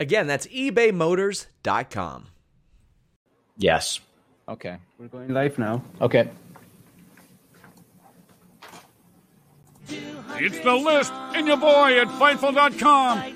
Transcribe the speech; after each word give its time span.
Again, 0.00 0.26
that's 0.26 0.46
ebaymotors.com. 0.46 2.26
Yes. 3.56 4.00
Okay. 4.48 4.76
We're 4.98 5.08
going 5.08 5.32
live 5.34 5.58
now. 5.58 5.82
Okay. 6.00 6.30
It's 10.40 10.60
the 10.60 10.74
list 10.74 11.12
and 11.12 11.46
your 11.46 11.56
boy 11.56 12.00
at 12.00 12.08
Fightful.com. 12.08 13.34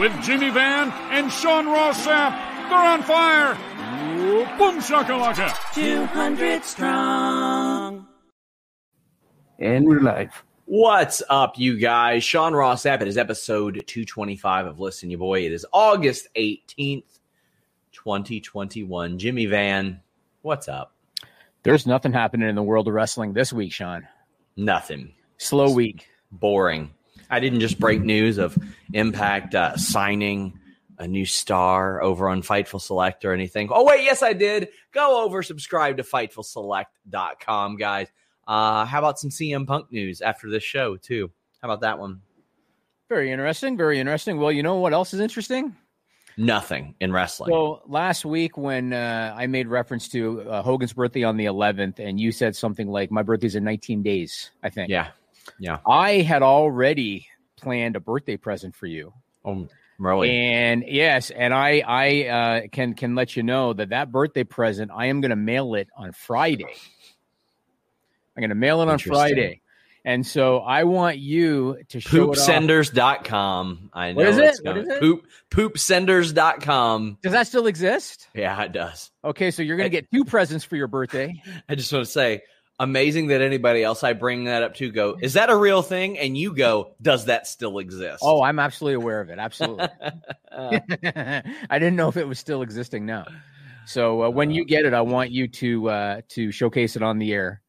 With 0.00 0.12
Jimmy 0.22 0.50
Van 0.50 0.90
and 1.10 1.30
Sean 1.30 1.66
Ross 1.66 2.06
Sapp. 2.06 2.32
They're 2.68 2.78
on 2.78 3.02
fire. 3.02 3.56
Ooh, 4.18 4.44
Boom 4.58 4.78
shakalaka. 4.80 5.54
200 5.74 6.64
strong. 6.64 8.06
And 9.58 9.86
we're 9.86 10.00
live. 10.00 10.44
What's 10.70 11.22
up, 11.30 11.58
you 11.58 11.78
guys? 11.78 12.22
Sean 12.22 12.52
Ross 12.52 12.82
Sapp. 12.82 13.00
It 13.00 13.08
is 13.08 13.16
episode 13.16 13.82
225 13.86 14.66
of 14.66 14.78
Listen, 14.78 15.08
You 15.08 15.16
Boy. 15.16 15.46
It 15.46 15.52
is 15.52 15.64
August 15.72 16.28
18th, 16.36 17.20
2021. 17.92 19.18
Jimmy 19.18 19.46
Van, 19.46 19.98
what's 20.42 20.68
up? 20.68 20.92
There's 21.62 21.86
nothing 21.86 22.12
happening 22.12 22.50
in 22.50 22.54
the 22.54 22.62
world 22.62 22.86
of 22.86 22.92
wrestling 22.92 23.32
this 23.32 23.50
week, 23.50 23.72
Sean. 23.72 24.06
Nothing. 24.58 25.14
Slow 25.38 25.72
week. 25.72 26.06
Boring. 26.32 26.90
I 27.30 27.40
didn't 27.40 27.60
just 27.60 27.80
break 27.80 28.02
news 28.02 28.36
of 28.36 28.58
Impact 28.92 29.54
uh, 29.54 29.74
signing 29.78 30.60
a 30.98 31.08
new 31.08 31.24
star 31.24 32.02
over 32.02 32.28
on 32.28 32.42
Fightful 32.42 32.82
Select 32.82 33.24
or 33.24 33.32
anything. 33.32 33.70
Oh, 33.72 33.84
wait, 33.84 34.04
yes, 34.04 34.22
I 34.22 34.34
did. 34.34 34.68
Go 34.92 35.24
over, 35.24 35.42
subscribe 35.42 35.96
to 35.96 36.02
FightfulSelect.com, 36.02 37.76
guys. 37.76 38.08
Uh, 38.48 38.84
how 38.86 38.98
about 38.98 39.18
some 39.18 39.30
CM 39.30 39.66
Punk 39.66 39.92
news 39.92 40.20
after 40.22 40.50
this 40.50 40.64
show, 40.64 40.96
too? 40.96 41.30
How 41.62 41.68
about 41.68 41.82
that 41.82 41.98
one? 41.98 42.22
Very 43.08 43.30
interesting. 43.30 43.76
Very 43.76 44.00
interesting. 44.00 44.38
Well, 44.38 44.50
you 44.50 44.62
know 44.62 44.76
what 44.76 44.92
else 44.92 45.14
is 45.14 45.20
interesting? 45.20 45.76
Nothing 46.36 46.94
in 47.00 47.12
wrestling. 47.12 47.50
So 47.50 47.82
last 47.86 48.24
week, 48.24 48.56
when 48.56 48.92
uh, 48.92 49.34
I 49.36 49.46
made 49.48 49.66
reference 49.66 50.08
to 50.10 50.42
uh, 50.42 50.62
Hogan's 50.62 50.92
birthday 50.92 51.24
on 51.24 51.36
the 51.36 51.46
11th, 51.46 51.98
and 51.98 52.18
you 52.20 52.30
said 52.32 52.54
something 52.54 52.86
like, 52.88 53.10
"My 53.10 53.22
birthday's 53.22 53.56
in 53.56 53.64
19 53.64 54.02
days," 54.02 54.50
I 54.62 54.70
think. 54.70 54.88
yeah. 54.88 55.08
Yeah. 55.58 55.78
I 55.86 56.20
had 56.20 56.42
already 56.42 57.26
planned 57.56 57.96
a 57.96 58.00
birthday 58.00 58.36
present 58.36 58.76
for 58.76 58.86
you, 58.86 59.12
Oh, 59.44 59.66
really? 59.98 60.30
and 60.30 60.84
yes, 60.86 61.30
and 61.30 61.52
I 61.54 61.82
I 61.86 62.24
uh, 62.28 62.60
can 62.70 62.94
can 62.94 63.14
let 63.14 63.34
you 63.34 63.42
know 63.42 63.72
that 63.72 63.88
that 63.88 64.12
birthday 64.12 64.44
present 64.44 64.90
I 64.94 65.06
am 65.06 65.20
going 65.20 65.30
to 65.30 65.36
mail 65.36 65.74
it 65.74 65.88
on 65.96 66.12
Friday. 66.12 66.66
I'm 68.38 68.42
going 68.42 68.50
to 68.50 68.54
mail 68.54 68.82
it 68.82 68.88
on 68.88 69.00
Friday, 69.00 69.62
and 70.04 70.24
so 70.24 70.58
I 70.58 70.84
want 70.84 71.18
you 71.18 71.78
to 71.88 71.98
show. 71.98 72.28
Poopsenders.com. 72.28 73.90
I 73.92 74.12
know 74.12 74.16
What 74.16 74.26
is 74.28 74.38
it's 74.38 74.60
it? 74.60 74.64
What 74.64 74.76
coming. 74.76 74.90
is 74.90 74.96
it? 74.96 75.00
Poop 75.00 75.26
poopsenders.com. 75.50 77.18
Does 77.20 77.32
that 77.32 77.48
still 77.48 77.66
exist? 77.66 78.28
Yeah, 78.34 78.62
it 78.62 78.70
does. 78.70 79.10
Okay, 79.24 79.50
so 79.50 79.62
you're 79.62 79.76
going 79.76 79.90
to 79.90 79.96
get 79.96 80.08
two 80.12 80.24
presents 80.24 80.64
for 80.64 80.76
your 80.76 80.86
birthday. 80.86 81.42
I 81.68 81.74
just 81.74 81.92
want 81.92 82.04
to 82.04 82.10
say, 82.12 82.42
amazing 82.78 83.26
that 83.26 83.40
anybody 83.40 83.82
else 83.82 84.04
I 84.04 84.12
bring 84.12 84.44
that 84.44 84.62
up 84.62 84.76
to 84.76 84.92
go, 84.92 85.16
is 85.20 85.32
that 85.32 85.50
a 85.50 85.56
real 85.56 85.82
thing? 85.82 86.16
And 86.16 86.38
you 86.38 86.54
go, 86.54 86.94
does 87.02 87.24
that 87.24 87.48
still 87.48 87.78
exist? 87.80 88.20
Oh, 88.22 88.40
I'm 88.40 88.60
absolutely 88.60 89.02
aware 89.02 89.20
of 89.20 89.30
it. 89.30 89.40
Absolutely. 89.40 89.88
Uh, 90.52 90.78
I 91.70 91.78
didn't 91.80 91.96
know 91.96 92.06
if 92.08 92.16
it 92.16 92.28
was 92.28 92.38
still 92.38 92.62
existing 92.62 93.04
now. 93.04 93.26
So 93.86 94.22
uh, 94.22 94.30
when 94.30 94.52
you 94.52 94.64
get 94.64 94.84
it, 94.84 94.94
I 94.94 95.00
want 95.00 95.32
you 95.32 95.48
to 95.48 95.88
uh, 95.90 96.20
to 96.28 96.52
showcase 96.52 96.94
it 96.94 97.02
on 97.02 97.18
the 97.18 97.32
air. 97.32 97.62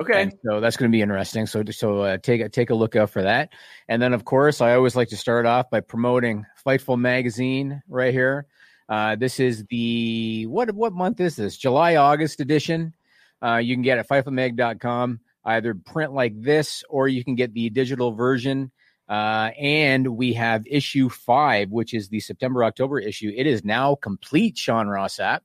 Okay. 0.00 0.22
And 0.22 0.34
so 0.44 0.60
that's 0.60 0.76
going 0.76 0.90
to 0.90 0.94
be 0.94 1.02
interesting. 1.02 1.46
So 1.46 1.62
so 1.70 2.00
uh, 2.00 2.18
take 2.18 2.40
a 2.40 2.48
take 2.48 2.70
a 2.70 2.74
look 2.74 2.96
out 2.96 3.10
for 3.10 3.22
that. 3.22 3.50
And 3.88 4.02
then 4.02 4.12
of 4.12 4.24
course, 4.24 4.60
I 4.60 4.74
always 4.74 4.96
like 4.96 5.08
to 5.08 5.16
start 5.16 5.46
off 5.46 5.70
by 5.70 5.80
promoting 5.80 6.46
Fightful 6.66 6.98
magazine 6.98 7.82
right 7.88 8.12
here. 8.12 8.46
Uh, 8.88 9.16
this 9.16 9.38
is 9.38 9.64
the 9.70 10.46
what 10.46 10.72
what 10.74 10.92
month 10.92 11.20
is 11.20 11.36
this? 11.36 11.56
July 11.56 11.96
August 11.96 12.40
edition. 12.40 12.92
Uh, 13.42 13.56
you 13.56 13.74
can 13.74 13.82
get 13.82 13.98
it 13.98 14.00
at 14.00 14.08
fightfulmag.com. 14.08 15.20
Either 15.44 15.74
print 15.74 16.12
like 16.12 16.40
this, 16.40 16.82
or 16.88 17.06
you 17.06 17.22
can 17.22 17.34
get 17.34 17.52
the 17.52 17.68
digital 17.70 18.12
version. 18.12 18.72
Uh, 19.08 19.50
and 19.60 20.16
we 20.16 20.32
have 20.32 20.66
issue 20.66 21.10
five, 21.10 21.70
which 21.70 21.92
is 21.92 22.08
the 22.08 22.20
September 22.20 22.64
October 22.64 22.98
issue. 22.98 23.30
It 23.36 23.46
is 23.46 23.62
now 23.62 23.94
complete. 23.96 24.56
Sean 24.56 24.88
Ross 24.88 25.18
Sapp. 25.18 25.40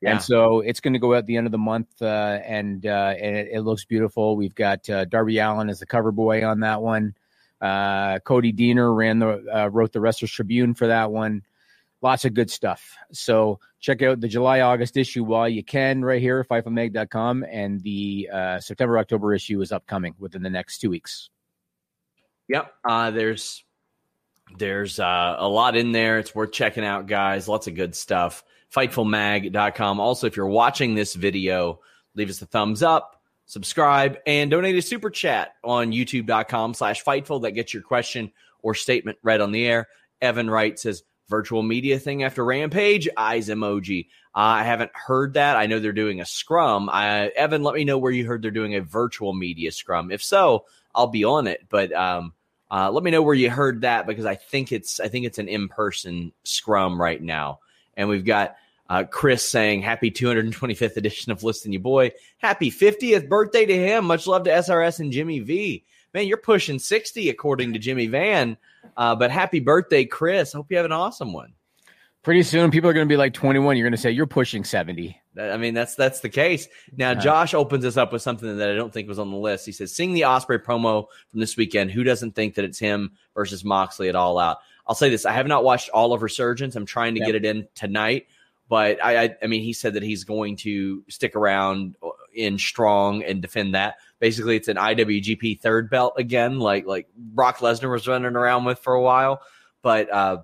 Yeah. 0.00 0.12
And 0.12 0.22
so 0.22 0.60
it's 0.60 0.80
going 0.80 0.94
to 0.94 0.98
go 0.98 1.14
out 1.14 1.26
the 1.26 1.36
end 1.36 1.46
of 1.46 1.52
the 1.52 1.58
month, 1.58 2.00
uh, 2.00 2.38
and 2.44 2.86
uh, 2.86 3.14
and 3.20 3.36
it, 3.36 3.48
it 3.52 3.60
looks 3.60 3.84
beautiful. 3.84 4.34
We've 4.34 4.54
got 4.54 4.88
uh, 4.88 5.04
Darby 5.04 5.38
Allin 5.38 5.68
as 5.68 5.80
the 5.80 5.86
cover 5.86 6.10
boy 6.10 6.44
on 6.44 6.60
that 6.60 6.80
one. 6.80 7.14
Uh, 7.60 8.18
Cody 8.20 8.52
Deaner 8.52 8.96
ran 8.96 9.18
the 9.18 9.44
uh, 9.54 9.68
wrote 9.68 9.92
the 9.92 10.00
Wrestlers 10.00 10.32
Tribune 10.32 10.72
for 10.74 10.86
that 10.86 11.10
one. 11.10 11.42
Lots 12.00 12.24
of 12.24 12.32
good 12.32 12.50
stuff. 12.50 12.96
So 13.12 13.60
check 13.78 14.00
out 14.00 14.20
the 14.20 14.28
July 14.28 14.62
August 14.62 14.96
issue 14.96 15.22
while 15.22 15.50
you 15.50 15.62
can 15.62 16.02
right 16.02 16.20
here 16.20 16.42
fightfulmag.com, 16.44 17.44
and 17.50 17.82
the 17.82 18.30
uh, 18.32 18.58
September 18.58 18.98
October 18.98 19.34
issue 19.34 19.60
is 19.60 19.70
upcoming 19.70 20.14
within 20.18 20.42
the 20.42 20.48
next 20.48 20.78
two 20.78 20.88
weeks. 20.88 21.28
Yep. 22.48 22.72
Uh, 22.88 23.10
there's 23.10 23.64
there's 24.56 24.98
uh, 24.98 25.36
a 25.38 25.46
lot 25.46 25.76
in 25.76 25.92
there. 25.92 26.18
It's 26.18 26.34
worth 26.34 26.52
checking 26.52 26.84
out, 26.84 27.06
guys. 27.06 27.48
Lots 27.48 27.66
of 27.66 27.74
good 27.74 27.94
stuff. 27.94 28.42
Fightfulmag.com. 28.74 30.00
Also, 30.00 30.26
if 30.26 30.36
you're 30.36 30.46
watching 30.46 30.94
this 30.94 31.14
video, 31.14 31.80
leave 32.14 32.30
us 32.30 32.42
a 32.42 32.46
thumbs 32.46 32.82
up, 32.82 33.20
subscribe, 33.46 34.18
and 34.26 34.50
donate 34.50 34.76
a 34.76 34.82
super 34.82 35.10
chat 35.10 35.54
on 35.64 35.92
youtube.com 35.92 36.74
slash 36.74 37.04
fightful. 37.04 37.42
That 37.42 37.52
gets 37.52 37.74
your 37.74 37.82
question 37.82 38.32
or 38.62 38.74
statement 38.74 39.18
read 39.22 39.40
on 39.40 39.52
the 39.52 39.66
air. 39.66 39.88
Evan 40.20 40.50
Wright 40.50 40.78
says, 40.78 41.02
virtual 41.30 41.62
media 41.62 41.98
thing 41.98 42.24
after 42.24 42.44
Rampage, 42.44 43.08
eyes 43.16 43.48
emoji. 43.48 44.08
I 44.34 44.64
haven't 44.64 44.90
heard 44.94 45.34
that. 45.34 45.56
I 45.56 45.66
know 45.66 45.78
they're 45.78 45.92
doing 45.92 46.20
a 46.20 46.26
scrum. 46.26 46.90
I, 46.92 47.28
Evan, 47.28 47.62
let 47.62 47.76
me 47.76 47.84
know 47.84 47.98
where 47.98 48.12
you 48.12 48.26
heard 48.26 48.42
they're 48.42 48.50
doing 48.50 48.74
a 48.74 48.80
virtual 48.80 49.32
media 49.32 49.72
scrum. 49.72 50.10
If 50.10 50.22
so, 50.22 50.66
I'll 50.94 51.06
be 51.06 51.24
on 51.24 51.46
it. 51.46 51.66
But 51.68 51.92
um, 51.92 52.34
uh, 52.70 52.90
let 52.90 53.04
me 53.04 53.10
know 53.10 53.22
where 53.22 53.34
you 53.34 53.48
heard 53.48 53.82
that 53.82 54.06
because 54.06 54.26
I 54.26 54.34
think 54.34 54.72
it's 54.72 55.00
I 55.00 55.08
think 55.08 55.24
it's 55.24 55.38
an 55.38 55.48
in 55.48 55.68
person 55.68 56.32
scrum 56.44 57.00
right 57.00 57.22
now. 57.22 57.60
And 58.00 58.08
we've 58.08 58.24
got 58.24 58.56
uh, 58.88 59.04
Chris 59.04 59.46
saying 59.46 59.82
happy 59.82 60.10
225th 60.10 60.96
edition 60.96 61.32
of 61.32 61.44
Listen 61.44 61.70
You 61.70 61.80
Boy. 61.80 62.12
Happy 62.38 62.70
50th 62.70 63.28
birthday 63.28 63.66
to 63.66 63.76
him. 63.76 64.06
Much 64.06 64.26
love 64.26 64.44
to 64.44 64.50
SRS 64.50 65.00
and 65.00 65.12
Jimmy 65.12 65.40
V. 65.40 65.84
Man, 66.14 66.26
you're 66.26 66.38
pushing 66.38 66.78
60 66.78 67.28
according 67.28 67.74
to 67.74 67.78
Jimmy 67.78 68.06
Van. 68.06 68.56
Uh, 68.96 69.14
but 69.14 69.30
happy 69.30 69.60
birthday, 69.60 70.06
Chris. 70.06 70.54
Hope 70.54 70.70
you 70.70 70.78
have 70.78 70.86
an 70.86 70.92
awesome 70.92 71.34
one. 71.34 71.52
Pretty 72.22 72.42
soon, 72.42 72.70
people 72.70 72.88
are 72.88 72.94
going 72.94 73.06
to 73.06 73.12
be 73.12 73.18
like 73.18 73.34
21. 73.34 73.76
You're 73.76 73.84
going 73.84 73.92
to 73.92 74.00
say 74.00 74.10
you're 74.10 74.26
pushing 74.26 74.64
70. 74.64 75.20
I 75.38 75.58
mean, 75.58 75.74
that's 75.74 75.94
that's 75.94 76.20
the 76.20 76.28
case. 76.30 76.68
Now. 76.96 77.14
Josh 77.14 77.52
opens 77.52 77.84
us 77.84 77.96
up 77.98 78.12
with 78.12 78.22
something 78.22 78.56
that 78.58 78.70
I 78.70 78.74
don't 78.74 78.92
think 78.92 79.08
was 79.08 79.18
on 79.18 79.30
the 79.30 79.36
list. 79.36 79.64
He 79.64 79.72
says, 79.72 79.94
"Sing 79.94 80.12
the 80.12 80.24
Osprey 80.24 80.58
promo 80.58 81.06
from 81.28 81.40
this 81.40 81.56
weekend. 81.56 81.92
Who 81.92 82.02
doesn't 82.02 82.34
think 82.34 82.56
that 82.56 82.64
it's 82.64 82.78
him 82.78 83.12
versus 83.34 83.64
Moxley 83.64 84.08
at 84.08 84.16
All 84.16 84.38
Out?" 84.38 84.58
I'll 84.90 84.96
say 84.96 85.08
this: 85.08 85.24
I 85.24 85.30
have 85.32 85.46
not 85.46 85.62
watched 85.62 85.88
all 85.90 86.12
of 86.12 86.20
Resurgence. 86.20 86.74
I'm 86.74 86.84
trying 86.84 87.14
to 87.14 87.20
Yep. 87.20 87.26
get 87.26 87.34
it 87.36 87.44
in 87.44 87.68
tonight, 87.76 88.26
but 88.68 88.98
I, 89.04 89.22
I, 89.22 89.36
I 89.40 89.46
mean, 89.46 89.62
he 89.62 89.72
said 89.72 89.94
that 89.94 90.02
he's 90.02 90.24
going 90.24 90.56
to 90.56 91.04
stick 91.08 91.36
around 91.36 91.94
in 92.34 92.58
strong 92.58 93.22
and 93.22 93.40
defend 93.40 93.76
that. 93.76 93.98
Basically, 94.18 94.56
it's 94.56 94.66
an 94.66 94.76
IWGP 94.76 95.60
third 95.60 95.90
belt 95.90 96.14
again, 96.18 96.58
like 96.58 96.86
like 96.86 97.06
Brock 97.16 97.58
Lesnar 97.58 97.88
was 97.88 98.08
running 98.08 98.34
around 98.34 98.64
with 98.64 98.80
for 98.80 98.92
a 98.92 99.00
while. 99.00 99.42
But 99.80 100.12
uh, 100.12 100.38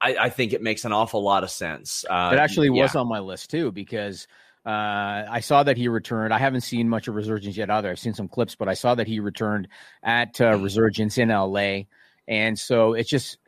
I, 0.00 0.16
I 0.16 0.30
think 0.30 0.52
it 0.52 0.60
makes 0.60 0.84
an 0.84 0.92
awful 0.92 1.22
lot 1.22 1.44
of 1.44 1.50
sense. 1.50 2.04
Uh, 2.10 2.30
It 2.32 2.40
actually 2.40 2.66
yeah. 2.74 2.82
was 2.82 2.96
on 2.96 3.08
my 3.08 3.20
list 3.20 3.50
too 3.50 3.70
because 3.70 4.26
uh, 4.66 5.24
I 5.30 5.38
saw 5.40 5.62
that 5.62 5.76
he 5.76 5.86
returned. 5.86 6.34
I 6.34 6.38
haven't 6.38 6.62
seen 6.62 6.88
much 6.88 7.06
of 7.08 7.14
Resurgence 7.14 7.56
yet 7.56 7.70
either. 7.70 7.88
I've 7.88 7.98
seen 8.00 8.14
some 8.14 8.26
clips, 8.28 8.56
but 8.56 8.68
I 8.68 8.74
saw 8.74 8.96
that 8.96 9.06
he 9.06 9.20
returned 9.20 9.68
at 10.02 10.40
uh, 10.40 10.56
Resurgence 10.58 11.16
in 11.18 11.28
LA, 11.30 11.82
and 12.28 12.58
so 12.58 12.92
it's 12.92 13.08
just 13.08 13.38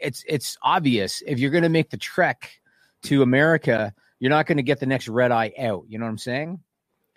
it's 0.00 0.24
it's 0.26 0.56
obvious 0.62 1.22
if 1.26 1.38
you're 1.38 1.50
going 1.50 1.62
to 1.62 1.68
make 1.68 1.90
the 1.90 1.96
trek 1.96 2.60
to 3.02 3.22
America, 3.22 3.94
you're 4.18 4.30
not 4.30 4.46
going 4.46 4.56
to 4.56 4.62
get 4.62 4.80
the 4.80 4.86
next 4.86 5.06
red 5.06 5.30
eye 5.30 5.52
out. 5.58 5.84
You 5.88 5.98
know 5.98 6.06
what 6.06 6.10
I'm 6.10 6.18
saying? 6.18 6.60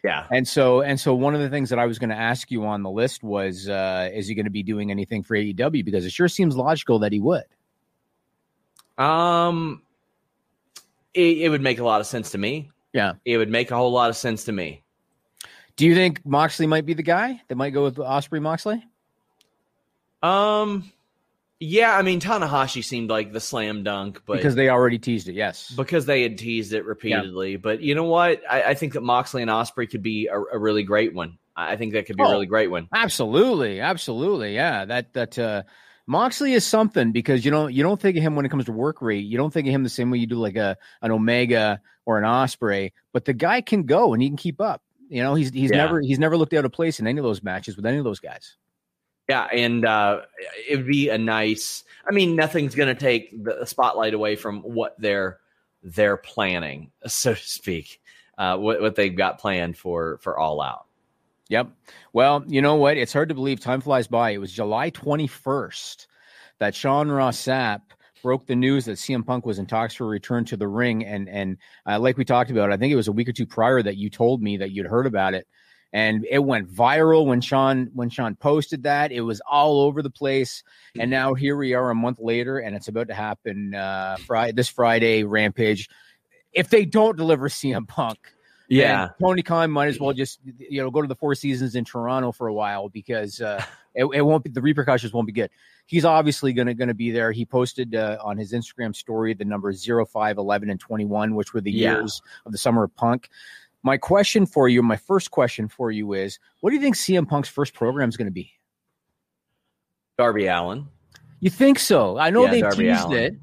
Yeah. 0.03 0.27
And 0.29 0.47
so 0.47 0.81
and 0.81 0.99
so 0.99 1.15
one 1.15 1.33
of 1.33 1.41
the 1.41 1.49
things 1.49 1.69
that 1.69 1.79
I 1.79 1.85
was 1.85 1.97
going 1.97 2.09
to 2.11 2.15
ask 2.15 2.51
you 2.51 2.65
on 2.65 2.83
the 2.83 2.89
list 2.89 3.23
was 3.23 3.67
uh, 3.69 4.09
is 4.13 4.27
he 4.27 4.35
going 4.35 4.45
to 4.45 4.51
be 4.51 4.61
doing 4.61 4.91
anything 4.91 5.23
for 5.23 5.35
AEW 5.35 5.83
because 5.85 6.05
it 6.05 6.11
sure 6.11 6.27
seems 6.27 6.55
logical 6.55 6.99
that 6.99 7.11
he 7.11 7.19
would. 7.19 7.45
Um, 8.97 9.81
it, 11.13 11.39
it 11.39 11.49
would 11.49 11.61
make 11.61 11.79
a 11.79 11.83
lot 11.83 12.01
of 12.01 12.07
sense 12.07 12.31
to 12.31 12.37
me. 12.37 12.71
Yeah. 12.93 13.13
It 13.23 13.37
would 13.37 13.49
make 13.49 13.71
a 13.71 13.75
whole 13.75 13.91
lot 13.91 14.09
of 14.09 14.17
sense 14.17 14.43
to 14.45 14.51
me. 14.51 14.83
Do 15.75 15.85
you 15.85 15.95
think 15.95 16.25
Moxley 16.25 16.67
might 16.67 16.85
be 16.85 16.93
the 16.93 17.03
guy 17.03 17.41
that 17.47 17.55
might 17.55 17.71
go 17.71 17.83
with 17.83 17.99
Osprey 17.99 18.39
Moxley? 18.39 18.85
Um, 20.23 20.91
yeah, 21.59 21.95
I 21.97 22.01
mean 22.01 22.19
Tanahashi 22.19 22.83
seemed 22.83 23.09
like 23.09 23.31
the 23.31 23.39
slam 23.39 23.83
dunk, 23.83 24.21
but 24.25 24.37
because 24.37 24.55
they 24.55 24.69
already 24.69 24.99
teased 24.99 25.27
it. 25.29 25.35
Yes. 25.35 25.71
because 25.75 26.05
they 26.05 26.21
had 26.23 26.37
teased 26.37 26.73
it 26.73 26.85
repeatedly. 26.85 27.55
But 27.57 27.81
you 27.81 27.95
know 27.95 28.03
what? 28.05 28.41
I, 28.49 28.63
I 28.63 28.73
think 28.73 28.93
that 28.93 29.01
Moxley 29.01 29.41
and 29.41 29.49
Osprey 29.51 29.87
could 29.87 30.01
be 30.03 30.27
a, 30.27 30.37
a 30.39 30.57
really 30.57 30.83
great 30.83 31.13
one. 31.13 31.37
I 31.55 31.77
think 31.77 31.93
that 31.93 32.05
could 32.05 32.17
be 32.17 32.23
a 32.23 32.25
Oh. 32.25 32.31
really 32.31 32.47
great 32.47 32.69
one. 32.69 32.89
Absolutely, 32.93 33.79
absolutely, 33.79 34.53
yeah. 34.55 34.83
That 34.85 35.13
that 35.13 35.39
uh, 35.39 35.63
Moxley 36.05 36.51
is 36.53 36.65
something 36.65 37.13
because 37.13 37.45
you 37.45 37.51
don't 37.51 37.73
you 37.73 37.81
don't 37.83 37.99
think 38.01 38.17
of 38.17 38.23
him 38.23 38.35
when 38.35 38.45
it 38.45 38.49
comes 38.49 38.65
to 38.65 38.73
work 38.73 39.01
rate. 39.01 39.23
You 39.25 39.37
don't 39.37 39.51
think 39.53 39.65
of 39.67 39.73
him 39.73 39.83
the 39.83 39.89
same 39.89 40.11
way 40.11 40.17
you 40.17 40.27
do 40.27 40.35
like 40.35 40.57
a 40.57 40.75
an 41.01 41.11
Omega 41.11 41.79
or 42.05 42.17
an 42.17 42.25
Osprey. 42.25 42.93
But 43.13 43.23
the 43.25 43.33
guy 43.33 43.61
can 43.61 43.83
go 43.83 44.13
and 44.13 44.21
he 44.21 44.27
can 44.27 44.35
keep 44.37 44.59
up. 44.59 44.81
You 45.07 45.23
know, 45.23 45.35
he's 45.35 45.51
he's 45.51 45.71
Yeah. 45.71 45.77
never 45.77 46.01
he's 46.01 46.19
never 46.19 46.35
looked 46.35 46.53
out 46.53 46.65
of 46.65 46.73
place 46.73 46.99
in 46.99 47.07
any 47.07 47.19
of 47.19 47.23
those 47.23 47.41
matches 47.41 47.77
with 47.77 47.85
any 47.85 47.97
of 47.99 48.03
those 48.03 48.19
guys. 48.19 48.57
Yeah, 49.27 49.45
and 49.51 49.85
uh, 49.85 50.21
it 50.67 50.77
would 50.77 50.87
be 50.87 51.09
a 51.09 51.17
nice. 51.17 51.83
I 52.07 52.11
mean, 52.11 52.35
nothing's 52.35 52.75
going 52.75 52.93
to 52.93 52.99
take 52.99 53.43
the 53.43 53.65
spotlight 53.65 54.13
away 54.13 54.35
from 54.35 54.61
what 54.61 54.95
they're 54.99 55.39
they're 55.81 56.17
planning, 56.17 56.91
so 57.07 57.33
to 57.33 57.39
speak. 57.39 58.01
Uh, 58.37 58.57
what 58.57 58.81
what 58.81 58.95
they've 58.95 59.15
got 59.15 59.39
planned 59.39 59.77
for 59.77 60.19
for 60.21 60.37
All 60.37 60.61
Out. 60.61 60.85
Yep. 61.49 61.69
Well, 62.13 62.43
you 62.47 62.61
know 62.61 62.75
what? 62.75 62.97
It's 62.97 63.13
hard 63.13 63.29
to 63.29 63.35
believe 63.35 63.59
time 63.59 63.81
flies 63.81 64.07
by. 64.07 64.31
It 64.31 64.39
was 64.39 64.51
July 64.51 64.89
21st 64.89 66.07
that 66.59 66.73
Sean 66.73 67.09
Ross 67.09 67.37
Sapp 67.37 67.81
broke 68.23 68.47
the 68.47 68.55
news 68.55 68.85
that 68.85 68.93
CM 68.93 69.23
Punk 69.23 69.45
was 69.45 69.59
in 69.59 69.67
talks 69.67 69.93
for 69.93 70.05
a 70.05 70.07
return 70.07 70.45
to 70.45 70.57
the 70.57 70.67
ring. 70.67 71.05
And 71.05 71.29
and 71.29 71.57
uh, 71.87 71.99
like 71.99 72.17
we 72.17 72.25
talked 72.25 72.49
about, 72.49 72.71
I 72.71 72.77
think 72.77 72.91
it 72.91 72.95
was 72.95 73.07
a 73.07 73.11
week 73.11 73.29
or 73.29 73.33
two 73.33 73.45
prior 73.45 73.83
that 73.83 73.97
you 73.97 74.09
told 74.09 74.41
me 74.41 74.57
that 74.57 74.71
you'd 74.71 74.87
heard 74.87 75.05
about 75.05 75.35
it. 75.35 75.47
And 75.95 76.27
it 76.29 76.39
went 76.39 76.69
viral 76.69 77.25
when 77.25 77.39
Sean 77.39 77.89
when 77.93 78.09
Sean 78.09 78.35
posted 78.35 78.83
that. 78.83 79.13
It 79.13 79.21
was 79.21 79.41
all 79.49 79.79
over 79.79 80.01
the 80.01 80.09
place. 80.09 80.61
And 80.99 81.09
now 81.09 81.33
here 81.35 81.55
we 81.55 81.73
are 81.73 81.89
a 81.89 81.95
month 81.95 82.19
later, 82.19 82.59
and 82.59 82.75
it's 82.75 82.89
about 82.89 83.07
to 83.07 83.13
happen 83.13 83.73
uh 83.73 84.17
Friday 84.27 84.51
this 84.51 84.67
Friday, 84.67 85.23
Rampage. 85.23 85.89
If 86.51 86.69
they 86.69 86.83
don't 86.83 87.15
deliver 87.15 87.47
CM 87.59 87.87
Punk, 87.87 88.19
yeah, 88.67 89.09
Tony 89.21 89.41
Khan 89.41 89.71
might 89.71 89.87
as 89.87 89.97
well 89.97 90.11
just 90.11 90.41
you 90.43 90.81
know 90.81 90.91
go 90.91 91.01
to 91.01 91.07
the 91.07 91.15
Four 91.15 91.33
Seasons 91.33 91.75
in 91.75 91.85
Toronto 91.85 92.33
for 92.33 92.47
a 92.47 92.53
while 92.53 92.89
because 92.89 93.39
uh, 93.39 93.63
it, 93.95 94.03
it 94.13 94.21
won't 94.21 94.43
be 94.43 94.49
the 94.49 94.61
repercussions 94.61 95.13
won't 95.13 95.27
be 95.27 95.33
good. 95.33 95.49
He's 95.85 96.03
obviously 96.03 96.51
going 96.51 96.67
to 96.67 96.73
going 96.73 96.89
to 96.89 96.93
be 96.93 97.11
there. 97.11 97.31
He 97.31 97.45
posted 97.45 97.95
uh, 97.95 98.17
on 98.21 98.37
his 98.37 98.51
Instagram 98.51 98.93
story 98.93 99.33
the 99.33 99.45
numbers 99.45 99.81
0, 99.81 100.05
5, 100.05 100.37
11, 100.39 100.69
and 100.69 100.79
21, 100.79 101.35
which 101.35 101.53
were 101.53 101.61
the 101.61 101.71
Yeah. 101.71 101.93
years 101.93 102.21
of 102.45 102.51
the 102.51 102.57
summer 102.57 102.83
of 102.83 102.95
punk. 102.97 103.29
My 103.85 103.97
question 103.97 104.47
for 104.47 104.67
you, 104.67 104.81
my 104.81 104.97
first 104.97 105.29
question 105.29 105.67
for 105.67 105.91
you 105.91 106.13
is, 106.13 106.39
what 106.61 106.71
do 106.71 106.75
you 106.75 106.81
think 106.81 106.95
CM 106.95 107.29
Punk's 107.29 107.47
first 107.47 107.75
program 107.75 108.09
is 108.09 108.17
going 108.17 108.25
to 108.25 108.31
be? 108.31 108.51
Darby 110.17 110.47
Allin. 110.47 110.87
You 111.39 111.51
think 111.51 111.77
so? 111.77 112.17
I 112.17 112.31
know 112.31 112.45
Yeah, 112.45 112.51
they 112.51 112.61
Darby 112.61 112.85
teased 112.87 113.03
Allin. 113.05 113.23
it. 113.23 113.35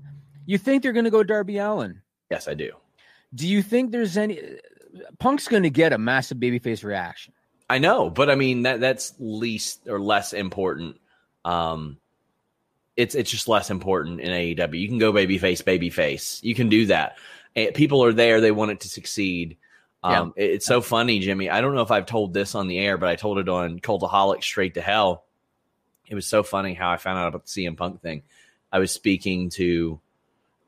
You 0.47 0.59
think 0.59 0.83
they're 0.83 0.93
going 0.93 1.05
to 1.05 1.13
go 1.13 1.23
Darby 1.23 1.59
Allin? 1.59 2.03
Yes, 2.29 2.49
I 2.49 2.55
do. 2.55 2.73
Do 3.33 3.47
you 3.47 3.63
think 3.63 3.93
there's 3.93 4.17
any? 4.17 4.41
Punk's 5.21 5.47
going 5.47 5.63
to 5.63 5.71
get 5.71 5.93
a 5.93 5.99
massive 5.99 6.39
babyface 6.39 6.83
reaction. 6.83 7.33
I 7.71 7.79
know, 7.79 8.11
but 8.11 8.29
I 8.29 8.35
mean 8.35 8.63
that 8.63 8.81
that's 8.81 9.15
least 9.21 9.87
or 9.87 10.01
less 10.01 10.33
important. 10.33 10.97
Um, 11.45 11.99
it's 12.97 13.15
it's 13.15 13.31
just 13.31 13.47
less 13.47 13.71
important 13.71 14.21
in 14.21 14.31
AEW. 14.31 14.81
You 14.81 14.89
can 14.89 14.99
go 14.99 15.13
babyface, 15.13 15.63
babyface. 15.63 16.43
You 16.43 16.57
can 16.57 16.69
do 16.69 16.87
that. 16.87 17.17
People 17.75 18.05
are 18.05 18.13
there; 18.13 18.41
they 18.41 18.51
want 18.51 18.73
it 18.73 18.81
to 18.81 18.89
succeed. 18.89 19.57
Um, 20.03 20.35
it- 20.37 20.51
It's 20.51 20.67
so 20.67 20.81
funny, 20.81 21.19
Jimmy. 21.21 21.49
I 21.51 21.61
don't 21.61 21.75
know 21.75 21.83
if 21.83 21.91
I've 21.91 22.07
told 22.07 22.35
this 22.35 22.55
on 22.55 22.67
the 22.69 22.79
air, 22.79 22.99
but 22.99 23.09
I 23.09 23.17
told 23.17 23.39
it 23.39 23.49
on 23.49 23.79
Cultaholic 23.81 24.43
Straight 24.43 24.75
to 24.75 24.81
Hell. 24.81 25.25
It 26.09 26.15
was 26.15 26.27
so 26.27 26.43
funny 26.43 26.75
how 26.75 26.91
I 26.91 26.97
found 26.97 27.19
out 27.19 27.29
about 27.29 27.47
the 27.47 27.49
CM 27.51 27.77
Punk 27.77 28.03
thing. 28.03 28.23
I 28.73 28.79
was 28.81 28.91
speaking 28.91 29.51
to, 29.51 30.01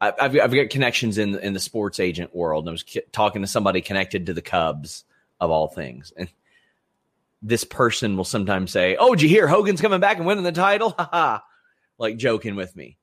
I, 0.00 0.12
I've, 0.20 0.38
I've 0.38 0.54
got 0.54 0.70
connections 0.70 1.19
in 1.19 1.38
in 1.38 1.52
the 1.52 1.60
sports 1.60 1.98
agent 2.00 2.34
world, 2.34 2.64
and 2.64 2.70
I 2.70 2.72
was 2.72 2.82
ki- 2.82 3.02
talking 3.12 3.42
to 3.42 3.48
somebody 3.48 3.81
connected 3.81 4.26
to 4.26 4.34
the 4.34 4.42
Cubs 4.42 5.04
of 5.40 5.50
all 5.50 5.69
things, 5.69 6.12
and 6.16 6.28
this 7.42 7.64
person 7.64 8.16
will 8.16 8.25
sometimes 8.25 8.70
say, 8.70 8.96
"Oh, 8.96 9.14
did 9.14 9.22
you 9.22 9.28
hear 9.28 9.46
Hogan's 9.48 9.80
coming 9.80 10.00
back 10.00 10.16
and 10.19 10.26
winning 10.26 10.44
the 10.44 10.52
title?" 10.52 10.90
Ha 10.98 11.08
ha, 11.12 11.44
like 11.98 12.16
joking 12.16 12.56
with 12.56 12.75
me. 12.76 12.96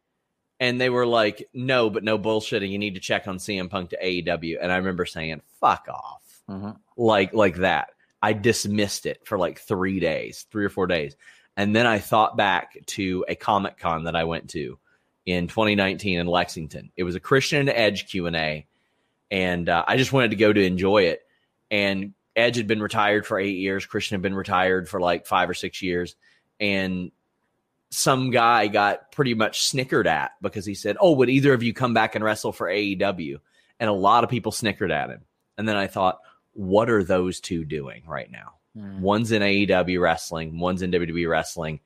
And 0.61 0.79
they 0.79 0.89
were 0.89 1.07
like, 1.07 1.49
"No, 1.53 1.89
but 1.89 2.03
no 2.03 2.17
bullshitting. 2.17 2.69
You 2.69 2.77
need 2.77 2.93
to 2.93 3.01
check 3.01 3.27
on 3.27 3.39
CM 3.39 3.69
Punk 3.69 3.89
to 3.89 3.97
AEW." 3.97 4.59
And 4.61 4.71
I 4.71 4.77
remember 4.77 5.05
saying, 5.05 5.41
"Fuck 5.59 5.87
off." 5.89 6.21
like 6.95 7.33
like 7.33 7.55
that. 7.57 7.89
I 8.21 8.33
dismissed 8.33 9.05
it 9.07 9.25
for 9.25 9.37
like 9.37 9.59
three 9.59 9.99
days, 9.99 10.45
three 10.51 10.63
or 10.63 10.69
four 10.69 10.85
days, 10.87 11.15
and 11.57 11.75
then 11.75 11.87
I 11.87 11.99
thought 11.99 12.37
back 12.37 12.77
to 12.87 13.25
a 13.27 13.35
Comic 13.35 13.77
Con 13.77 14.03
that 14.03 14.15
I 14.15 14.23
went 14.25 14.51
to 14.51 14.77
in 15.25 15.47
2019 15.47 16.19
in 16.19 16.27
Lexington. 16.27 16.91
It 16.95 17.03
was 17.03 17.15
a 17.15 17.19
Christian 17.19 17.59
and 17.61 17.69
Edge 17.69 18.09
Q 18.09 18.27
and 18.27 18.35
A, 18.35 18.67
and 19.31 19.67
uh, 19.67 19.83
I 19.87 19.97
just 19.97 20.13
wanted 20.13 20.31
to 20.31 20.37
go 20.37 20.53
to 20.53 20.63
enjoy 20.63 21.03
it. 21.03 21.21
And 21.71 22.13
Edge 22.35 22.57
had 22.57 22.67
been 22.67 22.81
retired 22.81 23.25
for 23.25 23.39
eight 23.39 23.57
years. 23.57 23.85
Christian 23.85 24.15
had 24.15 24.21
been 24.21 24.35
retired 24.35 24.87
for 24.87 24.99
like 24.99 25.25
five 25.25 25.49
or 25.49 25.53
six 25.53 25.81
years, 25.81 26.15
and 26.59 27.11
some 27.91 28.31
guy 28.31 28.67
got 28.67 29.11
pretty 29.11 29.33
much 29.33 29.63
snickered 29.63 30.07
at 30.07 30.31
because 30.41 30.65
he 30.65 30.73
said, 30.73 30.97
"Oh, 30.99 31.11
would 31.13 31.29
either 31.29 31.53
of 31.53 31.61
you 31.61 31.73
come 31.73 31.93
back 31.93 32.15
and 32.15 32.23
wrestle 32.23 32.51
for 32.51 32.67
AEW?" 32.67 33.39
And 33.79 33.89
a 33.89 33.93
lot 33.93 34.23
of 34.23 34.29
people 34.29 34.51
snickered 34.51 34.91
at 34.91 35.09
him. 35.09 35.21
And 35.57 35.67
then 35.67 35.75
I 35.75 35.87
thought, 35.87 36.19
what 36.53 36.89
are 36.89 37.03
those 37.03 37.39
two 37.39 37.65
doing 37.65 38.03
right 38.07 38.29
now? 38.31 38.53
One's 39.01 39.31
in 39.31 39.41
AEW 39.41 39.99
wrestling, 39.99 40.57
one's 40.59 40.81
in 40.81 40.91
WWE 40.91 41.29
wrestling. 41.29 41.79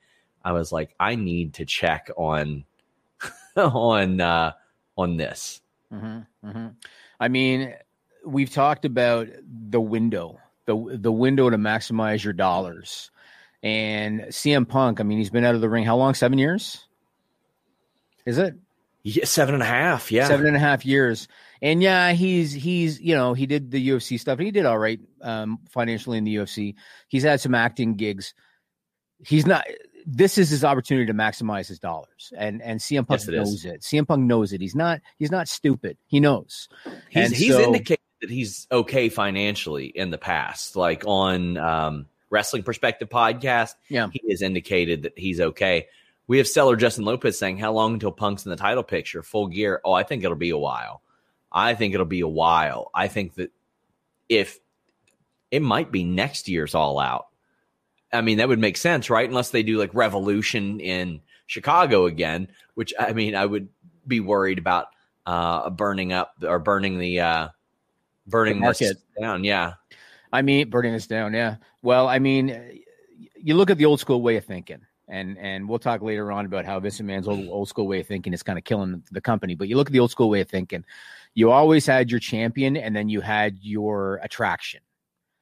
I 0.44 0.52
was 0.52 0.72
like, 0.72 0.94
I 1.00 1.16
need 1.16 1.56
to 1.56 1.66
check 1.66 2.12
on 2.16 2.64
on 3.56 4.22
uh 4.22 4.52
on 4.98 5.18
this. 5.18 5.62
Mm-hmm, 5.92 6.50
hmm 6.50 6.68
I 7.20 7.28
mean, 7.30 7.74
we've 8.26 8.52
talked 8.52 8.86
about 8.86 9.28
the 9.70 9.82
window, 9.82 10.40
the 10.66 10.98
the 11.00 11.12
window 11.12 11.50
to 11.50 11.58
maximize 11.58 12.24
your 12.24 12.34
dollars, 12.34 13.10
and 13.66 14.22
CM 14.30 14.68
Punk. 14.68 15.00
I 15.00 15.04
mean, 15.04 15.18
he's 15.18 15.30
been 15.32 15.44
out 15.44 15.56
of 15.56 15.62
the 15.62 15.70
ring 15.70 15.84
how 15.84 15.98
long? 15.98 16.14
Seven 16.14 16.38
years. 16.38 16.86
Is 18.26 18.38
it 18.38 18.56
Yeah, 19.04 19.26
seven 19.26 19.54
and 19.56 19.64
a 19.64 19.68
half. 19.68 20.12
Yeah. 20.12 20.28
seven 20.28 20.46
and 20.48 20.56
a 20.56 20.60
half 20.60 20.86
years? 20.86 21.28
And 21.62 21.82
yeah, 21.82 22.12
he's 22.12 22.52
he's 22.54 23.02
you 23.02 23.16
know 23.16 23.34
he 23.34 23.46
did 23.46 23.72
the 23.72 23.90
UFC 23.90 24.20
stuff. 24.20 24.40
He 24.40 24.52
did 24.52 24.66
all 24.66 24.78
right 24.78 25.00
um, 25.22 25.60
financially 25.70 26.18
in 26.18 26.24
the 26.24 26.36
UFC. 26.36 26.76
He's 27.08 27.24
had 27.24 27.42
some 27.42 27.56
acting 27.56 27.96
gigs. 27.96 28.34
He's 29.26 29.46
not. 29.46 29.66
This 30.06 30.38
is 30.38 30.50
his 30.52 30.64
opportunity 30.64 31.08
to 31.08 31.14
maximize 31.14 31.68
his 31.68 31.80
dollars, 31.80 32.32
and 32.38 32.62
and 32.62 32.80
CM 32.80 33.08
Punk 33.08 33.22
Yes, 33.22 33.28
it 33.30 33.34
is. 33.34 33.50
knows 33.50 33.66
it. 33.66 33.82
CM 33.82 34.08
Punk 34.08 34.24
knows 34.26 34.54
it. 34.54 34.62
He's 34.62 34.76
not. 34.76 35.02
He's 35.18 35.32
not 35.32 35.48
stupid. 35.48 35.98
He 36.06 36.20
knows. 36.20 36.68
He's, 37.10 37.26
And 37.26 37.34
he's 37.34 37.54
so- 37.54 37.62
indicated 37.64 38.04
that 38.22 38.30
he's 38.30 38.68
okay 38.72 39.10
financially 39.10 39.86
in 39.88 40.12
the 40.12 40.18
past, 40.20 40.76
like 40.76 41.04
on 41.08 41.58
um, 41.58 42.06
Wrestling 42.30 42.64
Perspective 42.64 43.10
podcast. 43.10 43.74
Yeah. 43.90 44.10
he 44.12 44.22
has 44.30 44.42
indicated 44.42 45.04
that 45.04 45.14
he's 45.18 45.40
okay. 45.40 45.88
We 46.28 46.38
have 46.40 46.48
seller 46.48 46.76
Justin 46.76 47.06
Lopez 47.06 47.38
saying, 47.38 47.58
"How 47.60 47.72
long 47.72 47.94
until 47.94 48.12
Punk's 48.12 48.46
in 48.46 48.50
the 48.50 48.56
title 48.56 48.84
picture, 48.84 49.22
full 49.22 49.48
gear?" 49.48 49.80
Oh, 49.86 49.94
I 49.94 50.04
think 50.04 50.24
it'll 50.24 50.36
be 50.36 50.50
a 50.50 50.58
while. 50.58 51.02
I 51.52 51.76
think 51.76 51.94
it'll 51.94 52.06
be 52.06 52.22
a 52.22 52.28
while. 52.28 52.90
I 52.94 53.08
think 53.08 53.36
that 53.36 53.52
if 54.28 54.60
it 55.52 55.62
might 55.62 55.92
be 55.92 56.04
next 56.04 56.50
year's 56.50 56.74
All 56.76 57.00
Out. 57.00 57.28
I 58.12 58.22
mean, 58.22 58.38
that 58.40 58.48
would 58.48 58.60
make 58.60 58.78
sense, 58.78 59.10
right? 59.10 59.28
Unless 59.28 59.52
they 59.52 59.62
do 59.64 59.78
like 59.78 59.94
Revolution 59.94 60.80
in 60.80 61.22
Chicago 61.48 62.06
again, 62.06 62.48
which 62.74 62.94
I 63.00 63.14
mean, 63.14 63.36
I 63.36 63.46
would 63.46 63.70
be 64.08 64.20
worried 64.20 64.58
about 64.58 64.88
uh, 65.26 65.70
burning 65.70 66.12
up 66.14 66.34
or 66.42 66.60
burning 66.60 66.98
the 66.98 67.20
uh, 67.20 67.48
burning 68.28 68.62
The 68.62 68.68
this 68.70 68.82
market. 68.82 68.98
down. 69.20 69.44
Yeah, 69.44 69.74
I 70.34 70.42
mean, 70.42 70.70
burning 70.70 70.94
this 70.94 71.08
down. 71.08 71.34
Yeah. 71.34 71.58
Well, 71.86 72.08
I 72.08 72.18
mean, 72.18 72.50
eh, 72.50 72.72
you 73.36 73.54
look 73.54 73.70
at 73.70 73.78
the 73.78 73.86
old 73.86 74.00
school 74.00 74.22
way 74.22 74.38
of 74.38 74.44
thinking. 74.44 74.82
And 75.08 75.38
and 75.38 75.70
we'll 75.70 75.78
talk 75.78 76.02
later 76.02 76.32
on 76.32 76.48
about 76.48 76.66
how 76.66 76.80
Vince 76.80 77.00
McMahon's 77.00 77.28
old, 77.28 77.48
old 77.48 77.70
school 77.70 77.88
way 77.88 78.00
of 78.00 78.08
thinking 78.08 78.34
is 78.34 78.42
kind 78.42 78.58
of 78.58 78.66
killing 78.66 79.04
the 79.12 79.22
company. 79.22 79.54
But 79.54 79.68
you 79.68 79.76
look 79.78 79.88
at 79.88 79.94
the 79.94 80.00
old 80.00 80.10
school 80.10 80.32
way 80.32 80.42
of 80.42 80.50
thinking, 80.50 80.84
you 81.36 81.52
always 81.52 81.86
had 81.86 82.10
your 82.10 82.20
champion 82.20 82.76
and 82.76 82.96
then 82.96 83.08
you 83.08 83.22
had 83.22 83.60
your 83.62 84.20
attraction. 84.24 84.82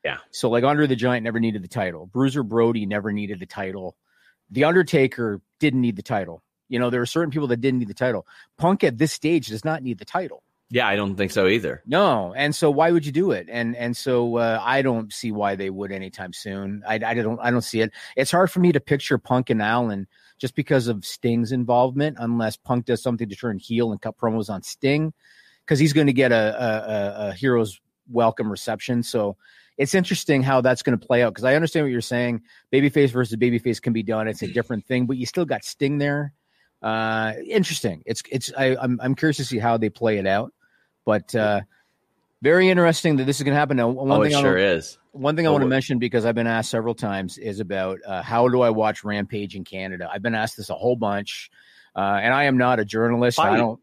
Yeah. 0.03 0.17
So 0.31 0.49
like 0.49 0.65
Andre 0.65 0.85
the 0.85 0.97
Giant 0.97 1.23
never 1.23 1.39
needed 1.39 1.63
the 1.63 1.69
title. 1.69 2.07
Bruiser 2.07 2.43
Brody 2.43 2.85
never 2.85 3.13
needed 3.13 3.39
the 3.39 3.45
title. 3.45 3.95
The 4.51 4.65
Undertaker 4.65 5.39
didn't 5.61 5.79
need 5.79 5.95
the 5.95 6.03
title. 6.03 6.43
You 6.67 6.79
know, 6.79 6.89
there 6.89 7.01
are 7.01 7.05
certain 7.05 7.31
people 7.31 7.47
that 7.47 7.61
didn't 7.61 7.79
need 7.79 7.87
the 7.87 7.93
title. 7.93 8.27
Punk 8.57 8.83
at 8.83 8.97
this 8.97 9.13
stage 9.13 9.47
does 9.47 9.63
not 9.63 9.81
need 9.81 9.97
the 9.97 10.03
title. 10.03 10.43
Yeah, 10.73 10.87
I 10.87 10.95
don't 10.95 11.15
think 11.15 11.29
so 11.29 11.45
either. 11.45 11.83
No, 11.85 12.33
and 12.33 12.55
so 12.55 12.71
why 12.71 12.89
would 12.89 13.05
you 13.05 13.11
do 13.11 13.29
it? 13.29 13.47
And 13.47 13.75
and 13.75 13.95
so 13.95 14.37
uh, 14.37 14.59
I 14.59 14.81
don't 14.81 15.13
see 15.13 15.31
why 15.31 15.55
they 15.55 15.69
would 15.69 15.91
anytime 15.91 16.33
soon. 16.33 16.81
I, 16.87 16.95
I 16.95 17.13
don't 17.13 17.39
I 17.39 17.51
don't 17.51 17.61
see 17.61 17.81
it. 17.81 17.91
It's 18.17 18.31
hard 18.31 18.49
for 18.49 18.59
me 18.59 18.71
to 18.71 18.79
picture 18.79 19.19
Punk 19.19 19.51
and 19.51 19.61
Allin 19.61 20.07
just 20.39 20.55
because 20.55 20.87
of 20.87 21.05
Sting's 21.05 21.51
involvement, 21.51 22.17
unless 22.19 22.57
Punk 22.57 22.85
does 22.85 23.03
something 23.03 23.29
to 23.29 23.35
turn 23.35 23.59
heel 23.59 23.91
and 23.91 24.01
cut 24.01 24.17
promos 24.17 24.49
on 24.49 24.63
Sting, 24.63 25.13
because 25.63 25.77
he's 25.77 25.93
going 25.93 26.07
to 26.07 26.13
get 26.13 26.31
a, 26.31 26.35
a, 26.35 27.27
a, 27.27 27.33
hero's 27.33 27.79
welcome 28.09 28.49
reception. 28.49 29.03
So 29.03 29.37
it's 29.77 29.93
interesting 29.93 30.41
how 30.41 30.61
that's 30.61 30.81
going 30.81 30.97
to 30.97 31.05
play 31.05 31.21
out 31.21 31.35
because 31.35 31.45
I 31.45 31.53
understand 31.53 31.85
what 31.85 31.91
you're 31.91 32.01
saying. 32.01 32.41
Babyface 32.71 33.11
versus 33.11 33.37
babyface 33.37 33.79
can 33.79 33.93
be 33.93 34.01
done. 34.01 34.27
It's 34.27 34.41
a 34.41 34.47
different 34.47 34.87
thing, 34.87 35.05
but 35.05 35.17
you 35.17 35.27
still 35.27 35.45
got 35.45 35.63
Sting 35.63 35.99
there. 35.99 36.33
Uh, 36.81 37.33
interesting. 37.47 38.01
It's 38.07 38.23
it's 38.31 38.51
I, 38.57 38.75
I'm 38.75 38.99
I'm 39.03 39.13
curious 39.13 39.37
to 39.37 39.45
see 39.45 39.59
how 39.59 39.77
they 39.77 39.89
play 39.89 40.17
it 40.17 40.25
out. 40.25 40.51
But 41.05 41.33
uh, 41.35 41.61
very 42.41 42.69
interesting 42.69 43.17
that 43.17 43.25
this 43.25 43.37
is 43.37 43.43
going 43.43 43.53
to 43.53 43.59
happen. 43.59 43.77
Now, 43.77 43.89
one 43.89 44.11
oh, 44.11 44.23
thing 44.23 44.31
it 44.31 44.35
I 44.35 44.41
sure 44.41 44.55
wanna- 44.55 44.63
is. 44.63 44.97
one 45.11 45.35
thing 45.35 45.45
I 45.45 45.49
Well, 45.49 45.55
want 45.55 45.63
to 45.63 45.69
mention 45.69 45.99
because 45.99 46.25
I've 46.25 46.35
been 46.35 46.47
asked 46.47 46.69
several 46.71 46.95
times 46.95 47.37
is 47.37 47.59
about 47.59 47.99
uh, 48.05 48.21
how 48.21 48.47
do 48.47 48.61
I 48.61 48.69
watch 48.69 49.03
Rampage 49.03 49.55
in 49.55 49.63
Canada? 49.63 50.09
I've 50.11 50.21
been 50.21 50.35
asked 50.35 50.57
this 50.57 50.69
a 50.69 50.75
whole 50.75 50.95
bunch, 50.95 51.49
uh, 51.95 52.19
and 52.21 52.33
I 52.33 52.43
am 52.45 52.57
not 52.57 52.79
a 52.79 52.85
journalist. 52.85 53.39
I 53.39 53.55
don't. 53.57 53.79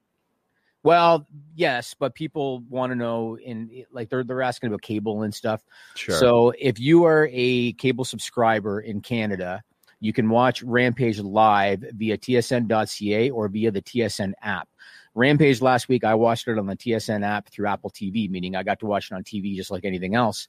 Well, 0.83 1.27
yes, 1.55 1.95
but 1.99 2.15
people 2.15 2.61
want 2.71 2.91
to 2.91 2.97
know 2.97 3.37
in 3.37 3.85
like 3.93 4.09
they're 4.09 4.25
they're 4.25 4.41
asking 4.41 4.69
about 4.69 4.81
cable 4.81 5.23
and 5.23 5.35
stuff. 5.35 5.63
Sure. 5.95 6.17
So 6.17 6.53
if 6.59 6.81
you 6.81 7.05
are 7.05 7.29
a 7.33 7.75
cable 7.75 8.05
subscriber 8.07 8.81
in 8.81 9.03
Canada, 9.03 9.63
you 10.01 10.15
can 10.15 10.31
watch 10.31 10.63
Rampage 10.63 11.19
live 11.21 11.85
via 11.95 12.17
tsn.ca 12.17 13.29
or 13.31 13.49
via 13.49 13.71
the 13.71 13.83
TSN 13.83 14.33
app. 14.41 14.69
Rampage 15.15 15.61
last 15.61 15.89
week, 15.89 16.05
I 16.05 16.15
watched 16.15 16.47
it 16.49 16.59
on 16.59 16.67
the 16.67 16.77
TSN 16.77 17.25
app 17.25 17.49
through 17.49 17.67
Apple 17.67 17.91
TV, 17.91 18.31
meaning 18.31 18.55
I 18.55 18.63
got 18.63 18.81
to 18.81 18.87
watch 18.87 19.11
it 19.11 19.15
on 19.15 19.25
TV 19.25 19.57
just 19.57 19.71
like 19.71 19.85
anything 19.85 20.15
else. 20.15 20.49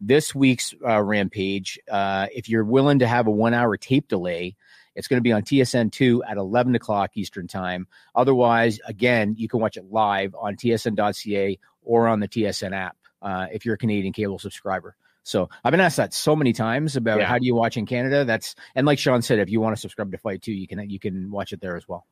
This 0.00 0.34
week's 0.34 0.74
uh, 0.86 1.02
Rampage, 1.02 1.78
uh, 1.90 2.26
if 2.34 2.48
you're 2.48 2.64
willing 2.64 2.98
to 2.98 3.06
have 3.06 3.26
a 3.26 3.30
one 3.30 3.54
hour 3.54 3.76
tape 3.76 4.08
delay, 4.08 4.56
it's 4.94 5.08
going 5.08 5.18
to 5.18 5.22
be 5.22 5.32
on 5.32 5.42
TSN2 5.42 6.20
at 6.28 6.36
11 6.36 6.74
o'clock 6.74 7.12
Eastern 7.14 7.48
Time. 7.48 7.86
Otherwise, 8.14 8.78
again, 8.86 9.34
you 9.38 9.48
can 9.48 9.60
watch 9.60 9.76
it 9.76 9.90
live 9.90 10.34
on 10.38 10.56
tsn.ca 10.56 11.58
or 11.82 12.08
on 12.08 12.20
the 12.20 12.28
TSN 12.28 12.72
app 12.74 12.96
uh, 13.22 13.46
if 13.52 13.64
you're 13.64 13.76
a 13.76 13.78
Canadian 13.78 14.12
cable 14.12 14.38
subscriber. 14.38 14.94
So 15.24 15.48
I've 15.64 15.70
been 15.70 15.80
asked 15.80 15.96
that 15.98 16.12
so 16.12 16.34
many 16.34 16.52
times 16.52 16.96
about 16.96 17.20
Yeah. 17.20 17.26
how 17.26 17.38
do 17.38 17.46
you 17.46 17.54
watch 17.54 17.76
in 17.76 17.86
Canada. 17.86 18.24
That's 18.24 18.54
and 18.74 18.86
like 18.86 18.98
Sean 18.98 19.22
said, 19.22 19.38
if 19.38 19.48
you 19.48 19.60
want 19.60 19.76
to 19.76 19.80
subscribe 19.80 20.10
to 20.12 20.18
FITE 20.18 20.42
TV, 20.42 20.58
you 20.58 20.66
can 20.66 20.90
you 20.90 20.98
can 20.98 21.30
watch 21.30 21.52
it 21.52 21.60
there 21.60 21.76
as 21.76 21.86
well. 21.86 22.06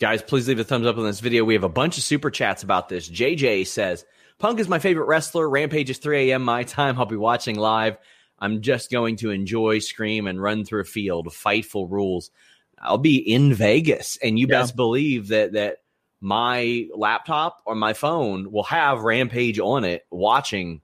Guys, 0.00 0.22
please 0.22 0.48
leave 0.48 0.58
a 0.58 0.64
thumbs 0.64 0.86
up 0.86 0.96
on 0.98 1.04
this 1.04 1.20
video. 1.20 1.44
We 1.44 1.54
have 1.54 1.64
a 1.64 1.68
bunch 1.68 1.96
of 1.98 2.04
super 2.04 2.30
chats 2.30 2.62
about 2.62 2.88
this. 2.88 3.08
JJ 3.08 3.66
says, 3.66 4.04
Punk 4.38 4.58
is 4.58 4.68
my 4.68 4.80
favorite 4.80 5.06
wrestler. 5.06 5.48
Rampage 5.48 5.88
is 5.90 5.98
3 5.98 6.30
a.m. 6.30 6.42
my 6.42 6.64
time. 6.64 6.98
I'll 6.98 7.06
be 7.06 7.16
watching 7.16 7.56
live. 7.56 7.96
I'm 8.38 8.60
just 8.60 8.90
going 8.90 9.16
to 9.18 9.30
enjoy, 9.30 9.78
scream, 9.78 10.26
and 10.26 10.42
run 10.42 10.64
through 10.64 10.80
a 10.80 10.84
field. 10.84 11.28
Fightful 11.28 11.88
rules. 11.90 12.30
I'll 12.78 12.98
be 12.98 13.16
in 13.18 13.54
Vegas, 13.54 14.18
and 14.22 14.36
you 14.38 14.46
Yeah. 14.50 14.60
best 14.62 14.74
believe 14.76 15.28
that 15.28 15.52
that 15.52 15.76
my 16.20 16.88
laptop 16.94 17.62
or 17.64 17.74
my 17.76 17.92
phone 17.92 18.50
will 18.50 18.64
have 18.64 19.02
Rampage 19.02 19.60
on 19.60 19.84
it, 19.84 20.04
watching 20.10 20.80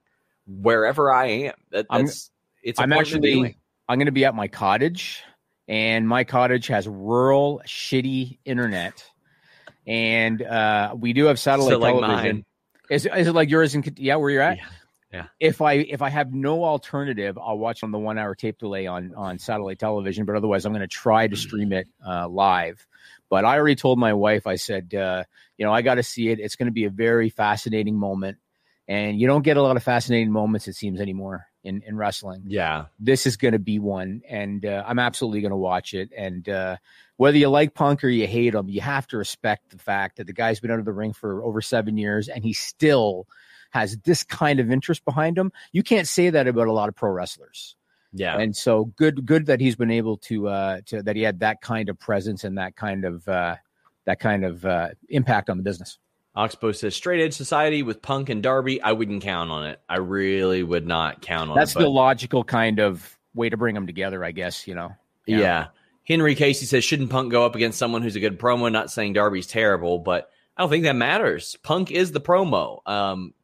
wherever 0.47 1.12
I 1.12 1.26
am. 1.26 1.55
That, 1.73 1.87
I'm- 1.90 2.07
that's 2.07 2.31
it's. 2.62 2.79
a 2.79 2.83
I'm 2.85 2.93
of 2.93 2.97
the 2.97 3.00
actually. 3.00 3.57
I'm 3.88 3.99
going 3.99 4.07
to 4.07 4.12
be 4.12 4.25
at 4.25 4.37
my 4.37 4.47
cottage, 4.47 5.23
and 5.71 6.09
my 6.09 6.25
cottage 6.25 6.67
has 6.67 6.89
rural 6.89 7.62
shitty 7.65 8.39
internet, 8.45 9.05
and 9.87 10.43
uh, 10.43 10.97
we 10.99 11.12
do 11.12 11.27
have 11.27 11.39
satellite 11.39 11.75
So 11.75 11.79
like 11.79 11.95
television. 11.95 12.37
mine. 12.37 12.45
Is 12.91 13.07
is 13.07 13.29
it 13.29 13.35
like 13.35 13.49
yours? 13.49 13.77
In 13.77 13.85
yeah, 13.97 14.17
where 14.17 14.31
you're 14.31 14.43
at? 14.43 14.59
Yeah. 14.59 14.65
Yeah. 15.12 15.27
If 15.39 15.61
I 15.61 15.75
if 15.75 16.03
I 16.03 16.09
have 16.09 16.35
no 16.35 16.65
alternative, 16.65 17.39
I'll 17.39 17.57
watch 17.59 17.85
on 17.85 17.93
the 17.93 17.99
one 17.99 18.19
hour 18.19 18.35
tape 18.35 18.59
delay 18.59 18.89
on 18.89 19.15
on 19.15 19.39
satellite 19.39 19.79
television. 19.79 20.25
But 20.25 20.35
otherwise, 20.35 20.67
I'm 20.67 20.73
going 20.73 20.81
to 20.81 20.89
try 20.89 21.29
to 21.29 21.37
stream 21.37 21.73
it 21.73 21.87
uh, 22.05 22.29
live. 22.29 22.85
But 23.29 23.45
I 23.45 23.57
already 23.57 23.77
told 23.77 24.00
my 24.00 24.12
wife. 24.12 24.49
I 24.49 24.57
said, 24.57 24.93
uh, 24.93 25.23
you 25.57 25.65
know, 25.65 25.73
I 25.73 25.83
got 25.83 25.95
to 25.97 26.03
see 26.03 26.31
it. 26.31 26.41
It's 26.41 26.57
going 26.57 26.67
to 26.67 26.73
be 26.73 26.85
a 26.87 26.91
very 26.91 27.31
fascinating 27.31 27.97
moment, 27.97 28.39
and 28.89 29.21
you 29.21 29.29
don't 29.29 29.43
get 29.43 29.57
a 29.57 29.62
lot 29.62 29.77
of 29.77 29.85
fascinating 29.85 30.33
moments. 30.33 30.67
It 30.67 30.75
seems 30.75 31.00
anymore 31.00 31.47
in 31.64 31.83
in 31.87 31.97
wrestling. 31.97 32.43
Yeah. 32.47 32.87
this 32.99 33.26
is 33.26 33.37
going 33.37 33.52
to 33.52 33.59
be 33.59 33.79
one 33.79 34.23
and 34.29 34.64
uh, 34.64 34.83
i'm 34.87 34.99
absolutely 34.99 35.40
going 35.40 35.50
to 35.50 35.57
watch 35.57 35.95
it. 35.95 36.11
And 36.17 36.49
uh, 36.49 36.76
whether 37.17 37.37
you 37.37 37.49
like 37.49 37.75
punk 37.75 38.02
or 38.02 38.09
you 38.09 38.26
hate 38.26 38.55
him 38.55 38.69
you 38.69 38.81
have 38.81 39.07
to 39.09 39.19
respect 39.19 39.71
the 39.71 39.79
fact 39.79 40.17
that 40.17 40.26
the 40.26 40.33
guy's 40.33 40.61
been 40.61 40.71
out 40.71 40.79
of 40.79 40.85
the 40.85 40.93
ring 40.93 41.12
for 41.12 41.43
over 41.45 41.61
seven 41.61 41.97
years 41.97 42.29
and 42.29 42.45
he 42.45 42.52
still 42.52 43.26
has 43.71 43.97
this 43.99 44.25
kind 44.25 44.59
of 44.59 44.71
interest 44.71 45.05
behind 45.05 45.38
him. 45.38 45.52
You 45.73 45.83
can't 45.83 46.09
say 46.09 46.31
that 46.31 46.49
about 46.49 46.67
a 46.67 46.73
lot 46.73 46.88
of 46.88 46.97
pro 46.97 47.11
wrestlers. 47.11 47.76
Yeah. 48.12 48.38
and 48.38 48.57
so 48.57 48.87
good 48.97 49.25
good 49.25 49.47
that 49.47 49.61
he's 49.61 49.76
been 49.76 49.93
able 49.93 50.17
to 50.17 50.49
uh 50.49 50.81
to 50.87 51.02
that 51.02 51.14
he 51.14 51.23
had 51.23 51.40
that 51.40 51.61
kind 51.61 51.88
of 51.88 51.97
presence 51.99 52.43
and 52.43 52.59
that 52.59 52.75
kind 52.75 53.05
of 53.05 53.29
uh 53.29 53.55
that 54.05 54.19
kind 54.19 54.45
of 54.45 54.64
uh 54.64 54.88
impact 55.09 55.49
on 55.49 55.59
the 55.59 55.62
business 55.62 55.99
Oxbow 56.34 56.72
says 56.72 56.94
straight 56.94 57.22
edge 57.22 57.34
society 57.34 57.82
with 57.82 58.02
Punk 58.02 58.28
and 58.28 58.42
Darby. 58.42 58.80
I 58.80 58.92
wouldn't 58.92 59.22
count 59.22 59.50
on 59.50 59.66
it. 59.66 59.80
I 59.88 59.99
really 59.99 60.62
would 60.62 60.87
not 60.87 61.22
count 61.22 61.50
on 61.50 61.56
that's 61.56 61.72
it. 61.72 61.78
the 61.78 61.84
but- 61.84 61.90
logical 61.90 62.44
kind 62.44 62.78
of 62.78 63.16
way 63.34 63.49
to 63.49 63.56
bring 63.56 63.76
them 63.76 63.87
together 63.87 64.25
i 64.25 64.32
guess 64.32 64.66
you 64.66 64.75
know 64.75 64.92
yeah. 65.38 65.68
Henry 66.04 66.34
Casey 66.34 66.66
says 66.66 66.84
shouldn't 66.84 67.10
Punk 67.10 67.30
go 67.30 67.44
up 67.44 67.54
against 67.54 67.78
someone 67.78 68.02
who's 68.02 68.16
a 68.16 68.20
good 68.20 68.38
promo? 68.38 68.70
Not 68.70 68.90
saying 68.90 69.12
Darby's 69.12 69.46
terrible, 69.46 69.99
but 69.99 70.30
I 70.56 70.62
don't 70.62 70.70
think 70.70 70.84
that 70.84 70.96
matters. 70.96 71.56
Punk 71.62 71.90
is 71.90 72.12
the 72.12 72.20
promo. 72.20 72.87
Um, 72.88 73.34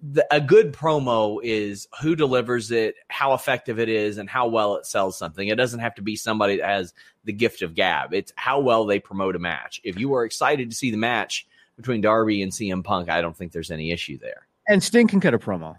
the, 0.00 0.26
a 0.30 0.40
good 0.40 0.72
promo 0.72 1.40
is 1.42 1.88
who 2.00 2.14
delivers 2.14 2.70
it, 2.70 2.94
how 3.08 3.34
effective 3.34 3.78
it 3.78 3.88
is, 3.88 4.18
and 4.18 4.28
how 4.28 4.46
well 4.48 4.76
it 4.76 4.86
sells 4.86 5.18
something. 5.18 5.48
It 5.48 5.56
doesn't 5.56 5.80
have 5.80 5.94
to 5.96 6.02
be 6.02 6.14
somebody 6.14 6.58
that 6.58 6.68
has 6.68 6.94
the 7.24 7.32
gift 7.32 7.62
of 7.62 7.74
gab. 7.74 8.12
It's 8.12 8.32
how 8.36 8.60
well 8.60 8.84
they 8.84 9.00
promote 9.00 9.34
a 9.34 9.40
match. 9.40 9.80
If 9.82 9.98
you 9.98 10.14
are 10.14 10.24
excited 10.24 10.70
to 10.70 10.76
see 10.76 10.90
the 10.90 10.96
match 10.96 11.46
between 11.76 12.00
Darby 12.00 12.42
and 12.42 12.52
CM 12.52 12.82
Punk, 12.84 13.08
I 13.08 13.20
don't 13.20 13.36
think 13.36 13.52
there's 13.52 13.70
any 13.70 13.90
issue 13.90 14.18
there. 14.18 14.46
and 14.68 14.82
sting 14.82 15.06
can 15.08 15.20
cut 15.20 15.34
a 15.34 15.38
promo 15.38 15.76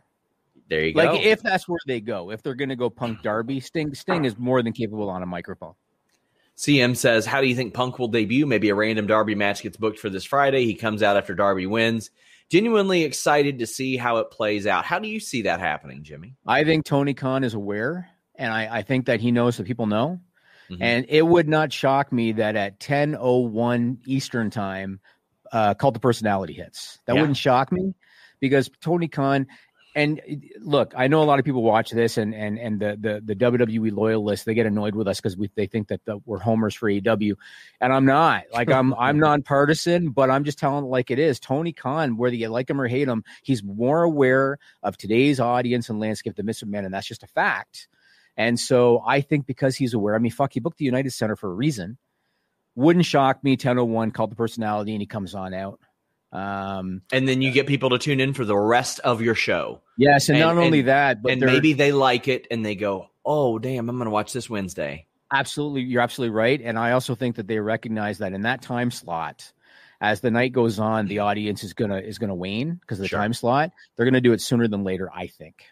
There 0.69 0.83
you 0.85 0.93
Like 0.93 1.09
go. 1.09 1.15
Like 1.15 1.25
if 1.25 1.41
that's 1.41 1.67
where 1.67 1.79
they 1.87 1.99
go, 2.01 2.31
if 2.31 2.41
they're 2.43 2.55
going 2.55 2.69
to 2.69 2.75
go 2.75 2.89
Punk 2.89 3.21
Darby, 3.21 3.59
Sting 3.59 3.93
Sting 3.95 4.25
is 4.25 4.37
more 4.37 4.61
than 4.61 4.73
capable 4.73 5.09
on 5.09 5.23
a 5.23 5.25
microphone. 5.25 5.73
CM 6.57 6.95
says, 6.95 7.25
How 7.25 7.41
do 7.41 7.47
you 7.47 7.55
think 7.55 7.73
Punk 7.73 7.99
will 7.99 8.07
debut? 8.07 8.45
Maybe 8.45 8.69
a 8.69 8.75
random 8.75 9.07
Darby 9.07 9.35
match 9.35 9.61
gets 9.61 9.77
booked 9.77 9.99
for 9.99 10.09
this 10.09 10.23
Friday. 10.23 10.65
He 10.65 10.73
comes 10.75 11.03
out 11.03 11.17
after 11.17 11.33
Darby 11.35 11.65
wins. 11.65 12.11
Genuinely 12.49 13.03
excited 13.03 13.59
to 13.59 13.65
see 13.67 13.97
how 13.97 14.17
it 14.17 14.29
plays 14.31 14.67
out. 14.67 14.85
How 14.85 14.99
do 14.99 15.07
you 15.07 15.19
see 15.19 15.41
that 15.43 15.59
happening, 15.59 16.03
Jimmy? 16.03 16.35
I 16.45 16.63
think 16.63 16.85
Tony 16.85 17.13
Khan 17.15 17.43
is 17.43 17.55
aware, 17.55 18.07
and 18.35 18.53
I, 18.53 18.77
I 18.77 18.81
think 18.83 19.07
that 19.07 19.19
he 19.19 19.31
knows 19.31 19.57
that 19.57 19.65
people 19.65 19.87
know. 19.87 20.19
Mhm. 20.69 20.77
And 20.79 21.05
it 21.09 21.23
would 21.23 21.47
not 21.49 21.73
shock 21.73 22.11
me 22.11 22.31
that 22.33 22.55
at 22.55 22.79
ten 22.79 23.17
oh 23.19 23.39
one 23.39 23.97
Eastern 24.05 24.49
time, 24.49 24.99
uh, 25.55 25.73
cult 25.73 25.95
of 25.95 26.01
personality 26.01 26.53
hits. 26.53 26.99
That 27.05 27.15
Yeah. 27.15 27.21
wouldn't 27.21 27.37
shock 27.37 27.71
me 27.71 27.93
because 28.41 28.69
Tony 28.81 29.07
Khan. 29.07 29.47
And 29.97 30.19
look, 30.59 30.93
I 30.97 31.07
know 31.07 31.23
a 31.23 31.27
lot 31.31 31.39
of 31.39 31.45
people 31.45 31.63
watch 31.63 31.89
this, 31.91 32.17
and 32.17 32.35
and 32.35 32.59
and 32.59 32.81
the 32.81 32.97
the, 32.99 33.33
the 33.33 33.33
WWE 33.33 33.93
loyalists 33.93 34.43
they 34.43 34.53
get 34.53 34.65
annoyed 34.65 34.93
with 34.93 35.07
us 35.07 35.21
because 35.21 35.37
we 35.37 35.49
they 35.55 35.67
think 35.67 35.87
that 35.87 36.03
the, 36.03 36.17
we're 36.25 36.39
homers 36.39 36.75
for 36.75 36.89
AEW, 36.91 37.35
and 37.79 37.93
I'm 37.93 38.03
not. 38.05 38.43
Like 38.51 38.69
I'm 38.69 38.93
I'm 38.99 39.17
nonpartisan, 39.19 40.09
but 40.09 40.29
I'm 40.29 40.43
just 40.43 40.59
telling 40.59 40.83
it 40.83 40.89
like 40.89 41.11
it 41.11 41.19
is. 41.19 41.39
Tony 41.39 41.71
Khan, 41.71 42.17
whether 42.17 42.35
you 42.35 42.49
like 42.49 42.69
him 42.69 42.81
or 42.81 42.89
hate 42.89 43.07
him, 43.07 43.23
he's 43.41 43.63
more 43.63 44.03
aware 44.03 44.57
of 44.83 44.97
today's 44.97 45.39
audience 45.39 45.89
and 45.89 45.97
landscape 46.01 46.35
than 46.35 46.45
Mr. 46.45 46.65
McMahon, 46.65 46.83
and 46.83 46.93
that's 46.93 47.07
just 47.07 47.23
a 47.23 47.27
fact. 47.27 47.87
And 48.35 48.59
so 48.59 49.01
I 49.07 49.21
think 49.21 49.45
because 49.45 49.77
he's 49.77 49.93
aware, 49.93 50.13
I 50.15 50.19
mean, 50.19 50.33
fuck, 50.33 50.51
he 50.51 50.59
booked 50.59 50.79
the 50.79 50.83
United 50.83 51.11
Center 51.11 51.37
for 51.37 51.49
a 51.49 51.53
reason. 51.55 51.97
Wouldn't 52.75 53.05
shock 53.05 53.43
me. 53.43 53.51
1001 53.51 54.11
called 54.11 54.31
the 54.31 54.35
personality, 54.35 54.91
and 54.93 55.01
he 55.01 55.05
comes 55.07 55.33
on 55.35 55.53
out. 55.53 55.79
Um, 56.31 57.01
And 57.13 57.27
then 57.27 57.41
you 57.41 57.51
get 57.51 57.67
people 57.67 57.89
to 57.91 57.97
tune 57.97 58.19
in 58.19 58.33
for 58.33 58.43
the 58.43 58.57
rest 58.57 58.99
of 59.01 59.21
your 59.21 59.35
show. 59.35 59.81
yes, 59.97 60.27
and, 60.27 60.37
And- 60.37 60.45
not 60.45 60.57
only 60.63 60.79
and- 60.79 60.87
that, 60.89 61.21
but 61.21 61.31
and 61.31 61.41
maybe 61.41 61.73
they 61.73 61.91
like 61.93 62.27
it 62.27 62.47
and 62.51 62.65
they 62.65 62.75
go, 62.75 63.07
Oh, 63.25 63.57
damn, 63.57 63.89
I'm 63.89 63.95
going 63.97 64.05
to 64.05 64.11
watch 64.11 64.33
this 64.33 64.49
Wednesday. 64.49 65.07
absolutely, 65.33 65.81
you're 65.81 66.01
absolutely 66.01 66.35
right. 66.35 66.61
And 66.63 66.77
I 66.77 66.91
also 66.91 67.15
think 67.15 67.37
that 67.37 67.47
they 67.47 67.59
recognize 67.59 68.17
that 68.19 68.33
in 68.33 68.41
that 68.43 68.61
time 68.61 68.91
slot, 68.91 69.51
as 70.01 70.19
the 70.21 70.29
night 70.29 70.51
goes 70.51 70.77
on, 70.77 71.07
the 71.07 71.19
audience 71.19 71.63
is 71.63 71.73
gonna 71.73 71.97
is 71.99 72.19
gonna 72.19 72.35
wane 72.35 72.75
because 72.75 72.99
of 72.99 73.03
the 73.03 73.07
Sure. 73.07 73.19
time 73.19 73.33
slot. 73.33 73.71
They're 73.95 74.05
gonna 74.05 74.21
do 74.21 74.33
it 74.33 74.41
sooner 74.41 74.67
than 74.67 74.83
later, 74.83 75.09
I 75.13 75.27
think. 75.27 75.63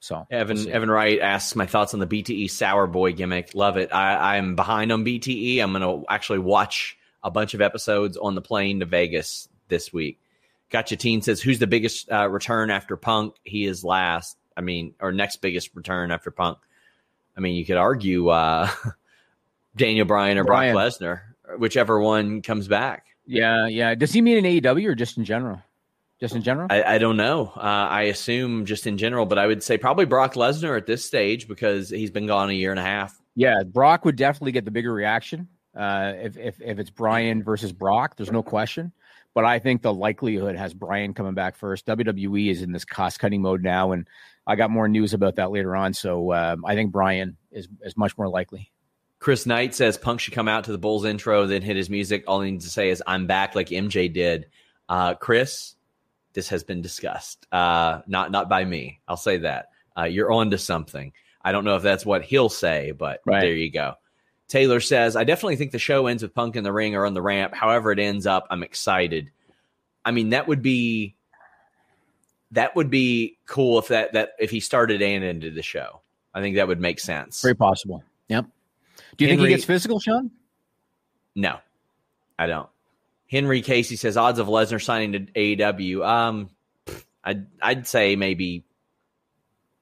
So 0.00 0.26
Evan 0.30 0.56
we'll. 0.56 0.70
Evan 0.70 0.90
Wright 0.90 1.20
asks 1.20 1.54
my 1.54 1.66
thoughts 1.66 1.92
on 1.94 2.00
the 2.00 2.06
BTE 2.06 2.50
Sour 2.50 2.86
Boy 2.86 3.12
gimmick. 3.12 3.54
Love 3.54 3.76
it. 3.76 3.94
I, 3.94 4.36
I'm 4.36 4.56
behind 4.56 4.90
on 4.92 5.04
BTE. 5.04 5.60
I'm 5.62 5.72
going 5.72 5.82
to 5.82 6.06
actually 6.10 6.38
watch 6.38 6.96
a 7.22 7.30
bunch 7.30 7.52
of 7.52 7.60
episodes 7.60 8.16
on 8.16 8.34
the 8.34 8.40
plane 8.40 8.80
to 8.80 8.86
Vegas 8.86 9.48
this 9.68 9.92
week. 9.92 10.18
Gotcha 10.70 10.96
Teen 10.96 11.20
says, 11.20 11.42
"Who's 11.42 11.58
the 11.58 11.66
biggest 11.66 12.10
uh, 12.10 12.28
return 12.28 12.70
after 12.70 12.96
Punk? 12.96 13.34
He 13.44 13.66
is 13.66 13.84
last. 13.84 14.38
I 14.56 14.62
mean, 14.62 14.94
or 15.00 15.12
next 15.12 15.36
biggest 15.42 15.70
return 15.74 16.10
after 16.10 16.30
Punk. 16.30 16.58
I 17.36 17.40
mean, 17.40 17.54
you 17.56 17.64
could 17.64 17.76
argue 17.76 18.28
uh, 18.28 18.70
Daniel 19.76 20.06
Bryan 20.06 20.38
or. 20.38 20.44
Brock 20.44 20.62
Lesnar, 20.64 21.20
whichever 21.58 22.00
one 22.00 22.40
comes 22.40 22.68
back. 22.68 23.06
yeah, 23.26 23.66
yeah. 23.66 23.94
Does 23.94 24.12
he 24.12 24.22
mean 24.22 24.44
in 24.44 24.62
AEW 24.62 24.86
or 24.86 24.94
just 24.94 25.18
in 25.18 25.24
general? 25.24 25.60
Just 26.20 26.34
in 26.34 26.42
general? 26.42 26.66
I, 26.70 26.82
I 26.82 26.98
don't 26.98 27.16
know. 27.16 27.50
Uh, 27.56 27.60
I 27.60 28.02
assume 28.02 28.66
just 28.66 28.86
in 28.86 28.98
general, 28.98 29.24
but 29.24 29.38
I 29.38 29.46
would 29.46 29.62
say 29.62 29.78
probably 29.78 30.04
Brock 30.04 30.34
Lesnar 30.34 30.76
at 30.76 30.86
this 30.86 31.04
stage 31.04 31.48
because 31.48 31.88
he's 31.88 32.10
been 32.10 32.26
gone 32.26 32.50
a 32.50 32.52
year 32.52 32.70
and 32.70 32.78
a 32.78 32.84
half. 32.84 33.18
Yeah, 33.34 33.62
Brock 33.64 34.04
would 34.04 34.16
definitely 34.16 34.52
get 34.52 34.66
the 34.66 34.70
bigger 34.70 34.92
reaction 34.92 35.48
uh, 35.74 36.12
if, 36.16 36.36
if 36.36 36.60
if 36.60 36.78
it's 36.78 36.90
Brian 36.90 37.42
versus 37.42 37.72
Brock. 37.72 38.16
There's 38.16 38.32
no 38.32 38.42
question. 38.42 38.92
But 39.32 39.44
I 39.44 39.60
think 39.60 39.82
the 39.82 39.94
likelihood 39.94 40.56
has 40.56 40.74
Brian 40.74 41.14
coming 41.14 41.34
back 41.34 41.56
first. 41.56 41.86
WWE 41.86 42.50
is 42.50 42.62
in 42.62 42.72
this 42.72 42.84
cost 42.84 43.20
cutting 43.20 43.40
mode 43.40 43.62
now, 43.62 43.92
and 43.92 44.08
I 44.46 44.56
got 44.56 44.70
more 44.70 44.88
news 44.88 45.14
about 45.14 45.36
that 45.36 45.52
later 45.52 45.76
on. 45.76 45.94
So 45.94 46.32
um, 46.32 46.64
I 46.66 46.74
think 46.74 46.92
Brian 46.92 47.36
is 47.50 47.68
is 47.82 47.96
much 47.96 48.18
more 48.18 48.28
likely. 48.28 48.72
Chris 49.20 49.46
Knight 49.46 49.74
says 49.74 49.96
Punk 49.96 50.20
should 50.20 50.34
come 50.34 50.48
out 50.48 50.64
to 50.64 50.72
the 50.72 50.78
Bulls 50.78 51.04
intro, 51.04 51.46
then 51.46 51.62
hit 51.62 51.76
his 51.76 51.88
music. 51.90 52.24
All 52.26 52.40
he 52.40 52.50
needs 52.50 52.64
to 52.64 52.70
say 52.70 52.90
is 52.90 53.02
"I'm 53.06 53.26
back," 53.26 53.54
like 53.54 53.68
MJ 53.68 54.12
did. 54.12 54.46
Uh, 54.88 55.14
Chris, 55.14 55.76
this 56.32 56.48
has 56.48 56.62
been 56.64 56.82
discussed. 56.82 57.46
Uh, 57.52 58.00
not 58.06 58.30
not 58.30 58.48
by 58.48 58.64
me. 58.64 59.00
I'll 59.08 59.16
say 59.16 59.38
that. 59.38 59.70
Uh, 59.96 60.04
you're 60.04 60.30
on 60.32 60.50
to 60.50 60.58
something. 60.58 61.12
I 61.42 61.52
don't 61.52 61.64
know 61.64 61.76
if 61.76 61.82
that's 61.82 62.06
what 62.06 62.22
he'll 62.22 62.48
say, 62.48 62.92
but 62.92 63.20
Right. 63.24 63.40
there 63.40 63.52
you 63.54 63.70
go. 63.70 63.94
Taylor 64.48 64.80
says, 64.80 65.16
I 65.16 65.24
definitely 65.24 65.56
think 65.56 65.70
the 65.70 65.78
show 65.78 66.06
ends 66.06 66.22
with 66.22 66.34
Punk 66.34 66.56
in 66.56 66.64
the 66.64 66.72
ring 66.72 66.94
or 66.96 67.06
on 67.06 67.14
the 67.14 67.22
ramp. 67.22 67.54
However, 67.54 67.92
it 67.92 67.98
ends 67.98 68.26
up, 68.26 68.46
I'm 68.50 68.62
excited. 68.62 69.30
I 70.04 70.10
mean, 70.10 70.30
that 70.30 70.48
would 70.48 70.60
be 70.62 71.14
that 72.52 72.74
would 72.74 72.90
be 72.90 73.38
cool 73.46 73.78
if 73.78 73.88
that 73.88 74.12
that 74.14 74.30
if 74.40 74.50
he 74.50 74.60
started 74.60 75.02
and 75.02 75.22
ended 75.24 75.54
the 75.54 75.62
show. 75.62 76.00
I 76.34 76.40
think 76.40 76.56
that 76.56 76.68
would 76.68 76.80
make 76.80 77.00
sense. 77.00 77.42
Very 77.42 77.54
possible. 77.54 78.02
Yep. 78.28 78.46
Do 79.16 79.24
you 79.24 79.30
think 79.30 79.40
he 79.40 79.48
gets 79.48 79.64
physical, 79.64 79.98
Sean? 80.00 80.30
No, 81.34 81.58
I 82.38 82.46
don't. 82.46 82.68
Henry 83.30 83.62
Casey 83.62 83.96
says 83.96 84.16
odds 84.16 84.38
of 84.38 84.48
Lesnar 84.48 84.82
signing 84.82 85.12
to 85.12 85.20
AEW. 85.32 86.04
Um, 86.04 86.50
I'd 87.22 87.46
I'd 87.62 87.86
say 87.86 88.16
maybe 88.16 88.64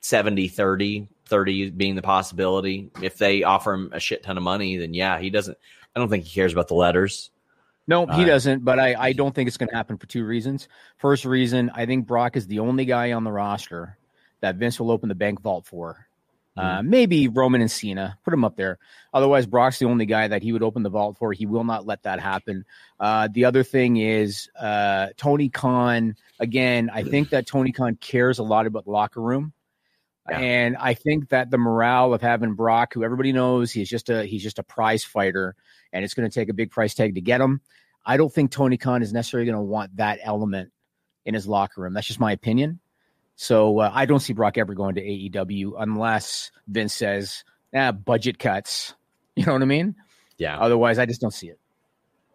70 0.00 0.48
30, 0.48 1.08
30 1.26 1.70
being 1.70 1.94
the 1.94 2.02
possibility. 2.02 2.90
If 3.02 3.16
they 3.16 3.44
offer 3.44 3.72
him 3.72 3.90
a 3.92 4.00
shit 4.00 4.22
ton 4.22 4.36
of 4.36 4.42
money, 4.42 4.76
then 4.76 4.92
yeah, 4.92 5.18
he 5.18 5.30
doesn't. 5.30 5.56
I 5.96 5.98
don't 6.00 6.08
think 6.10 6.24
he 6.24 6.34
cares 6.34 6.52
about 6.52 6.68
the 6.68 6.74
letters. 6.74 7.30
No, 7.86 8.04
he 8.06 8.22
Uh, 8.24 8.26
doesn't. 8.26 8.64
But 8.64 8.78
I, 8.78 8.94
I 8.94 9.12
don't 9.14 9.34
think 9.34 9.48
it's 9.48 9.56
going 9.56 9.70
to 9.70 9.74
happen 9.74 9.96
for 9.96 10.06
two 10.06 10.24
reasons. 10.24 10.68
First 10.98 11.24
reason, 11.24 11.70
I 11.74 11.86
think 11.86 12.06
Brock 12.06 12.36
is 12.36 12.46
the 12.46 12.58
only 12.58 12.84
guy 12.84 13.12
on 13.12 13.24
the 13.24 13.32
roster 13.32 13.96
that 14.40 14.56
Vince 14.56 14.78
will 14.78 14.90
open 14.90 15.08
the 15.08 15.14
bank 15.14 15.40
vault 15.40 15.66
for. 15.66 16.06
Uh, 16.58 16.82
maybe 16.82 17.28
Roman 17.28 17.60
and 17.60 17.70
Cena, 17.70 18.18
put 18.24 18.34
him 18.34 18.44
up 18.44 18.56
there. 18.56 18.78
Otherwise, 19.14 19.46
Brock's 19.46 19.78
the 19.78 19.86
only 19.86 20.06
guy 20.06 20.26
that 20.28 20.42
he 20.42 20.52
would 20.52 20.62
open 20.62 20.82
the 20.82 20.90
vault 20.90 21.16
for. 21.16 21.32
He 21.32 21.46
will 21.46 21.64
not 21.64 21.86
let 21.86 22.02
that 22.02 22.20
happen. 22.20 22.64
Uh, 22.98 23.28
the 23.32 23.44
other 23.44 23.62
thing 23.62 23.96
is 23.96 24.48
uh, 24.58 25.08
Tony 25.16 25.50
Khan. 25.50 26.16
Again, 26.40 26.90
I 26.92 27.04
think 27.04 27.30
that 27.30 27.46
Tony 27.46 27.72
Khan 27.72 27.96
cares 27.96 28.38
a 28.38 28.42
lot 28.42 28.66
about 28.66 28.84
the 28.84 28.90
locker 28.90 29.20
room. 29.20 29.52
Yeah. 30.28 30.38
And 30.38 30.76
I 30.76 30.94
think 30.94 31.30
that 31.30 31.50
the 31.50 31.58
morale 31.58 32.12
of 32.12 32.20
having 32.20 32.54
Brock, 32.54 32.92
who 32.92 33.02
everybody 33.02 33.32
knows 33.32 33.72
he's 33.72 33.88
just 33.88 34.10
a 34.10 34.24
he's 34.24 34.42
just 34.42 34.58
a 34.58 34.62
prize 34.62 35.04
fighter, 35.04 35.54
and 35.92 36.04
it's 36.04 36.14
going 36.14 36.28
to 36.28 36.34
take 36.34 36.48
a 36.48 36.54
big 36.54 36.70
price 36.70 36.94
tag 36.94 37.14
to 37.14 37.20
get 37.20 37.40
him. 37.40 37.60
I 38.04 38.16
don't 38.16 38.32
think 38.32 38.50
Tony 38.50 38.76
Khan 38.76 39.02
is 39.02 39.12
necessarily 39.12 39.46
going 39.46 39.56
to 39.58 39.62
want 39.62 39.96
that 39.96 40.18
element 40.22 40.70
in 41.24 41.34
his 41.34 41.46
locker 41.46 41.80
room. 41.80 41.94
That's 41.94 42.06
just 42.06 42.20
my 42.20 42.32
opinion. 42.32 42.80
So 43.40 43.78
uh, 43.78 43.90
I 43.94 44.04
don't 44.04 44.18
see 44.18 44.32
Brock 44.32 44.58
ever 44.58 44.74
going 44.74 44.96
to 44.96 45.00
AEW 45.00 45.74
unless 45.78 46.50
Vince 46.66 46.92
says, 46.92 47.44
"Ah, 47.74 47.92
budget 47.92 48.38
cuts." 48.38 48.94
You 49.38 49.46
know 49.46 49.52
what 49.52 49.62
I 49.62 49.66
mean? 49.66 49.94
Yeah. 50.36 50.58
Otherwise, 50.58 50.98
I 50.98 51.06
just 51.06 51.20
don't 51.20 51.32
see 51.32 51.46
it. 51.46 51.60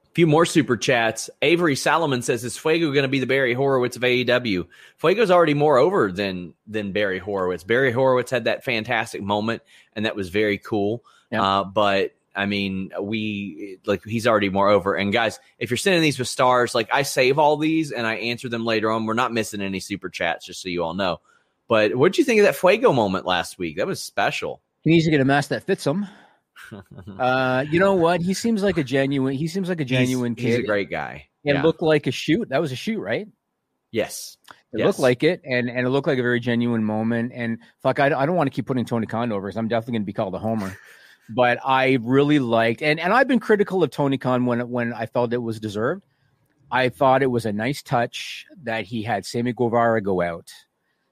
A 0.05 0.13
few 0.13 0.25
more 0.25 0.45
super 0.45 0.77
chats. 0.77 1.29
Avery 1.41 1.75
Salomon 1.75 2.21
says, 2.21 2.45
"Is 2.45 2.57
Fuego 2.57 2.93
going 2.93 3.03
to 3.03 3.09
be 3.09 3.19
the 3.19 3.25
Barry 3.25 3.53
Horowitz 3.53 3.97
of 3.97 4.03
AEW?" 4.03 4.67
Fuego's 5.01 5.29
already 5.29 5.53
more 5.53 5.77
over 5.77 6.13
than 6.13 6.53
than 6.65 6.93
Barry 6.93 7.19
Horowitz. 7.19 7.65
Barry 7.65 7.91
Horowitz 7.91 8.31
had 8.31 8.45
that 8.45 8.63
fantastic 8.63 9.21
moment, 9.21 9.63
and 9.97 10.05
that 10.05 10.15
was 10.15 10.29
very 10.29 10.57
cool. 10.57 11.03
Yeah. 11.29 11.43
Uh, 11.43 11.63
but 11.65 12.13
I 12.35 12.45
mean, 12.45 12.91
we 13.01 13.77
like 13.85 14.03
he's 14.03 14.25
already 14.27 14.49
more 14.49 14.69
over. 14.69 14.95
And 14.95 15.13
guys, 15.13 15.39
if 15.59 15.69
you're 15.69 15.77
sending 15.77 16.01
these 16.01 16.17
with 16.19 16.27
stars, 16.27 16.73
like 16.73 16.89
I 16.91 17.03
save 17.03 17.37
all 17.39 17.57
these 17.57 17.91
and 17.91 18.07
I 18.07 18.15
answer 18.15 18.49
them 18.49 18.65
later 18.65 18.89
on. 18.91 19.05
We're 19.05 19.13
not 19.13 19.31
missing 19.33 19.61
any 19.61 19.79
super 19.79 20.09
chats, 20.09 20.45
just 20.45 20.61
so 20.61 20.69
you 20.69 20.83
all 20.83 20.93
know. 20.93 21.19
But 21.67 21.95
what 21.95 22.11
did 22.11 22.17
you 22.19 22.23
think 22.25 22.39
of 22.39 22.45
that 22.45 22.55
Fuego 22.55 22.91
moment 22.91 23.25
last 23.25 23.57
week? 23.57 23.77
That 23.77 23.87
was 23.87 24.01
special. 24.01 24.61
He 24.81 24.91
needs 24.91 25.05
to 25.05 25.11
get 25.11 25.21
a 25.21 25.25
mask 25.25 25.49
that 25.49 25.63
fits 25.63 25.85
him. 25.85 26.05
Uh, 27.19 27.65
you 27.69 27.79
know 27.79 27.95
what? 27.95 28.21
He 28.21 28.33
seems 28.33 28.63
like 28.63 28.77
a 28.77 28.83
genuine. 28.83 29.33
He 29.35 29.47
seems 29.47 29.69
like 29.69 29.81
a 29.81 29.85
genuine 29.85 30.35
he's, 30.35 30.43
kid. 30.43 30.49
he's 30.49 30.59
a 30.59 30.67
great 30.67 30.89
guy. 30.89 31.27
and 31.45 31.55
Yeah. 31.57 31.63
looked 31.63 31.81
like 31.81 32.07
a 32.07 32.11
shoot. 32.11 32.49
That 32.49 32.61
was 32.61 32.71
a 32.71 32.75
shoot, 32.75 32.99
right? 32.99 33.27
yes. 33.91 34.37
It 34.71 34.79
Yes. 34.79 34.85
looked 34.87 34.99
like 34.99 35.23
it, 35.23 35.41
and 35.45 35.69
and 35.69 35.85
it 35.85 35.89
looked 35.89 36.07
like 36.07 36.17
a 36.17 36.23
very 36.23 36.39
genuine 36.39 36.83
moment. 36.83 37.31
And 37.35 37.59
fuck, 37.83 37.99
I, 37.99 38.07
I 38.07 38.25
don't 38.25 38.35
want 38.35 38.47
to 38.47 38.55
keep 38.55 38.65
putting 38.65 38.85
Tony 38.85 39.05
Khan 39.05 39.31
over 39.31 39.47
because 39.47 39.57
I'm 39.57 39.67
definitely 39.67 39.93
going 39.93 40.01
to 40.03 40.05
be 40.07 40.13
called 40.13 40.33
a 40.35 40.39
homer. 40.39 40.75
but 41.29 41.59
I 41.63 41.97
really 42.01 42.39
liked, 42.39 42.81
and 42.81 42.99
and 42.99 43.13
I've 43.13 43.27
been 43.27 43.39
critical 43.39 43.83
of 43.83 43.91
Tony 43.91 44.17
Khan 44.17 44.45
when 44.45 44.69
when 44.69 44.93
I 44.93 45.05
felt 45.05 45.33
it 45.33 45.37
was 45.37 45.59
deserved. 45.59 46.03
I 46.71 46.89
thought 46.89 47.21
it 47.21 47.27
was 47.27 47.45
a 47.45 47.53
nice 47.53 47.83
touch 47.83 48.47
that 48.63 48.85
he 48.85 49.03
had 49.03 49.25
Sammy 49.25 49.53
Guevara 49.53 50.01
go 50.01 50.21
out 50.21 50.51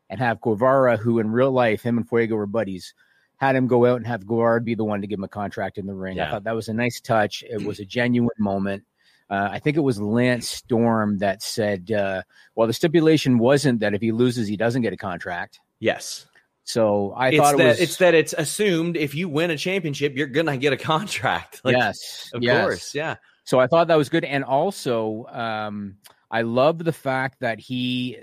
and 0.10 0.20
have 0.20 0.42
Guevara, 0.42 0.98
who 0.98 1.20
in 1.20 1.32
real 1.32 1.52
life 1.52 1.84
him 1.84 1.98
and 1.98 2.08
Fuego 2.08 2.36
were 2.36 2.48
buddies, 2.48 2.94
had 3.38 3.56
him 3.56 3.68
go 3.68 3.86
out 3.86 3.98
and 3.98 4.08
have 4.08 4.26
Guevara 4.26 4.60
be 4.60 4.76
the 4.76 4.84
one 4.84 5.02
to 5.02 5.08
give 5.08 5.20
him 5.20 5.24
a 5.24 5.30
contract 5.30 5.78
in 5.78 5.86
the 5.86 5.94
ring. 5.94 6.18
I 6.20 6.32
thought 6.32 6.44
that 6.46 6.56
was 6.56 6.68
a 6.68 6.74
nice 6.74 7.00
touch. 7.00 7.44
It 7.48 7.64
was 7.64 7.80
a 7.80 7.86
genuine 7.86 8.30
moment. 8.40 8.84
Uh, 9.30 9.50
I 9.52 9.60
think 9.60 9.78
it 9.78 9.82
was 9.82 10.00
Lance 10.00 10.50
Storm 10.50 11.20
that 11.20 11.42
said, 11.42 11.92
uh, 11.92 12.24
"Well, 12.56 12.68
the 12.68 12.74
stipulation 12.74 13.38
wasn't 13.38 13.80
that 13.80 13.94
if 13.94 14.02
he 14.02 14.12
loses, 14.12 14.48
he 14.48 14.58
doesn't 14.58 14.82
get 14.82 14.94
a 14.94 14.98
contract." 14.98 15.60
Yes. 15.80 16.28
So 16.64 17.12
I 17.12 17.30
it's 17.30 17.38
thought 17.38 17.58
that 17.58 17.68
was 17.68 17.80
it's 17.80 17.98
that 17.98 18.14
it's 18.14 18.34
assumed 18.34 18.96
if 18.96 19.16
you 19.16 19.28
win 19.30 19.52
a 19.52 19.58
championship, 19.58 20.16
you're 20.16 20.28
gonna 20.28 20.58
get 20.58 20.74
a 20.74 20.78
contract. 20.92 21.62
Like, 21.64 21.76
yes, 21.76 22.30
of 22.34 22.44
yes. 22.44 22.64
course, 22.64 22.96
yeah. 22.96 23.16
So 23.44 23.60
I 23.60 23.68
thought 23.68 23.88
that 23.88 23.98
was 23.98 24.10
good, 24.10 24.24
and 24.24 24.44
also 24.44 25.26
um, 25.26 25.96
I 26.30 26.44
love 26.44 26.84
the 26.84 26.94
fact 26.94 27.40
that 27.42 27.60
he. 27.60 28.18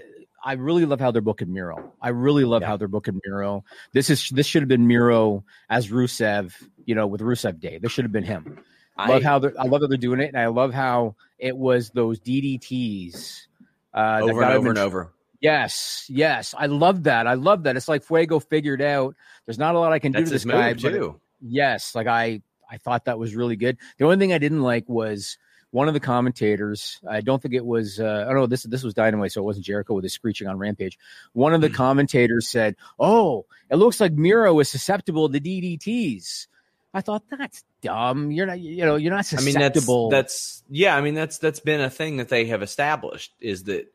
I 0.44 0.52
really 0.52 0.86
love 0.86 1.00
how 1.00 1.10
they're 1.10 1.20
booking 1.20 1.52
Miro. 1.52 1.92
I 2.00 2.10
really 2.10 2.44
love 2.44 2.62
Yeah. 2.62 2.68
how 2.68 2.76
they're 2.76 2.86
booking 2.86 3.20
Miro. 3.26 3.64
This 3.92 4.08
is 4.08 4.28
this 4.30 4.46
should 4.46 4.62
have 4.62 4.68
been 4.68 4.86
Miro 4.86 5.44
as 5.68 5.88
Rusev, 5.88 6.54
you 6.86 6.94
know, 6.94 7.08
with 7.08 7.20
Rusev 7.20 7.58
Day. 7.58 7.78
This 7.78 7.90
should 7.90 8.04
have 8.04 8.12
been 8.12 8.24
him. 8.24 8.60
I, 8.96 9.08
love 9.10 9.22
how 9.22 9.38
they're, 9.38 9.54
I 9.58 9.64
love 9.64 9.80
that 9.80 9.88
they're 9.88 9.96
doing 9.96 10.20
it, 10.20 10.28
and 10.28 10.38
I 10.38 10.46
love 10.46 10.72
how 10.72 11.16
it 11.38 11.56
was 11.56 11.90
those 11.90 12.20
DDTs 12.20 13.46
uh, 13.94 14.20
over 14.22 14.42
and 14.42 14.52
over 14.52 14.68
and 14.70 14.78
over. 14.78 15.12
Yes, 15.40 16.04
yes, 16.08 16.54
I 16.58 16.66
love 16.66 17.04
that. 17.04 17.26
I 17.26 17.34
love 17.34 17.62
that. 17.64 17.76
It's 17.76 17.88
like 17.88 18.02
Fuego 18.02 18.40
figured 18.40 18.82
out. 18.82 19.14
There's 19.46 19.58
not 19.58 19.74
a 19.74 19.78
lot 19.78 19.92
I 19.92 19.98
can 20.00 20.12
do 20.12 20.24
to 20.24 20.30
this 20.30 20.44
guy, 20.44 20.72
too. 20.74 21.20
yes, 21.40 21.94
like 21.94 22.06
I, 22.08 22.42
I 22.70 22.78
thought 22.78 23.04
that 23.04 23.18
was 23.18 23.34
really 23.36 23.56
good. 23.56 23.78
The 23.98 24.04
only 24.04 24.16
thing 24.16 24.32
I 24.32 24.38
didn't 24.38 24.62
like 24.62 24.88
was 24.88 25.38
one 25.70 25.86
of 25.86 25.94
the 25.94 26.00
commentators. 26.00 26.98
I 27.08 27.20
don't 27.20 27.40
think 27.40 27.54
it 27.54 27.64
was. 27.64 28.00
Uh, 28.00 28.24
I 28.26 28.32
don't 28.32 28.40
know. 28.40 28.46
This 28.46 28.64
this 28.64 28.82
was 28.82 28.94
Dynamite, 28.94 29.32
so 29.32 29.40
it 29.42 29.44
wasn't 29.44 29.64
Jericho 29.66 29.94
with 29.94 30.02
his 30.04 30.12
screeching 30.12 30.48
on 30.48 30.58
Rampage. 30.58 30.98
One 31.34 31.54
of 31.54 31.60
the 31.60 31.68
Hmm. 31.68 31.74
commentators 31.74 32.48
said, 32.48 32.74
"Oh, 32.98 33.46
it 33.70 33.76
looks 33.76 34.00
like 34.00 34.12
Miro 34.14 34.58
is 34.60 34.68
susceptible 34.68 35.28
to 35.28 35.38
DDTs." 35.40 36.46
I 36.94 37.00
thought 37.02 37.22
that's 37.30 37.62
dumb. 37.82 38.30
You're 38.32 38.46
not, 38.46 38.58
you 38.60 38.84
know, 38.84 38.96
you're 38.96 39.12
not 39.12 39.26
susceptible. 39.26 40.08
I 40.08 40.08
mean, 40.08 40.10
that's 40.10 40.10
that's 40.10 40.62
yeah. 40.70 40.96
I 40.96 41.00
mean, 41.00 41.14
that's 41.14 41.38
that's 41.38 41.60
been 41.60 41.80
a 41.80 41.90
thing 41.90 42.16
that 42.16 42.28
they 42.28 42.46
have 42.46 42.62
established 42.62 43.32
is 43.40 43.64
that 43.64 43.92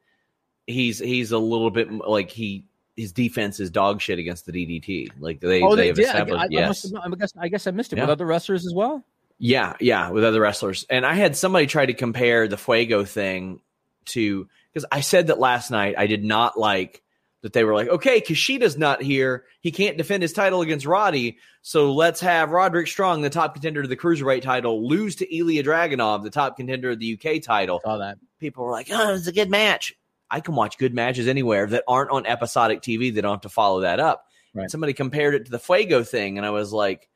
he's 0.68 1.00
he's 1.00 1.32
a 1.32 1.38
little 1.38 1.72
bit 1.72 1.92
like 1.92 2.30
he 2.30 2.66
his 2.96 3.12
defense 3.12 3.60
is 3.60 3.72
dog 3.72 4.02
shit 4.02 4.20
against 4.20 4.46
the 4.46 4.52
DDT. 4.52 5.10
Like 5.20 5.40
they 5.40 5.62
oh, 5.62 5.76
they 5.76 5.84
they 5.84 5.88
have 5.88 5.96
did. 5.96 6.06
I, 6.06 6.10
established. 6.10 6.40
I, 6.40 6.44
I, 6.44 6.48
yes. 6.50 6.92
have, 6.92 7.14
I 7.14 7.16
guess 7.16 7.34
I 7.38 7.48
guess 7.48 7.68
I 7.68 7.72
missed 7.72 7.94
it 7.94 7.98
Yeah. 7.98 8.04
with 8.04 8.12
other 8.12 8.26
wrestlers 8.26 8.66
as 8.66 8.74
well. 8.74 9.04
Yeah, 9.40 9.74
yeah, 9.80 10.10
with 10.12 10.24
other 10.24 10.42
wrestlers. 10.42 10.86
And 10.90 11.06
I 11.06 11.16
had 11.16 11.36
somebody 11.36 11.66
try 11.66 11.86
to 11.86 11.94
compare 11.94 12.48
the 12.48 12.58
Fuego 12.58 13.04
thing 13.04 13.60
to 14.06 14.48
because 14.72 14.86
I 14.92 15.02
said 15.02 15.28
that 15.28 15.40
last 15.40 15.72
night. 15.72 15.96
I 15.98 16.08
did 16.08 16.24
not 16.24 16.58
like 16.58 17.02
that 17.42 17.52
they 17.52 17.64
were 17.66 17.74
like, 17.74 17.90
okay, 17.90 18.22
Kushida's 18.22 18.78
not 18.78 19.02
here. 19.02 19.44
He 19.60 19.72
can't 19.72 19.98
defend 19.98 20.24
his 20.24 20.32
title 20.32 20.62
against 20.62 20.86
Roddy. 20.86 21.38
So 21.62 21.92
let's 21.92 22.22
have 22.22 22.52
Roderick 22.52 22.88
Strong, 22.88 23.22
the 23.22 23.30
top 23.30 23.54
contender 23.54 23.82
to 23.82 23.88
the 23.88 23.98
cruiserweight 23.98 24.42
title, 24.44 24.88
lose 24.88 25.18
to 25.18 25.36
Ilya 25.36 25.64
Dragunov, 25.64 26.24
the 26.24 26.30
top 26.30 26.56
contender 26.56 26.92
of 26.92 27.00
the 27.00 27.20
UK 27.20 27.42
title. 27.42 27.82
Saw 27.84 27.98
that. 27.98 28.18
People 28.40 28.64
were 28.66 28.72
like, 28.72 28.88
oh, 28.92 29.14
it's 29.14 29.28
a 29.28 29.34
good 29.34 29.50
match. 29.50 29.94
I 30.34 30.40
can 30.40 30.56
watch 30.56 30.78
good 30.80 30.94
matches 30.94 31.28
anywhere 31.28 31.68
that 31.68 31.84
aren't 31.88 32.10
on 32.12 32.26
episodic 32.26 32.82
TV 32.82 33.14
that 33.14 33.22
don't 33.22 33.32
have 33.34 33.42
to 33.42 33.50
follow 33.50 33.82
that 33.82 34.00
up. 34.00 34.28
Right. 34.56 34.70
somebody 34.70 34.94
compared 34.94 35.34
it 35.36 35.46
to 35.46 35.52
the 35.52 35.60
Fuego 35.60 36.04
thing, 36.04 36.38
and 36.38 36.46
I 36.46 36.52
was 36.52 36.72
like, 36.74 37.08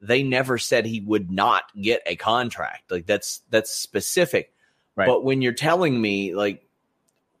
they 0.00 0.22
never 0.22 0.56
said 0.58 0.84
he 0.86 1.00
would 1.00 1.30
not 1.30 1.64
get 1.80 2.02
a 2.06 2.16
contract. 2.16 2.90
Like 2.90 3.06
that's 3.06 3.40
that's 3.50 3.70
specific. 3.72 4.52
Right. 4.94 5.06
But 5.06 5.24
when 5.24 5.42
you're 5.42 5.52
telling 5.52 6.00
me 6.00 6.34
like 6.34 6.64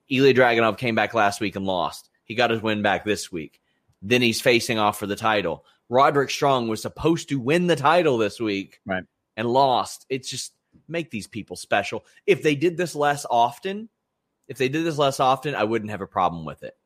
Ilya 0.08 0.34
Dragunov 0.34 0.78
came 0.78 0.94
back 0.94 1.14
last 1.14 1.40
week 1.40 1.54
and 1.56 1.66
lost, 1.66 2.08
he 2.24 2.34
got 2.34 2.50
his 2.50 2.62
win 2.62 2.82
back 2.82 3.04
this 3.04 3.30
week. 3.30 3.60
Then 4.02 4.22
he's 4.22 4.40
facing 4.40 4.78
off 4.78 4.98
for 4.98 5.06
the 5.06 5.16
title. 5.16 5.64
Roderick 5.88 6.30
Strong 6.30 6.68
was 6.68 6.82
supposed 6.82 7.28
to 7.28 7.38
win 7.40 7.66
the 7.66 7.76
title 7.76 8.18
this 8.18 8.40
week, 8.40 8.80
Right. 8.84 9.04
and 9.36 9.48
lost. 9.48 10.06
It's 10.08 10.28
just 10.28 10.52
make 10.88 11.10
these 11.10 11.26
people 11.28 11.56
special. 11.56 12.04
If 12.26 12.42
they 12.42 12.54
did 12.56 12.76
this 12.76 12.94
less 12.94 13.24
often, 13.30 13.88
if 14.48 14.58
they 14.58 14.68
did 14.68 14.84
this 14.84 14.98
less 14.98 15.20
often, 15.20 15.54
I 15.54 15.64
wouldn't 15.64 15.90
have 15.90 16.00
a 16.00 16.06
problem 16.06 16.44
with 16.44 16.62
it. 16.62 16.76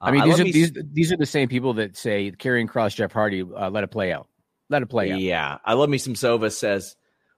I 0.00 0.12
mean, 0.12 0.20
Uh, 0.20 0.24
these 0.24 0.32
let 0.32 0.40
are 0.40 0.44
me- 0.44 0.52
these 0.52 0.72
these 0.92 1.12
are 1.12 1.16
the 1.16 1.26
same 1.26 1.48
people 1.48 1.74
that 1.74 1.96
say 1.96 2.30
carrying 2.30 2.66
cross 2.68 2.94
Jeff 2.94 3.12
Hardy, 3.12 3.42
uh, 3.42 3.70
let 3.70 3.84
it 3.84 3.90
play 3.90 4.12
out, 4.12 4.28
let 4.68 4.82
it 4.82 4.86
play 4.86 5.10
out. 5.10 5.20
Yeah, 5.20 5.58
I 5.64 5.74
love 5.74 5.88
me 5.88 5.98
some 5.98 6.14
Sova 6.14 6.52
says, 6.52 6.94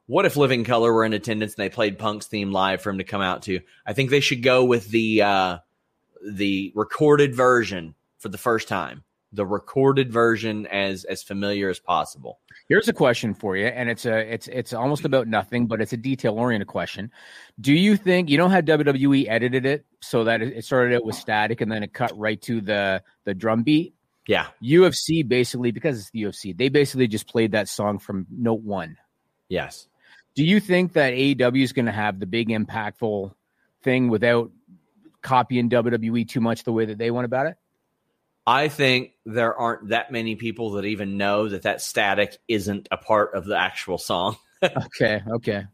"What 0.07 0.27
if 0.27 0.37
Living 0.37 0.65
Colour 0.65 0.93
were 0.93 1.05
in 1.05 1.13
attendance 1.15 1.55
and 1.55 1.65
they 1.65 1.71
played 1.71 1.99
Punk's 1.99 2.27
theme 2.27 2.53
live 2.53 2.83
for 2.83 2.91
him 2.91 2.99
to 2.99 3.05
come 3.05 3.23
out 3.23 3.43
to?" 3.45 3.61
I 3.87 3.95
think 3.95 4.11
they 4.11 4.21
should 4.21 4.43
go 4.43 4.65
with 4.65 4.89
the 4.89 5.23
uh, 5.23 5.59
the 6.29 6.73
recorded 6.75 7.35
version 7.35 7.95
for 8.19 8.29
the 8.29 8.39
first 8.39 8.69
time. 8.69 9.05
The 9.33 9.47
recorded 9.47 10.13
version 10.13 10.67
as 10.67 11.05
as 11.05 11.23
familiar 11.23 11.71
as 11.71 11.79
possible. 11.79 12.41
Here's 12.71 12.87
a 12.87 12.93
question 12.93 13.35
for 13.35 13.57
you, 13.57 13.67
and 13.67 13.91
it's 13.91 14.07
a 14.07 14.33
it's 14.33 14.47
it's 14.47 14.73
almost 14.73 15.05
about 15.05 15.27
nothing, 15.27 15.67
but 15.67 15.81
it's 15.81 15.93
a 15.93 15.97
detail 15.97 16.35
oriented 16.35 16.69
question. 16.69 17.11
Do 17.61 17.73
you 17.73 17.97
think 17.97 18.31
you 18.31 18.39
know 18.39 18.49
how 18.49 18.61
WWE 18.61 19.27
edited 19.29 19.67
it 19.67 19.85
so 20.01 20.23
that 20.23 20.41
it 20.41 20.65
started 20.65 20.95
out 20.95 21.05
with 21.05 21.17
static 21.17 21.61
and 21.61 21.73
then 21.73 21.83
it 21.83 21.93
cut 21.93 22.17
right 22.17 22.41
to 22.43 22.61
the 22.61 23.03
the 23.25 23.35
drum 23.35 23.65
beat? 23.65 23.93
Yeah, 24.29 24.47
UFC 24.63 25.27
basically 25.27 25.73
because 25.73 25.99
it's 25.99 26.11
the 26.11 26.23
UFC, 26.23 26.57
they 26.57 26.69
basically 26.69 27.09
just 27.09 27.27
played 27.27 27.51
that 27.53 27.69
song 27.69 27.99
from 27.99 28.29
note 28.31 28.63
one. 28.63 28.97
yes. 29.49 29.89
Do 30.37 30.45
you 30.45 30.61
think 30.61 30.93
that 30.93 31.13
AEW 31.13 31.65
is 31.65 31.73
going 31.73 31.87
to 31.87 31.93
have 31.93 32.21
the 32.21 32.27
big 32.27 32.51
impactful 32.51 33.35
thing 33.83 34.09
without 34.09 34.53
copying 35.23 35.69
WWE 35.69 36.29
too 36.29 36.41
much 36.41 36.63
the 36.63 36.73
way 36.73 36.85
that 36.85 36.99
they 36.99 37.11
went 37.11 37.25
about 37.25 37.47
it? 37.47 37.57
I 38.47 38.69
think 38.69 39.13
there 39.27 39.55
aren't 39.55 39.89
that 39.89 40.11
many 40.11 40.35
people 40.35 40.73
that 40.73 40.85
even 40.85 41.17
know 41.17 41.49
that 41.49 41.63
that 41.63 41.81
static 41.81 42.39
isn't 42.49 42.89
a 42.91 42.97
part 42.97 43.35
of 43.35 43.45
the 43.45 43.57
actual 43.57 43.99
song. 43.99 44.37
Okay, 44.63 45.23
okay. 45.27 45.65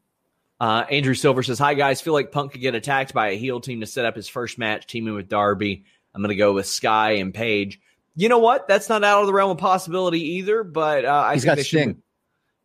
Uh, 0.61 0.85
Andrew 0.89 1.15
Silver 1.15 1.43
says, 1.43 1.59
"Hi 1.59 1.75
guys, 1.75 2.01
feel 2.01 2.13
like 2.13 2.31
Punk 2.31 2.53
could 2.53 2.61
get 2.61 2.77
attacked 2.77 3.13
by 3.13 3.31
a 3.31 3.37
heel 3.37 3.61
team 3.61 3.81
to 3.81 3.87
set 3.87 4.05
up 4.05 4.15
his 4.15 4.29
first 4.29 4.59
match, 4.59 4.87
teaming 4.87 5.15
with 5.15 5.29
Darby. 5.29 5.85
I'm 6.15 6.23
going 6.23 6.29
to 6.29 6.37
go 6.37 6.53
with 6.53 6.67
Sky 6.67 7.13
and 7.13 7.35
Page. 7.35 7.81
You 8.15 8.29
know 8.29 8.39
what? 8.39 8.69
That's 8.69 8.89
not 8.89 9.03
out 9.03 9.23
of 9.23 9.27
the 9.27 9.33
realm 9.33 9.51
of 9.51 9.59
possibility 9.59 10.21
either. 10.37 10.63
But 10.63 11.05
uh, 11.05 11.13
I 11.13 11.35
He's 11.35 11.43
think 11.43 11.51
got 11.51 11.57
they 11.57 11.63
Sting. 11.65 11.89
Should, 11.89 12.03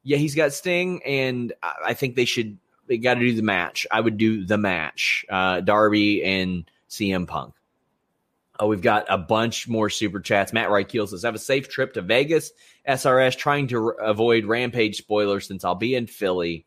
yeah, 0.04 0.18
he's 0.18 0.36
got 0.36 0.54
Sting, 0.54 1.02
and 1.04 1.54
I 1.64 1.74
I 1.88 1.94
think 1.96 2.16
they 2.16 2.26
should. 2.26 2.60
They 2.88 2.98
got 3.00 3.16
to 3.16 3.22
do 3.22 3.34
the 3.34 3.42
match. 3.42 3.88
I 3.92 4.00
would 4.00 4.18
do 4.18 4.46
the 4.46 4.60
match. 4.60 5.26
Uh, 5.30 5.62
Darby 5.62 6.24
and 6.24 6.70
CM 6.90 7.28
Punk. 7.28 7.56
Oh, 8.60 8.68
we've 8.68 8.82
got 8.82 9.06
a 9.10 9.18
bunch 9.18 9.68
more 9.68 9.90
super 9.90 10.20
chats. 10.20 10.54
Matt 10.54 10.70
Reichel 10.70 11.08
says, 11.08 11.24
"Have 11.24 11.36
a 11.36 11.40
safe 11.40 11.68
trip 11.70 11.94
to 11.94 12.02
Vegas. 12.02 12.52
SRS 12.88 13.36
trying 13.38 13.68
to 13.70 13.86
r- 13.88 14.00
avoid 14.02 14.46
Rampage 14.46 14.98
spoilers 14.98 15.48
since 15.48 15.64
I'll 15.66 15.76
be 15.76 15.96
in 15.96 16.08
Philly." 16.08 16.66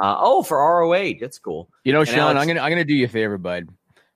Uh, 0.00 0.16
oh, 0.18 0.42
for 0.42 0.58
ROH, 0.58 1.14
that's 1.20 1.38
cool. 1.38 1.68
You 1.84 1.92
know, 1.92 2.00
And 2.00 2.08
Sean, 2.08 2.18
Alex- 2.18 2.40
I'm 2.40 2.46
gonna 2.48 2.60
I'm 2.60 2.70
gonna 2.70 2.84
do 2.84 2.94
you 2.94 3.06
a 3.06 3.08
favor, 3.08 3.38
bud. 3.38 3.68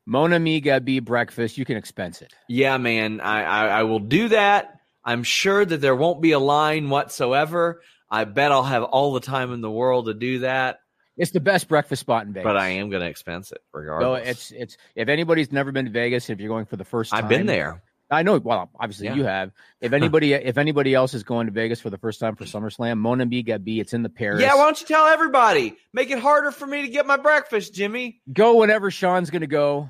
Mon 0.06 0.32
Ami 0.32 0.60
Gabi 0.60 1.02
breakfast. 1.04 1.58
You 1.58 1.64
can 1.64 1.76
expense 1.76 2.22
it. 2.22 2.32
Yeah, 2.48 2.76
man, 2.76 3.20
I, 3.20 3.44
I 3.44 3.66
I 3.66 3.82
will 3.84 4.00
do 4.00 4.28
that. 4.28 4.80
I'm 5.04 5.22
sure 5.22 5.64
that 5.64 5.80
there 5.80 5.96
won't 5.96 6.20
be 6.22 6.32
a 6.32 6.38
line 6.38 6.88
whatsoever. 6.88 7.82
I 8.10 8.24
bet 8.24 8.52
I'll 8.52 8.62
have 8.62 8.82
all 8.84 9.12
the 9.12 9.20
time 9.20 9.52
in 9.52 9.60
the 9.60 9.70
world 9.70 10.06
to 10.06 10.14
do 10.14 10.40
that, 10.40 10.80
It's 11.16 11.30
the 11.32 11.40
best 11.40 11.68
breakfast 11.68 12.00
spot 12.00 12.26
in 12.26 12.32
Vegas. 12.32 12.44
but 12.44 12.56
I 12.56 12.68
am 12.70 12.88
going 12.90 13.02
to 13.02 13.08
expense 13.08 13.52
it 13.52 13.58
So 13.72 13.78
regardless. 13.78 14.28
it's 14.28 14.50
it's 14.52 14.76
if 14.94 15.08
anybody's 15.08 15.52
never 15.52 15.70
been 15.72 15.84
to 15.86 15.90
Vegas, 15.90 16.30
if 16.30 16.40
you're 16.40 16.48
going 16.48 16.66
for 16.66 16.76
the 16.76 16.84
first 16.84 17.10
time, 17.10 17.24
I've 17.24 17.28
been 17.28 17.46
there. 17.46 17.82
I 18.10 18.22
know. 18.24 18.36
Well, 18.38 18.70
obviously 18.78 19.06
Yeah. 19.06 19.14
you 19.14 19.24
have. 19.24 19.52
If 19.80 19.92
anybody 19.94 20.34
if 20.34 20.58
anybody 20.58 20.94
else 20.94 21.14
is 21.14 21.22
going 21.22 21.46
to 21.46 21.52
Vegas 21.52 21.80
for 21.80 21.88
the 21.90 21.96
first 21.96 22.20
time 22.20 22.36
for 22.36 22.44
SummerSlam, 22.44 22.98
Mona 22.98 23.24
B. 23.26 23.42
It's 23.80 23.94
in 23.94 24.02
the 24.02 24.10
Paris. 24.10 24.42
Yeah, 24.42 24.54
why 24.54 24.64
don't 24.64 24.80
you 24.80 24.86
tell 24.86 25.06
everybody? 25.06 25.76
Make 25.94 26.10
it 26.10 26.18
harder 26.18 26.50
for 26.50 26.66
me 26.66 26.82
to 26.82 26.88
get 26.88 27.06
my 27.06 27.16
breakfast, 27.16 27.72
Jimmy. 27.74 28.20
go 28.32 28.56
whenever 28.58 28.90
Sean's 28.90 29.30
going 29.30 29.40
to 29.40 29.46
go. 29.46 29.88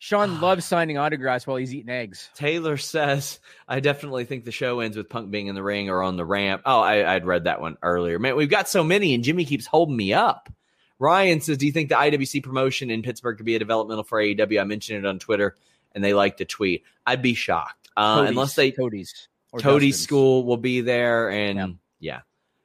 Sean 0.00 0.40
loves 0.40 0.64
signing 0.64 0.96
autographs 0.96 1.46
while 1.46 1.56
he's 1.56 1.74
eating 1.74 1.90
eggs. 1.90 2.30
Taylor 2.34 2.76
says, 2.76 3.40
I 3.66 3.80
definitely 3.80 4.24
think 4.24 4.44
the 4.44 4.52
show 4.52 4.78
ends 4.80 4.96
with 4.96 5.08
Punk 5.08 5.30
being 5.30 5.48
in 5.48 5.56
the 5.56 5.62
ring 5.62 5.90
or 5.90 6.02
on 6.02 6.16
the 6.16 6.24
ramp. 6.24 6.62
Oh, 6.64 6.80
I, 6.80 7.14
I'd 7.14 7.26
read 7.26 7.44
that 7.44 7.60
one 7.60 7.76
earlier. 7.82 8.18
Man, 8.20 8.36
we've 8.36 8.48
got 8.48 8.68
so 8.68 8.84
many, 8.84 9.12
and 9.14 9.24
Jimmy 9.24 9.44
keeps 9.44 9.66
holding 9.66 9.96
me 9.96 10.12
up. 10.12 10.48
Ryan 11.00 11.40
says, 11.40 11.58
Do 11.58 11.66
you 11.66 11.72
think 11.72 11.88
the 11.88 11.96
IWC 11.96 12.42
promotion 12.44 12.90
in 12.90 13.02
Pittsburgh 13.02 13.36
could 13.36 13.46
be 13.46 13.56
a 13.56 13.58
developmental 13.58 14.04
for 14.04 14.20
AEW? 14.20 14.60
I 14.60 14.64
mentioned 14.64 15.04
it 15.04 15.08
on 15.08 15.18
Twitter, 15.18 15.56
and 15.94 16.02
they 16.02 16.14
like 16.14 16.36
to 16.38 16.44
tweet. 16.44 16.84
I'd 17.04 17.22
be 17.22 17.34
shocked. 17.34 17.88
Uh, 17.96 18.16
Cody's, 18.18 18.30
unless 18.30 18.54
they 18.54 18.70
Cody's 18.70 19.28
or 19.52 19.58
Toady 19.60 19.90
Dustin's. 19.90 20.04
School 20.04 20.44
will 20.44 20.56
be 20.56 20.80
there, 20.80 21.30
and 21.30 21.58
Yeah. 21.58 21.66
yeah. 22.00 22.20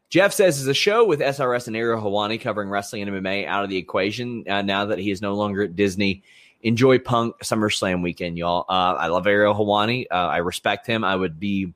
Jeff 0.10 0.34
says, 0.34 0.60
"Is 0.60 0.67
a 0.67 0.76
show 0.76 1.06
with 1.06 1.19
SRS 1.22 1.65
and 1.65 1.76
Ariel 1.76 2.00
Helwani 2.00 2.39
covering 2.39 2.69
wrestling 2.69 3.02
and 3.02 3.12
MMA 3.12 3.48
out 3.48 3.63
of 3.63 3.72
the 3.72 3.78
equation 3.78 4.43
uh, 4.48 4.62
now 4.62 4.86
that 4.86 5.00
he 5.00 5.10
is 5.10 5.24
no 5.24 5.34
longer 5.34 5.63
at 5.63 5.76
Disney? 5.76 6.22
Enjoy 6.63 6.97
Punk 6.97 7.36
SummerSlam 7.43 8.02
weekend, 8.02 8.38
y'all. 8.38 8.65
Uh, 8.69 8.95
I 8.97 9.08
love 9.08 9.28
Ariel 9.28 9.54
Helwani. 9.54 10.06
Uh, 10.10 10.15
I 10.15 10.38
respect 10.38 10.88
him. 10.88 11.04
I 11.04 11.15
would 11.15 11.39
be 11.39 11.73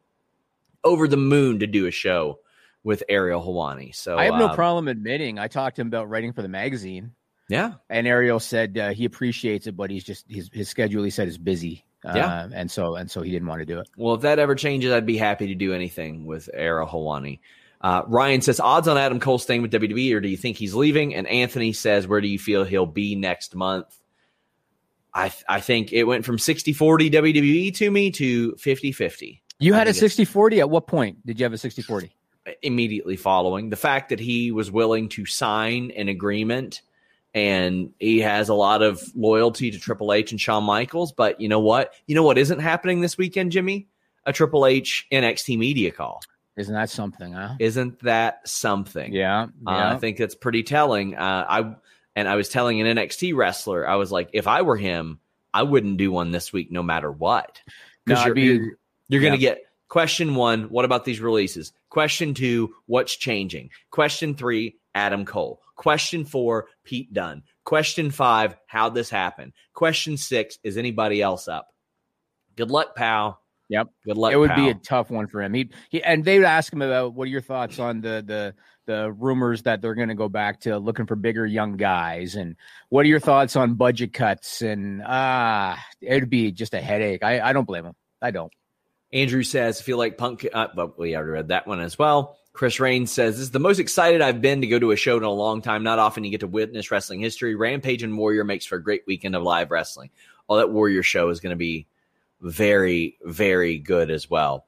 over 0.83 1.07
the 1.07 1.17
moon 1.17 1.59
to 1.59 1.67
do 1.67 1.85
a 1.85 1.91
show 1.91 2.39
with 2.83 3.03
Ariel 3.09 3.41
Helwani. 3.41 3.93
So 3.93 4.17
I 4.17 4.25
have 4.25 4.35
no 4.35 4.45
uh, 4.45 4.55
problem 4.55 4.87
admitting 4.87 5.37
I 5.39 5.49
talked 5.49 5.75
to 5.75 5.81
him 5.81 5.87
about 5.87 6.09
writing 6.09 6.31
for 6.31 6.41
the 6.41 6.47
magazine, 6.47 7.11
Yeah, 7.49 7.73
and 7.89 8.07
Ariel 8.07 8.39
said 8.39 8.77
uh, 8.77 8.89
he 8.93 9.03
appreciates 9.05 9.67
it, 9.67 9.75
but 9.75 9.91
he's 9.91 10.05
just 10.05 10.25
his 10.29 10.49
his 10.53 10.69
schedule. 10.69 11.03
He 11.03 11.09
said 11.09 11.27
is 11.27 11.37
busy. 11.37 11.83
Uh, 12.05 12.13
Yeah. 12.15 12.47
and 12.53 12.71
so 12.71 12.95
and 12.95 13.11
so 13.11 13.21
he 13.21 13.31
didn't 13.31 13.47
want 13.49 13.59
to 13.59 13.65
do 13.65 13.79
it. 13.79 13.89
Well, 13.97 14.15
if 14.15 14.21
that 14.21 14.39
ever 14.39 14.55
changes, 14.55 14.93
I'd 14.93 15.05
be 15.05 15.17
happy 15.17 15.47
to 15.47 15.55
do 15.55 15.73
anything 15.73 16.25
with 16.25 16.49
Ariel 16.53 16.87
Helwani. 16.87 17.39
Uh, 17.81 18.03
Ryan 18.07 18.41
says, 18.41 18.59
odds 18.59 18.87
on 18.87 18.97
Adam 18.97 19.19
Cole 19.19 19.37
staying 19.37 19.61
with 19.61 19.71
WWE, 19.71 20.15
or 20.15 20.19
do 20.21 20.27
you 20.29 20.37
think 20.37 20.57
he's 20.57 20.73
leaving? 20.73 21.13
And 21.13 21.27
Anthony 21.27 21.73
says, 21.73 22.07
where 22.07 22.21
do 22.21 22.27
you 22.27 22.39
feel 22.39 22.63
he'll 22.63 22.87
be 22.87 23.15
next 23.15 23.53
month? 23.53 23.95
I, 25.17 25.33
I 25.49 25.59
think 25.59 25.91
it 25.91 26.03
went 26.03 26.25
from 26.25 26.37
60 26.37 26.73
40 26.73 27.09
WWE 27.09 27.75
to 27.75 27.91
me 27.91 28.11
to 28.11 28.55
50 28.55 28.91
50 28.91 29.41
You 29.59 29.73
had 29.73 29.87
a 29.87 29.93
think 29.93 30.01
60 30.01 30.25
40. 30.25 30.59
At 30.59 30.69
what 30.69 30.87
point 30.87 31.25
did 31.25 31.39
you 31.39 31.43
have 31.43 31.53
a 31.53 31.57
60 31.57 31.81
40? 31.81 32.11
immediately 32.61 33.15
following. 33.15 33.69
The 33.69 33.75
fact 33.75 34.09
that 34.09 34.19
he 34.19 34.51
was 34.51 34.71
willing 34.71 35.09
to 35.09 35.25
sign 35.25 35.91
an 35.95 36.07
agreement 36.07 36.81
and 37.33 37.91
he 37.99 38.19
has 38.21 38.49
a 38.49 38.53
lot 38.53 38.81
of 38.81 39.03
loyalty 39.15 39.69
to 39.71 39.79
Triple 39.79 40.13
H 40.13 40.31
and 40.31 40.39
Shawn 40.39 40.63
Michaels. 40.63 41.11
But 41.11 41.39
you 41.39 41.49
know 41.49 41.59
what? 41.59 41.93
You 42.07 42.15
know 42.15 42.23
what 42.23 42.37
isn't 42.37 42.59
happening 42.59 43.01
this 43.01 43.17
weekend, 43.17 43.51
Jimmy? 43.51 43.87
A 44.25 44.33
Triple 44.33 44.65
H 44.65 45.07
NXT 45.11 45.57
media 45.57 45.91
call. 45.91 46.21
Isn't 46.55 46.73
that 46.73 46.89
something, 46.89 47.33
huh? 47.33 47.55
Isn't 47.59 47.99
that 48.01 48.47
something? 48.47 49.13
Yeah. 49.13 49.47
Uh. 49.65 49.69
I 49.69 49.97
think 49.97 50.17
that's 50.17 50.35
pretty 50.35 50.63
telling. 50.63 51.15
Uh, 51.15 51.45
I 51.47 51.75
and 52.17 52.27
I 52.27 52.35
was 52.35 52.49
telling 52.49 52.81
an 52.81 52.97
NXT 52.97 53.35
wrestler, 53.35 53.87
I 53.87 53.95
was 53.95 54.11
like, 54.11 54.31
if 54.33 54.47
I 54.47 54.63
were 54.63 54.75
him, 54.75 55.19
I 55.53 55.61
wouldn't 55.61 55.97
do 55.97 56.11
one 56.11 56.31
this 56.31 56.51
week, 56.51 56.71
no 56.71 56.81
matter 56.81 57.11
what, 57.11 57.61
because 58.03 58.21
I'd 58.21 58.25
you're, 58.25 58.35
be- 58.35 58.41
you're, 58.41 58.77
you're 59.07 59.21
going 59.21 59.33
to 59.33 59.37
get 59.37 59.61
question 59.87 60.33
one. 60.33 60.63
What 60.63 60.83
about 60.83 61.05
these 61.05 61.21
releases? 61.21 61.73
Question 61.89 62.33
two, 62.33 62.73
what's 62.87 63.15
changing? 63.15 63.69
Question 63.91 64.33
three, 64.33 64.77
Adam 64.95 65.25
Cole. 65.25 65.61
Question 65.75 66.25
four, 66.25 66.69
Pete 66.83 67.13
Dunne. 67.13 67.43
Question 67.65 68.09
five, 68.09 68.57
how'd 68.65 68.95
this 68.95 69.11
happen? 69.11 69.53
Question 69.75 70.17
six, 70.17 70.57
is 70.63 70.75
anybody 70.75 71.21
else 71.21 71.47
up? 71.47 71.67
Good 72.55 72.71
luck, 72.71 72.95
pal. 72.95 73.39
Yep. 73.69 73.87
Good 74.05 74.17
luck. 74.17 74.33
it 74.33 74.37
would 74.37 74.55
be 74.55 74.69
a 74.69 74.73
tough 74.73 75.09
one 75.09 75.27
for 75.27 75.41
him. 75.41 75.53
He, 75.53 75.69
he 75.89 76.03
and 76.03 76.23
they 76.23 76.37
would 76.37 76.47
ask 76.47 76.71
him 76.71 76.81
about 76.81 77.13
what 77.13 77.25
are 77.25 77.31
your 77.31 77.41
thoughts 77.41 77.79
on 77.79 78.01
the 78.01 78.23
the 78.25 78.55
the 78.85 79.11
rumors 79.11 79.63
that 79.63 79.81
they're 79.81 79.95
going 79.95 80.07
to 80.07 80.15
go 80.15 80.29
back 80.29 80.61
to 80.61 80.77
looking 80.77 81.05
for 81.05 81.17
bigger 81.17 81.45
young 81.45 81.75
guys 81.75 82.35
and 82.35 82.55
what 82.87 83.05
are 83.05 83.09
your 83.09 83.19
thoughts 83.19 83.57
on 83.57 83.73
budget 83.73 84.13
cuts 84.13 84.61
and 84.61 85.03
ah 85.05 85.77
it'd 85.99 86.29
be 86.29 86.51
just 86.51 86.73
a 86.73 86.79
headache. 86.81 87.23
I 87.23 87.41
I 87.41 87.53
don't 87.53 87.65
blame 87.65 87.85
him. 87.85 87.95
I 88.21 88.31
don't. 88.31 88.51
Andrew 89.13 89.43
says, 89.43 89.79
I 89.79 89.83
feel 89.83 89.97
like 89.97 90.17
Punk, 90.17 90.45
uh, 90.51 90.67
but 90.75 90.99
we 90.99 91.15
already 91.15 91.31
read 91.31 91.47
that 91.49 91.65
one 91.65 91.79
as 91.79 91.97
well. 91.97 92.37
Chris 92.51 92.79
Raines 92.79 93.11
says, 93.11 93.35
This 93.35 93.43
is 93.43 93.51
the 93.51 93.59
most 93.59 93.79
excited 93.79 94.19
I've 94.19 94.41
been 94.41 94.61
to 94.61 94.67
go 94.67 94.79
to 94.79 94.91
a 94.91 94.95
show 94.95 95.15
in 95.17 95.23
a 95.23 95.31
long 95.31 95.61
time. 95.61 95.83
Not 95.83 95.99
often 95.99 96.23
you 96.23 96.31
get 96.31 96.41
to 96.41 96.47
witness 96.47 96.91
wrestling 96.91 97.19
history. 97.19 97.55
Rampage 97.55 98.03
and 98.03 98.17
Warrior 98.17 98.43
makes 98.43 98.65
for 98.65 98.75
a 98.75 98.83
great 98.83 99.03
weekend 99.07 99.35
of 99.35 99.43
live 99.43 99.71
wrestling. 99.71 100.09
Oh, 100.49 100.57
that 100.57 100.71
Warrior 100.71 101.03
show 101.03 101.29
is 101.29 101.39
going 101.39 101.51
to 101.51 101.57
be 101.57 101.87
very, 102.41 103.17
very 103.23 103.77
good 103.77 104.11
as 104.11 104.29
well. 104.29 104.65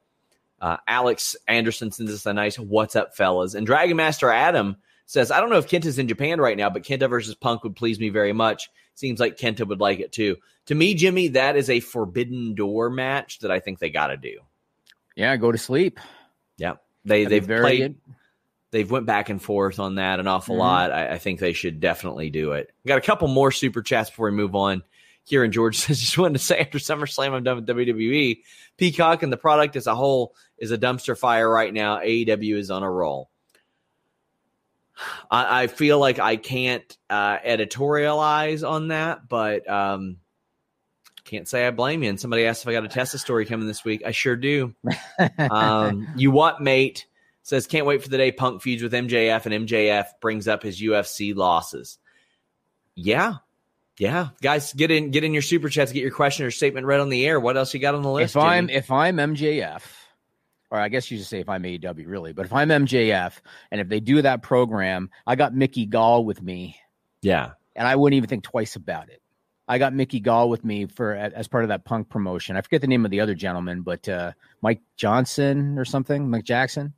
Uh, 0.60 0.76
Alex 0.86 1.36
Anderson 1.48 1.90
sends 1.90 2.12
us 2.12 2.26
a 2.26 2.32
nice 2.34 2.58
what's 2.58 2.96
up, 2.96 3.16
fellas. 3.16 3.54
And 3.54 3.66
Dragon 3.66 3.96
Master 3.96 4.30
Adam 4.30 4.76
says, 5.06 5.30
I 5.30 5.40
don't 5.40 5.50
know 5.50 5.58
if 5.58 5.68
Kenta's 5.68 5.98
in 5.98 6.06
Japan 6.08 6.40
right 6.40 6.56
now, 6.56 6.68
but 6.70 6.82
Kenta 6.82 7.08
versus 7.08 7.34
Punk 7.34 7.64
would 7.64 7.76
please 7.76 7.98
me 7.98 8.10
very 8.10 8.32
much. 8.32 8.68
Seems 8.94 9.18
like 9.20 9.38
Kenta 9.38 9.66
would 9.66 9.80
like 9.80 10.00
it 10.00 10.12
too. 10.12 10.36
To 10.66 10.74
me, 10.74 10.94
Jimmy, 10.94 11.28
that 11.28 11.56
is 11.56 11.70
a 11.70 11.80
forbidden 11.80 12.54
door 12.54 12.90
match 12.90 13.38
that 13.38 13.50
I 13.50 13.58
think 13.60 13.78
they 13.78 13.88
got 13.90 14.08
to 14.08 14.16
do. 14.18 14.40
Yeah, 15.16 15.36
go 15.36 15.50
to 15.50 15.58
sleep. 15.58 15.98
Yeah, 16.58 16.74
they 17.04 17.24
That'd 17.24 17.30
they've 17.42 17.46
very 17.48 17.60
played. 17.62 17.78
good. 17.80 17.96
They've 18.72 18.90
went 18.90 19.06
back 19.06 19.30
and 19.30 19.42
forth 19.42 19.80
on 19.80 19.96
that 19.96 20.20
an 20.20 20.28
awful 20.28 20.54
Mhm. 20.54 20.60
lot. 20.60 20.92
I, 20.92 21.14
I 21.14 21.18
think 21.18 21.40
they 21.40 21.54
should 21.54 21.80
definitely 21.80 22.30
do 22.30 22.52
it. 22.52 22.70
Got 22.86 22.98
a 22.98 23.00
couple 23.00 23.26
more 23.26 23.50
super 23.50 23.82
chats 23.82 24.10
before 24.10 24.30
we 24.30 24.36
move 24.36 24.54
on. 24.54 24.82
Here 25.30 25.44
in 25.44 25.52
George 25.52 25.76
says, 25.78 26.00
just 26.00 26.18
wanted 26.18 26.38
to 26.38 26.44
say 26.44 26.58
after 26.58 26.78
SummerSlam, 26.78 27.32
I'm 27.32 27.44
done 27.44 27.56
with 27.56 27.66
WWE. 27.68 28.42
Peacock 28.76 29.22
and 29.22 29.32
the 29.32 29.36
product 29.36 29.76
as 29.76 29.86
a 29.86 29.94
whole 29.94 30.34
is 30.58 30.72
a 30.72 30.78
dumpster 30.78 31.16
fire 31.16 31.48
right 31.48 31.72
now. 31.72 31.98
AEW 31.98 32.56
is 32.56 32.70
on 32.70 32.82
a 32.82 32.90
roll. 32.90 33.30
I, 35.30 35.62
I 35.62 35.66
feel 35.68 36.00
like 36.00 36.18
I 36.18 36.34
can't 36.34 36.96
uh, 37.08 37.38
editorialize 37.38 38.68
on 38.68 38.88
that, 38.88 39.28
but 39.28 39.70
um, 39.70 40.16
can't 41.24 41.46
say 41.48 41.64
I 41.64 41.70
blame 41.70 42.02
you. 42.02 42.10
And 42.10 42.18
somebody 42.20 42.46
asked 42.46 42.62
if 42.62 42.68
I 42.68 42.72
got 42.72 42.84
a 42.84 42.88
Tesla 42.88 43.20
story 43.20 43.46
coming 43.46 43.68
this 43.68 43.84
week. 43.84 44.02
I 44.04 44.10
sure 44.10 44.34
do. 44.34 44.74
um, 45.38 46.08
you 46.16 46.32
what, 46.32 46.60
mate? 46.60 47.06
Says 47.42 47.68
can't 47.68 47.86
wait 47.86 48.02
for 48.02 48.08
the 48.08 48.18
day 48.18 48.32
Punk 48.32 48.62
feuds 48.62 48.82
with 48.82 48.92
MJF 48.92 49.46
and 49.46 49.66
MJF 49.66 50.06
brings 50.20 50.48
up 50.48 50.62
his 50.62 50.80
UFC 50.80 51.34
losses. 51.34 51.98
Yeah, 52.94 53.36
yeah, 54.00 54.28
guys, 54.40 54.72
get 54.72 54.90
in, 54.90 55.10
get 55.10 55.24
in 55.24 55.34
your 55.34 55.42
super 55.42 55.68
chats, 55.68 55.92
get 55.92 56.00
your 56.00 56.10
question 56.10 56.46
or 56.46 56.50
statement 56.50 56.86
read 56.86 57.00
on 57.00 57.10
the 57.10 57.26
air. 57.26 57.38
What 57.38 57.58
else 57.58 57.74
you 57.74 57.80
got 57.80 57.94
on 57.94 58.00
the 58.00 58.10
list? 58.10 58.34
if 58.34 58.42
I'm 58.42 58.68
Jimmy? 58.68 58.78
if 58.78 58.90
I'm 58.90 59.16
MJF, 59.18 59.82
or 60.70 60.78
I 60.78 60.88
guess 60.88 61.10
you 61.10 61.18
should 61.18 61.26
say 61.26 61.40
if 61.40 61.50
I'm 61.50 61.62
AEW, 61.62 62.06
really, 62.06 62.32
but 62.32 62.46
if 62.46 62.52
I'm 62.54 62.70
MJF, 62.70 63.34
and 63.70 63.78
if 63.78 63.90
they 63.90 64.00
do 64.00 64.22
that 64.22 64.40
program, 64.40 65.10
I 65.26 65.36
got 65.36 65.54
Mickey 65.54 65.84
Gall 65.84 66.24
with 66.24 66.40
me, 66.40 66.76
yeah, 67.20 67.50
and 67.76 67.86
I 67.86 67.96
wouldn't 67.96 68.16
even 68.16 68.30
think 68.30 68.42
twice 68.42 68.74
about 68.74 69.10
it. 69.10 69.20
I 69.68 69.76
got 69.76 69.92
Mickey 69.92 70.20
Gall 70.20 70.48
with 70.48 70.64
me 70.64 70.86
for 70.86 71.14
as 71.14 71.46
part 71.46 71.64
of 71.64 71.68
that 71.68 71.84
punk 71.84 72.08
promotion. 72.08 72.56
I 72.56 72.62
forget 72.62 72.80
the 72.80 72.86
name 72.86 73.04
of 73.04 73.10
the 73.10 73.20
other 73.20 73.34
gentleman, 73.34 73.82
but 73.82 74.08
uh, 74.08 74.32
Mike 74.62 74.80
Johnson 74.96 75.78
or 75.78 75.84
something, 75.84 76.30
Mike 76.30 76.44
Jackson. 76.44 76.94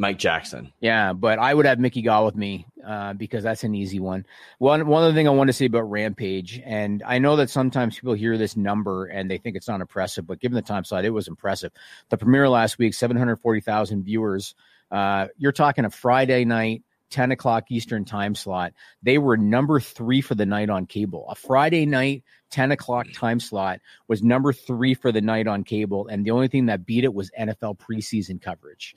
Mike 0.00 0.18
Jackson. 0.18 0.72
Yeah, 0.80 1.12
but 1.12 1.38
I 1.38 1.52
would 1.52 1.66
have 1.66 1.78
Mickey 1.78 2.00
Gall 2.00 2.24
with 2.24 2.34
me 2.34 2.64
uh, 2.84 3.12
because 3.12 3.44
that's 3.44 3.64
an 3.64 3.74
easy 3.74 4.00
one. 4.00 4.24
One 4.56 4.86
one 4.86 5.02
other 5.02 5.12
thing 5.12 5.28
I 5.28 5.32
want 5.32 5.48
to 5.48 5.52
say 5.52 5.66
about 5.66 5.90
Rampage, 5.90 6.58
and 6.64 7.02
I 7.04 7.18
know 7.18 7.36
that 7.36 7.50
sometimes 7.50 7.96
people 7.96 8.14
hear 8.14 8.38
this 8.38 8.56
number 8.56 9.04
and 9.04 9.30
they 9.30 9.36
think 9.36 9.56
it's 9.56 9.68
not 9.68 9.82
impressive, 9.82 10.26
but 10.26 10.40
given 10.40 10.56
the 10.56 10.62
time 10.62 10.84
slot, 10.84 11.04
it 11.04 11.10
was 11.10 11.28
impressive. 11.28 11.70
The 12.08 12.16
premiere 12.16 12.48
last 12.48 12.78
week, 12.78 12.94
seven 12.94 13.18
hundred 13.18 13.36
forty 13.42 13.60
thousand 13.60 14.04
viewers. 14.04 14.54
Uh, 14.90 15.26
you're 15.36 15.52
talking 15.52 15.84
a 15.84 15.90
Friday 15.90 16.46
night. 16.46 16.82
10 17.10 17.32
o'clock 17.32 17.64
Eastern 17.70 18.04
time 18.04 18.36
slot. 18.36 18.72
They 19.02 19.18
were 19.18 19.36
number 19.36 19.80
three 19.80 20.20
for 20.20 20.36
the 20.36 20.46
night 20.46 20.70
on 20.70 20.86
cable. 20.86 21.26
A 21.28 21.34
Friday 21.34 21.84
night, 21.84 22.22
10 22.50 22.70
o'clock 22.70 23.08
time 23.12 23.40
slot 23.40 23.80
was 24.06 24.22
number 24.22 24.52
three 24.52 24.94
for 24.94 25.10
the 25.10 25.20
night 25.20 25.48
on 25.48 25.64
cable. 25.64 26.06
And 26.06 26.24
the 26.24 26.30
only 26.30 26.46
thing 26.46 26.66
that 26.66 26.86
beat 26.86 27.02
it 27.02 27.12
was 27.12 27.32
NFL 27.36 27.78
preseason 27.78 28.40
coverage. 28.40 28.94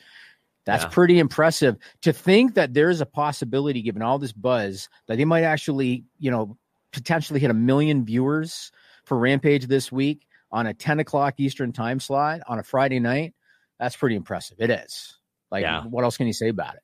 That's 0.66 0.84
Yeah. 0.84 0.90
pretty 0.90 1.20
impressive 1.20 1.78
to 2.02 2.14
think 2.14 2.56
that 2.56 2.74
there's 2.74 3.02
a 3.02 3.06
possibility, 3.06 3.82
given 3.82 4.02
all 4.02 4.18
this 4.20 4.32
buzz, 4.32 4.88
that 5.08 5.18
they 5.18 5.26
might 5.26 5.44
actually, 5.44 6.06
you 6.20 6.32
know, 6.32 6.58
potentially 6.92 7.40
hit 7.40 7.50
a 7.52 7.54
million 7.56 8.06
viewers 8.06 8.72
for 9.04 9.18
Rampage 9.18 9.68
this 9.68 9.92
week 9.92 10.26
on 10.52 10.68
a 10.68 10.74
10 10.74 11.00
o'clock 11.00 11.36
Eastern 11.40 11.74
time 11.74 12.00
slot 12.00 12.42
on 12.48 12.60
a 12.60 12.64
Friday 12.64 13.00
night. 13.00 13.34
That's 13.80 13.96
pretty 13.98 14.16
impressive. 14.16 14.58
It 14.60 14.70
is. 14.70 15.18
Like, 15.52 15.64
Yeah. 15.64 15.84
what 15.84 16.04
else 16.04 16.16
can 16.16 16.28
you 16.28 16.34
say 16.34 16.48
about 16.50 16.76
it? 16.76 16.82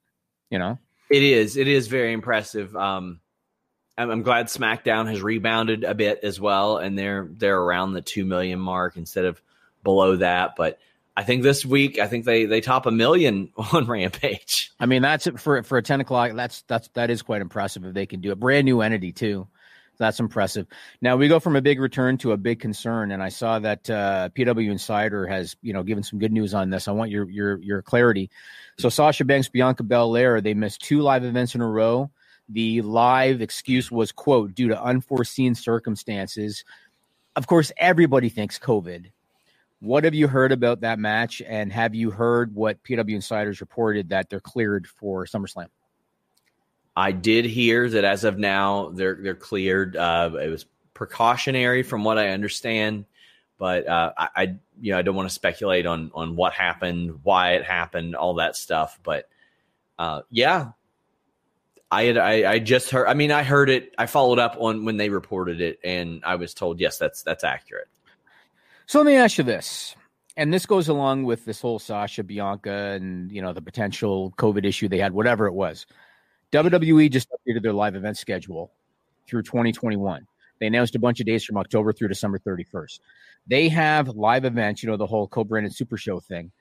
You 0.49 0.59
know? 0.59 0.77
It 1.09 1.23
is. 1.23 1.55
It 1.55 1.67
is 1.67 1.87
very 1.87 2.11
impressive. 2.11 2.75
Um, 2.75 3.21
I'm, 3.97 4.09
I'm 4.11 4.23
glad 4.23 4.47
SmackDown 4.47 5.07
has 5.09 5.21
rebounded 5.21 5.83
a 5.83 5.93
bit 5.95 6.19
as 6.23 6.39
well, 6.39 6.77
and 6.77 6.97
they're 6.97 7.27
they're 7.31 7.59
around 7.59 7.93
the 7.93 8.01
two 8.01 8.25
million 8.25 8.59
mark 8.59 8.95
instead 8.97 9.25
of 9.25 9.41
below 9.83 10.15
that. 10.17 10.55
But 10.55 10.79
I 11.19 11.23
think 11.23 11.43
this 11.43 11.65
week, 11.65 11.99
I 11.99 12.08
think 12.08 12.23
they 12.23 12.45
they 12.45 12.62
top 12.62 12.86
a 12.86 12.91
million 12.91 13.51
on 13.73 13.86
Rampage. 13.88 14.71
I 14.79 14.86
mean, 14.86 15.01
that's 15.01 15.27
it 15.27 15.38
for 15.38 15.62
for 15.63 15.77
a 15.77 15.84
ten 15.84 15.99
o'clock. 15.99 16.32
That's 16.34 16.62
that's 16.62 16.88
that 16.93 17.10
is 17.10 17.21
quite 17.21 17.41
impressive 17.41 17.84
if 17.84 17.93
they 17.93 18.05
can 18.05 18.21
do 18.21 18.32
a 18.32 18.38
Brand 18.38 18.63
new 18.63 18.79
entity 18.79 19.12
too. 19.12 19.45
That's 19.97 20.21
impressive. 20.21 20.65
Now 21.01 21.17
we 21.17 21.27
go 21.27 21.41
from 21.41 21.58
a 21.58 21.62
big 21.62 21.82
return 21.82 22.17
to 22.19 22.32
a 22.32 22.38
big 22.38 22.62
concern, 22.62 23.12
and 23.12 23.21
I 23.21 23.27
saw 23.27 23.60
that 23.60 23.89
uh, 23.89 24.29
PW 24.34 24.71
Insider 24.71 25.27
has 25.27 25.58
you 25.62 25.73
know 25.73 25.84
given 25.84 26.03
some 26.03 26.19
good 26.19 26.32
news 26.32 26.53
on 26.53 26.69
this. 26.69 26.88
I 26.88 26.93
want 26.93 27.12
your 27.12 27.29
your 27.29 27.58
your 27.58 27.82
clarity. 27.82 28.29
So 28.77 28.88
Sasha 28.88 29.25
Banks, 29.25 29.49
Bianca 29.49 29.84
Belair, 29.84 30.39
they 30.39 30.53
missed 30.53 30.82
two 30.82 31.01
live 31.01 31.25
events 31.25 31.53
in 31.53 31.60
a 31.60 31.67
row. 31.67 32.10
The 32.47 32.82
live 32.82 33.41
excuse 33.41 33.91
was 33.91 34.13
quote 34.13 34.55
due 34.55 34.69
to 34.69 34.82
unforeseen 34.82 35.53
circumstances. 35.53 36.63
Of 37.36 37.45
course, 37.47 37.73
everybody 37.77 38.29
thinks 38.29 38.58
COVID. 38.58 39.08
What 39.81 40.03
have 40.03 40.13
you 40.13 40.27
heard 40.27 40.51
about 40.51 40.81
that 40.81 40.99
match? 40.99 41.41
And 41.45 41.71
have 41.71 41.95
you 41.95 42.11
heard 42.11 42.53
what 42.53 42.83
PW 42.83 43.15
Insiders 43.15 43.61
reported 43.61 44.09
that 44.09 44.29
they're 44.29 44.41
cleared 44.41 44.87
for 44.87 45.25
SummerSlam? 45.25 45.67
I 46.95 47.13
did 47.13 47.45
hear 47.45 47.89
that 47.89 48.03
as 48.03 48.25
of 48.25 48.37
now 48.37 48.89
they're 48.89 49.15
they're 49.15 49.35
cleared. 49.35 49.95
Uh, 49.95 50.31
it 50.41 50.49
was 50.49 50.65
precautionary 50.93 51.81
from 51.81 52.03
what 52.03 52.17
I 52.17 52.29
understand, 52.29 53.05
but 53.57 53.87
uh, 53.87 54.11
I, 54.17 54.27
I 54.35 54.41
you 54.81 54.91
know 54.91 54.97
I 54.97 55.01
don't 55.01 55.15
want 55.15 55.29
to 55.29 55.33
speculate 55.33 55.85
on 55.85 56.11
on 56.13 56.35
what 56.35 56.51
happened, 56.51 57.19
why 57.23 57.53
it 57.53 57.63
happened, 57.63 58.17
all 58.17 58.33
that 58.35 58.57
stuff. 58.57 58.99
But 59.01 59.29
uh, 59.97 60.23
yeah, 60.29 60.71
I 61.89 62.03
had 62.03 62.17
I, 62.17 62.51
I 62.51 62.59
just 62.59 62.89
heard. 62.89 63.07
I 63.07 63.13
mean, 63.13 63.31
I 63.31 63.43
heard 63.43 63.69
it. 63.69 63.93
I 63.97 64.05
followed 64.05 64.39
up 64.39 64.57
on 64.59 64.83
when 64.83 64.97
they 64.97 65.09
reported 65.09 65.61
it, 65.61 65.79
and 65.85 66.21
I 66.25 66.35
was 66.35 66.53
told 66.53 66.81
yes, 66.81 66.97
that's 66.97 67.23
that's 67.23 67.45
accurate. 67.45 67.87
So 68.89 68.97
let 68.97 69.06
me 69.06 69.17
ask 69.17 69.38
you 69.38 69.43
this. 69.43 69.95
And 70.36 70.52
this 70.52 70.65
goes 70.65 70.88
along 70.88 71.25
with 71.25 71.45
this 71.45 71.62
whole 71.62 71.78
Sasha 71.78 72.23
Bianca 72.23 72.97
and 72.99 73.32
you 73.32 73.39
know 73.39 73.54
the 73.54 73.62
potential 73.62 74.34
COVID 74.39 74.65
issue 74.65 74.88
they 74.88 74.97
had, 74.97 75.13
whatever 75.13 75.45
it 75.45 75.54
was. 75.54 75.86
WWE 76.54 77.12
just 77.12 77.30
updated 77.30 77.62
their 77.62 77.71
live 77.71 77.93
event 77.93 78.17
schedule 78.17 78.71
through 79.28 79.43
2021. 79.43 80.25
They 80.60 80.65
announced 80.65 80.95
a 80.95 80.99
bunch 80.99 81.19
of 81.19 81.28
dates 81.28 81.45
from 81.45 81.58
October 81.58 81.93
through 81.93 82.08
December 82.08 82.39
31st. 82.39 82.99
They 83.45 83.69
have 83.69 84.08
live 84.08 84.43
events, 84.43 84.82
you 84.82 84.89
know, 84.89 84.97
the 84.97 85.06
whole 85.06 85.28
co-branded 85.28 85.75
super 85.75 85.95
show 85.95 86.19
thing. 86.19 86.52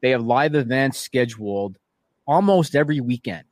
They 0.00 0.08
have 0.08 0.24
live 0.24 0.54
events 0.54 0.96
scheduled 0.96 1.76
almost 2.26 2.74
every 2.74 3.00
weekend 3.00 3.44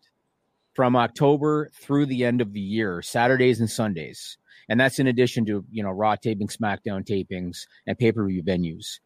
from 0.73 0.97
October 0.97 1.69
through 1.75 2.07
the 2.07 2.25
end 2.25 2.41
of 2.41 2.55
the 2.55 2.61
year, 2.61 3.03
Saturdays 3.03 3.61
and 3.61 3.69
Sundays. 3.69 4.39
And 4.69 4.79
that's 4.81 4.99
in 4.99 5.07
addition 5.07 5.45
to, 5.47 5.65
you 5.71 5.83
know, 5.83 5.91
Raw 5.91 6.17
taping, 6.17 6.49
SmackDown 6.49 7.05
tapings, 7.05 7.67
and 7.87 7.99
pay-per-view 7.99 8.43
venues. 8.43 9.01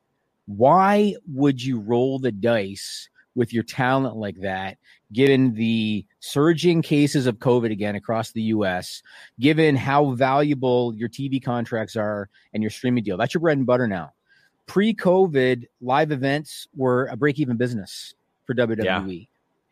Why 0.47 1.15
would 1.33 1.63
you 1.63 1.81
roll 1.81 2.19
the 2.19 2.33
dice 2.33 3.09
with 3.35 3.53
your 3.53 3.65
talent 3.65 4.17
like 4.17 4.41
that, 4.41 4.79
given 5.13 5.55
the 5.55 6.07
surging 6.21 6.81
cases 6.83 7.27
of 7.27 7.39
COVID 7.39 7.71
again 7.71 7.95
across 7.95 8.33
the 8.33 8.43
US, 8.43 9.03
given 9.39 9.77
how 9.77 10.13
valuable 10.13 10.95
your 10.95 11.09
TV 11.09 11.43
contracts 11.43 11.97
are 11.97 12.31
and 12.55 12.63
your 12.63 12.71
streaming 12.71 13.05
deal? 13.05 13.17
That's 13.17 13.35
your 13.35 13.43
bread 13.43 13.59
and 13.59 13.67
butter 13.67 13.87
now. 13.87 14.13
Pre-COVID, 14.67 15.67
live 15.81 16.13
events 16.13 16.67
were 16.75 17.07
a 17.07 17.17
break-even 17.17 17.57
business 17.57 18.15
for 18.47 18.55
WWE. 18.55 19.29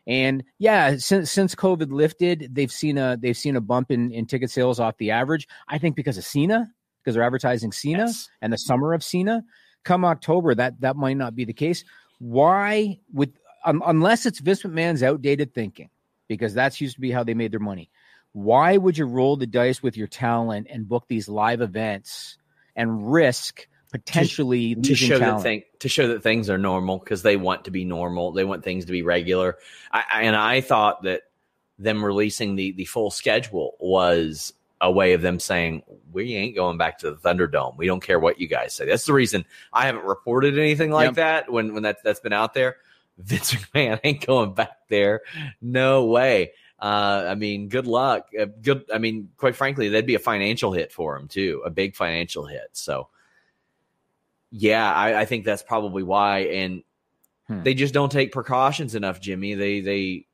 And 0.07 0.43
yeah, 0.59 0.97
since 0.97 1.31
since 1.31 1.55
COVID 1.55 1.91
lifted, 1.91 2.49
they've 2.53 2.71
seen 2.71 2.97
a 2.97 3.17
they've 3.19 3.37
seen 3.37 3.55
a 3.55 3.61
bump 3.61 3.91
in, 3.91 4.11
in 4.11 4.25
ticket 4.25 4.51
sales 4.51 4.79
off 4.79 4.97
the 4.97 5.11
average. 5.11 5.47
I 5.67 5.77
think 5.77 5.95
because 5.95 6.17
of 6.17 6.25
Cena, 6.25 6.71
because 7.01 7.15
they're 7.15 7.23
advertising 7.23 7.71
Cena 7.71 8.05
Yes. 8.05 8.29
and 8.41 8.53
the 8.53 8.57
summer 8.57 8.93
of 8.93 9.03
Cena. 9.03 9.43
Come 9.83 10.05
October, 10.05 10.55
that 10.55 10.81
that 10.81 10.95
might 10.95 11.17
not 11.17 11.35
be 11.35 11.45
the 11.45 11.53
case. 11.53 11.83
Why 12.19 12.99
would 13.13 13.33
um, 13.65 13.81
unless 13.85 14.25
it's 14.25 14.39
Vince 14.39 14.63
McMahon's 14.63 15.03
outdated 15.03 15.53
thinking, 15.53 15.89
because 16.27 16.53
that's 16.53 16.79
used 16.79 16.95
to 16.95 17.01
be 17.01 17.11
how 17.11 17.23
they 17.23 17.33
made 17.33 17.51
their 17.51 17.59
money. 17.59 17.89
Why 18.33 18.77
would 18.77 18.97
you 18.97 19.05
roll 19.05 19.37
the 19.37 19.47
dice 19.47 19.81
with 19.81 19.95
your 19.95 20.07
talent 20.07 20.67
and 20.69 20.87
book 20.87 21.05
these 21.07 21.29
live 21.29 21.61
events 21.61 22.37
and 22.75 23.11
risk 23.11 23.67
potentially 23.99 24.75
to 24.75 24.89
losing 24.89 25.07
show 25.09 25.19
talent? 25.19 25.37
that 25.37 25.43
thing 25.43 25.63
to 25.79 25.89
show 25.89 26.07
that 26.09 26.23
things 26.23 26.49
are 26.49 26.57
normal 26.57 26.97
because 26.99 27.21
they 27.21 27.37
want 27.37 27.65
to 27.65 27.71
be 27.71 27.85
normal. 27.85 28.31
They 28.31 28.43
want 28.43 28.63
things 28.63 28.85
to 28.85 28.91
be 28.91 29.01
regular. 29.01 29.57
I, 29.91 30.03
I, 30.13 30.21
and 30.23 30.35
I 30.35 30.61
thought 30.61 31.03
that 31.03 31.23
them 31.79 32.03
releasing 32.03 32.55
the 32.55 32.71
the 32.73 32.85
full 32.85 33.11
schedule 33.11 33.75
was 33.79 34.53
a 34.81 34.91
way 34.91 35.13
of 35.13 35.21
them 35.21 35.39
saying 35.39 35.83
we 36.11 36.35
ain't 36.35 36.55
going 36.55 36.77
back 36.77 36.99
to 36.99 37.11
the 37.11 37.17
Thunderdome. 37.17 37.77
We 37.77 37.87
don't 37.87 38.03
care 38.03 38.19
what 38.19 38.39
you 38.39 38.47
guys 38.47 38.73
say. 38.73 38.85
That's 38.85 39.05
the 39.05 39.13
reason 39.13 39.45
I 39.73 39.85
haven't 39.85 40.03
reported 40.05 40.57
anything 40.57 40.91
like 40.91 41.07
Yep. 41.07 41.15
that 41.15 41.51
when 41.51 41.73
when 41.73 41.83
that 41.83 41.97
that's 42.03 42.19
been 42.19 42.33
out 42.33 42.53
there. 42.53 42.77
Vince 43.17 43.53
McMahon 43.53 43.97
ain't 44.03 44.25
going 44.25 44.53
back 44.53 44.89
there. 44.89 45.21
No 45.61 46.03
way. 46.05 46.51
Uh, 46.77 47.25
I 47.29 47.35
mean, 47.35 47.69
good 47.69 47.87
luck. 47.87 48.27
Uh, 48.37 48.47
good. 48.61 48.83
I 48.93 48.97
mean, 48.97 49.29
quite 49.37 49.55
frankly, 49.55 49.87
that'd 49.87 50.05
be 50.05 50.15
a 50.15 50.19
financial 50.19 50.73
hit 50.73 50.91
for 50.91 51.15
him 51.15 51.29
too, 51.29 51.61
a 51.65 51.69
big 51.69 51.95
financial 51.95 52.45
hit. 52.45 52.67
So, 52.73 53.07
yeah, 54.57 54.91
I, 54.93 55.21
I 55.21 55.25
think 55.25 55.43
that's 55.43 55.63
probably 55.63 56.03
why. 56.03 56.39
And 56.39 56.83
Hmm. 57.47 57.61
they 57.61 57.75
just 57.75 57.93
don't 57.93 58.11
take 58.11 58.31
precautions 58.31 58.95
enough, 58.95 59.21
Jimmy. 59.21 59.53
They 59.53 59.79
they 59.81 60.25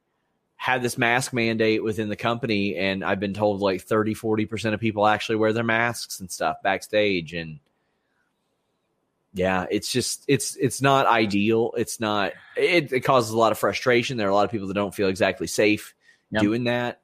had 0.55 0.81
this 0.81 0.97
mask 0.97 1.33
mandate 1.33 1.83
within 1.83 2.07
the 2.07 2.15
company, 2.15 2.75
and 2.77 3.03
I've 3.03 3.19
been 3.19 3.33
told 3.33 3.59
like 3.59 3.81
30, 3.81 4.13
40 4.13 4.45
percent 4.45 4.73
of 4.75 4.79
people 4.79 5.05
actually 5.05 5.35
wear 5.35 5.51
their 5.51 5.63
masks 5.65 6.21
and 6.21 6.31
stuff 6.31 6.61
backstage, 6.63 7.33
and 7.33 7.59
yeah, 9.33 9.65
it's 9.69 9.91
just 9.91 10.23
it's 10.27 10.55
it's 10.57 10.81
not 10.81 11.05
ideal. 11.07 11.73
It's 11.77 11.99
not. 11.99 12.33
It, 12.57 12.91
it 12.91 13.01
causes 13.01 13.31
a 13.31 13.37
lot 13.37 13.51
of 13.51 13.57
frustration. 13.57 14.17
There 14.17 14.27
are 14.27 14.31
a 14.31 14.35
lot 14.35 14.45
of 14.45 14.51
people 14.51 14.67
that 14.67 14.73
don't 14.73 14.95
feel 14.95 15.07
exactly 15.09 15.47
safe 15.47 15.93
Yep. 16.31 16.41
doing 16.43 16.63
that. 16.65 17.01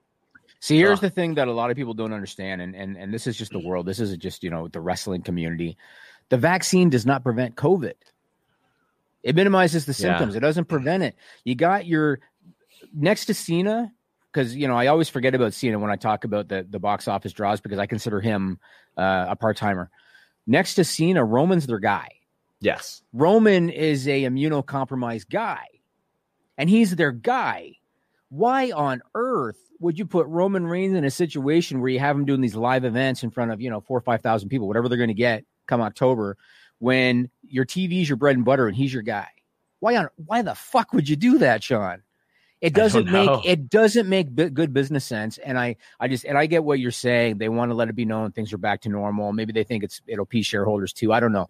See, 0.61 0.77
here's 0.77 0.99
Ugh. 0.99 1.01
the 1.01 1.09
thing 1.09 1.35
that 1.35 1.49
a 1.49 1.51
lot 1.51 1.69
of 1.69 1.75
people 1.75 1.93
don't 1.93 2.13
understand, 2.13 2.61
and 2.61 2.75
and 2.75 2.95
and 2.97 3.13
this 3.13 3.27
is 3.27 3.37
just 3.37 3.51
the 3.51 3.59
world. 3.59 3.85
This 3.85 3.99
isn't 3.99 4.21
just 4.21 4.41
you 4.43 4.49
know 4.49 4.69
the 4.69 4.79
wrestling 4.79 5.21
community. 5.21 5.77
The 6.29 6.37
vaccine 6.37 6.89
does 6.89 7.05
not 7.05 7.23
prevent 7.23 7.55
COVID. 7.55 7.93
It 9.23 9.35
minimizes 9.35 9.85
the 9.85 9.91
Yeah. 9.91 9.95
symptoms. 10.17 10.35
It 10.35 10.39
doesn't 10.41 10.65
prevent 10.65 11.03
it. 11.03 11.15
You 11.43 11.55
got 11.55 11.85
your 11.85 12.19
next 12.93 13.25
to 13.25 13.33
Cena, 13.33 13.91
because 14.31 14.55
you 14.55 14.67
know 14.67 14.75
I 14.75 14.87
always 14.87 15.09
forget 15.09 15.33
about 15.35 15.53
Cena 15.53 15.79
when 15.79 15.91
I 15.91 15.95
talk 15.95 16.23
about 16.23 16.47
the 16.47 16.65
the 16.69 16.79
box 16.79 17.07
office 17.07 17.33
draws 17.33 17.59
because 17.61 17.79
I 17.79 17.85
consider 17.87 18.21
him 18.21 18.59
uh, 18.97 19.25
a 19.29 19.35
part 19.35 19.57
timer. 19.57 19.89
Next 20.45 20.75
to 20.75 20.83
Cena, 20.83 21.23
Roman's 21.25 21.65
their 21.67 21.79
guy. 21.79 22.09
Yes. 22.59 23.03
Roman 23.13 23.69
is 23.69 24.07
a 24.07 24.23
immunocompromised 24.23 25.29
guy, 25.29 25.65
and 26.57 26.69
he's 26.69 26.95
their 26.95 27.11
guy. 27.11 27.73
Why 28.29 28.71
on 28.71 29.01
earth 29.15 29.57
would 29.79 29.97
you 29.99 30.05
put 30.05 30.25
Roman 30.27 30.65
Reigns 30.65 30.95
in 30.95 31.03
a 31.05 31.11
situation 31.11 31.79
where 31.81 31.89
you 31.89 31.99
have 31.99 32.15
him 32.15 32.25
doing 32.25 32.41
these 32.41 32.55
live 32.55 32.83
events 32.85 33.23
in 33.23 33.29
front 33.31 33.51
of 33.51 33.61
you 33.61 33.69
know 33.69 33.81
four 33.81 33.97
or 33.97 34.01
five 34.01 34.21
thousand 34.21 34.49
people, 34.49 34.67
whatever 34.67 34.87
they're 34.89 34.97
going 34.97 35.07
to 35.09 35.13
get 35.13 35.43
come 35.67 35.81
October, 35.81 36.37
when 36.79 37.29
your 37.47 37.65
TV's 37.65 38.09
your 38.09 38.17
bread 38.17 38.35
and 38.35 38.45
butter 38.45 38.67
and 38.67 38.75
he's 38.75 38.93
your 38.93 39.03
guy? 39.03 39.27
Why 39.79 39.95
on 39.97 40.09
why 40.15 40.41
the 40.41 40.55
fuck 40.55 40.93
would 40.93 41.07
you 41.07 41.15
do 41.15 41.37
that, 41.39 41.63
Sean? 41.63 42.01
It 42.59 42.73
doesn't 42.73 43.11
make 43.11 43.29
it 43.45 43.69
doesn't 43.69 44.09
make 44.09 44.35
bi- 44.35 44.49
good 44.49 44.73
business 44.73 45.05
sense, 45.05 45.37
and 45.37 45.59
I 45.59 45.75
I 45.99 46.07
just 46.07 46.25
and 46.25 46.37
I 46.37 46.47
get 46.47 46.63
what 46.63 46.79
you're 46.79 46.89
saying. 46.89 47.37
They 47.37 47.49
want 47.49 47.69
to 47.69 47.75
let 47.75 47.87
it 47.87 47.95
be 47.95 48.05
known 48.05 48.31
things 48.31 48.51
are 48.51 48.57
back 48.57 48.81
to 48.81 48.89
normal. 48.89 49.31
Maybe 49.31 49.53
they 49.53 49.63
think 49.63 49.83
it's 49.83 50.01
it'll 50.07 50.23
appease 50.23 50.47
shareholders 50.47 50.91
too. 50.91 51.13
I 51.13 51.19
don't 51.19 51.33
know. 51.33 51.49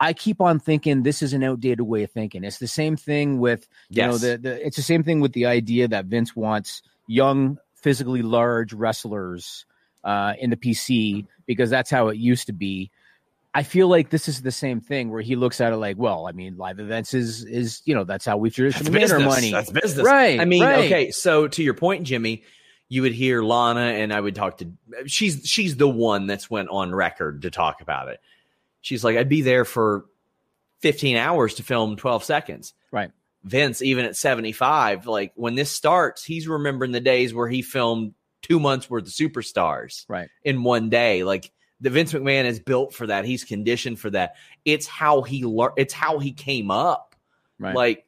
I 0.00 0.12
keep 0.12 0.40
on 0.40 0.60
thinking 0.60 1.02
this 1.02 1.22
is 1.22 1.32
an 1.32 1.42
outdated 1.42 1.80
way 1.80 2.04
of 2.04 2.12
thinking. 2.12 2.44
It's 2.44 2.58
the 2.58 2.68
same 2.68 2.96
thing 2.96 3.40
with 3.40 3.66
you 3.90 4.02
know 4.02 4.18
the, 4.18 4.38
the 4.38 4.64
it's 4.64 4.76
the 4.76 4.82
same 4.82 5.02
thing 5.02 5.18
with 5.18 5.32
the 5.32 5.46
idea 5.46 5.88
that 5.88 6.04
Vince 6.04 6.36
wants 6.36 6.82
young, 7.08 7.58
physically 7.74 8.22
large 8.22 8.72
wrestlers 8.72 9.66
uh, 10.04 10.34
in 10.38 10.50
the 10.50 10.56
PC 10.56 11.26
because 11.46 11.68
that's 11.68 11.90
how 11.90 12.08
it 12.08 12.16
used 12.16 12.46
to 12.46 12.52
be. 12.52 12.92
I 13.58 13.64
feel 13.64 13.88
like 13.88 14.10
this 14.10 14.28
is 14.28 14.42
the 14.42 14.52
same 14.52 14.80
thing 14.80 15.10
where 15.10 15.20
he 15.20 15.34
looks 15.34 15.60
at 15.60 15.72
it 15.72 15.78
like, 15.78 15.98
well, 15.98 16.28
I 16.28 16.32
mean, 16.32 16.56
live 16.56 16.78
events 16.78 17.12
is 17.12 17.44
is 17.44 17.82
you 17.84 17.92
know 17.92 18.04
that's 18.04 18.24
how 18.24 18.36
we've 18.36 18.54
traditionally 18.54 18.92
made 18.92 19.10
our 19.10 19.18
money. 19.18 19.50
That's 19.50 19.68
business. 19.68 20.06
Right, 20.06 20.38
I 20.38 20.44
mean, 20.44 20.62
right. 20.62 20.84
okay. 20.84 21.10
So 21.10 21.48
to 21.48 21.60
your 21.60 21.74
point, 21.74 22.04
Jimmy, 22.04 22.44
you 22.88 23.02
would 23.02 23.14
hear 23.14 23.42
Lana, 23.42 23.80
and 23.80 24.12
I 24.12 24.20
would 24.20 24.36
talk 24.36 24.58
to. 24.58 24.70
She's 25.06 25.40
she's 25.44 25.76
the 25.76 25.88
one 25.88 26.28
that's 26.28 26.48
went 26.48 26.68
on 26.68 26.94
record 26.94 27.42
to 27.42 27.50
talk 27.50 27.80
about 27.80 28.06
it. 28.06 28.20
She's 28.80 29.02
like, 29.02 29.16
I'd 29.16 29.28
be 29.28 29.42
there 29.42 29.64
for 29.64 30.04
15 30.82 31.16
hours 31.16 31.54
to 31.54 31.64
film 31.64 31.96
12 31.96 32.22
seconds. 32.22 32.74
Right. 32.92 33.10
Vince, 33.42 33.82
even 33.82 34.04
at 34.04 34.14
75, 34.14 35.08
like 35.08 35.32
when 35.34 35.56
this 35.56 35.72
starts, 35.72 36.22
he's 36.22 36.46
remembering 36.46 36.92
the 36.92 37.00
days 37.00 37.34
where 37.34 37.48
he 37.48 37.62
filmed 37.62 38.14
two 38.42 38.60
months 38.60 38.88
worth 38.88 39.08
of 39.08 39.12
superstars 39.12 40.04
Right. 40.08 40.28
in 40.44 40.62
one 40.62 40.90
day. 40.90 41.24
Like 41.24 41.50
the 41.80 41.90
Vince 41.90 42.12
McMahon 42.12 42.44
is 42.44 42.58
built 42.60 42.94
for 42.94 43.06
that. 43.06 43.24
He's 43.24 43.44
conditioned 43.44 43.98
for 44.00 44.10
that. 44.10 44.34
It's 44.64 44.86
how 44.86 45.22
he 45.22 45.44
learned. 45.44 45.74
It's 45.76 45.94
how 45.94 46.18
he 46.18 46.32
came 46.32 46.70
up. 46.70 47.14
Right. 47.58 47.74
Like 47.74 48.04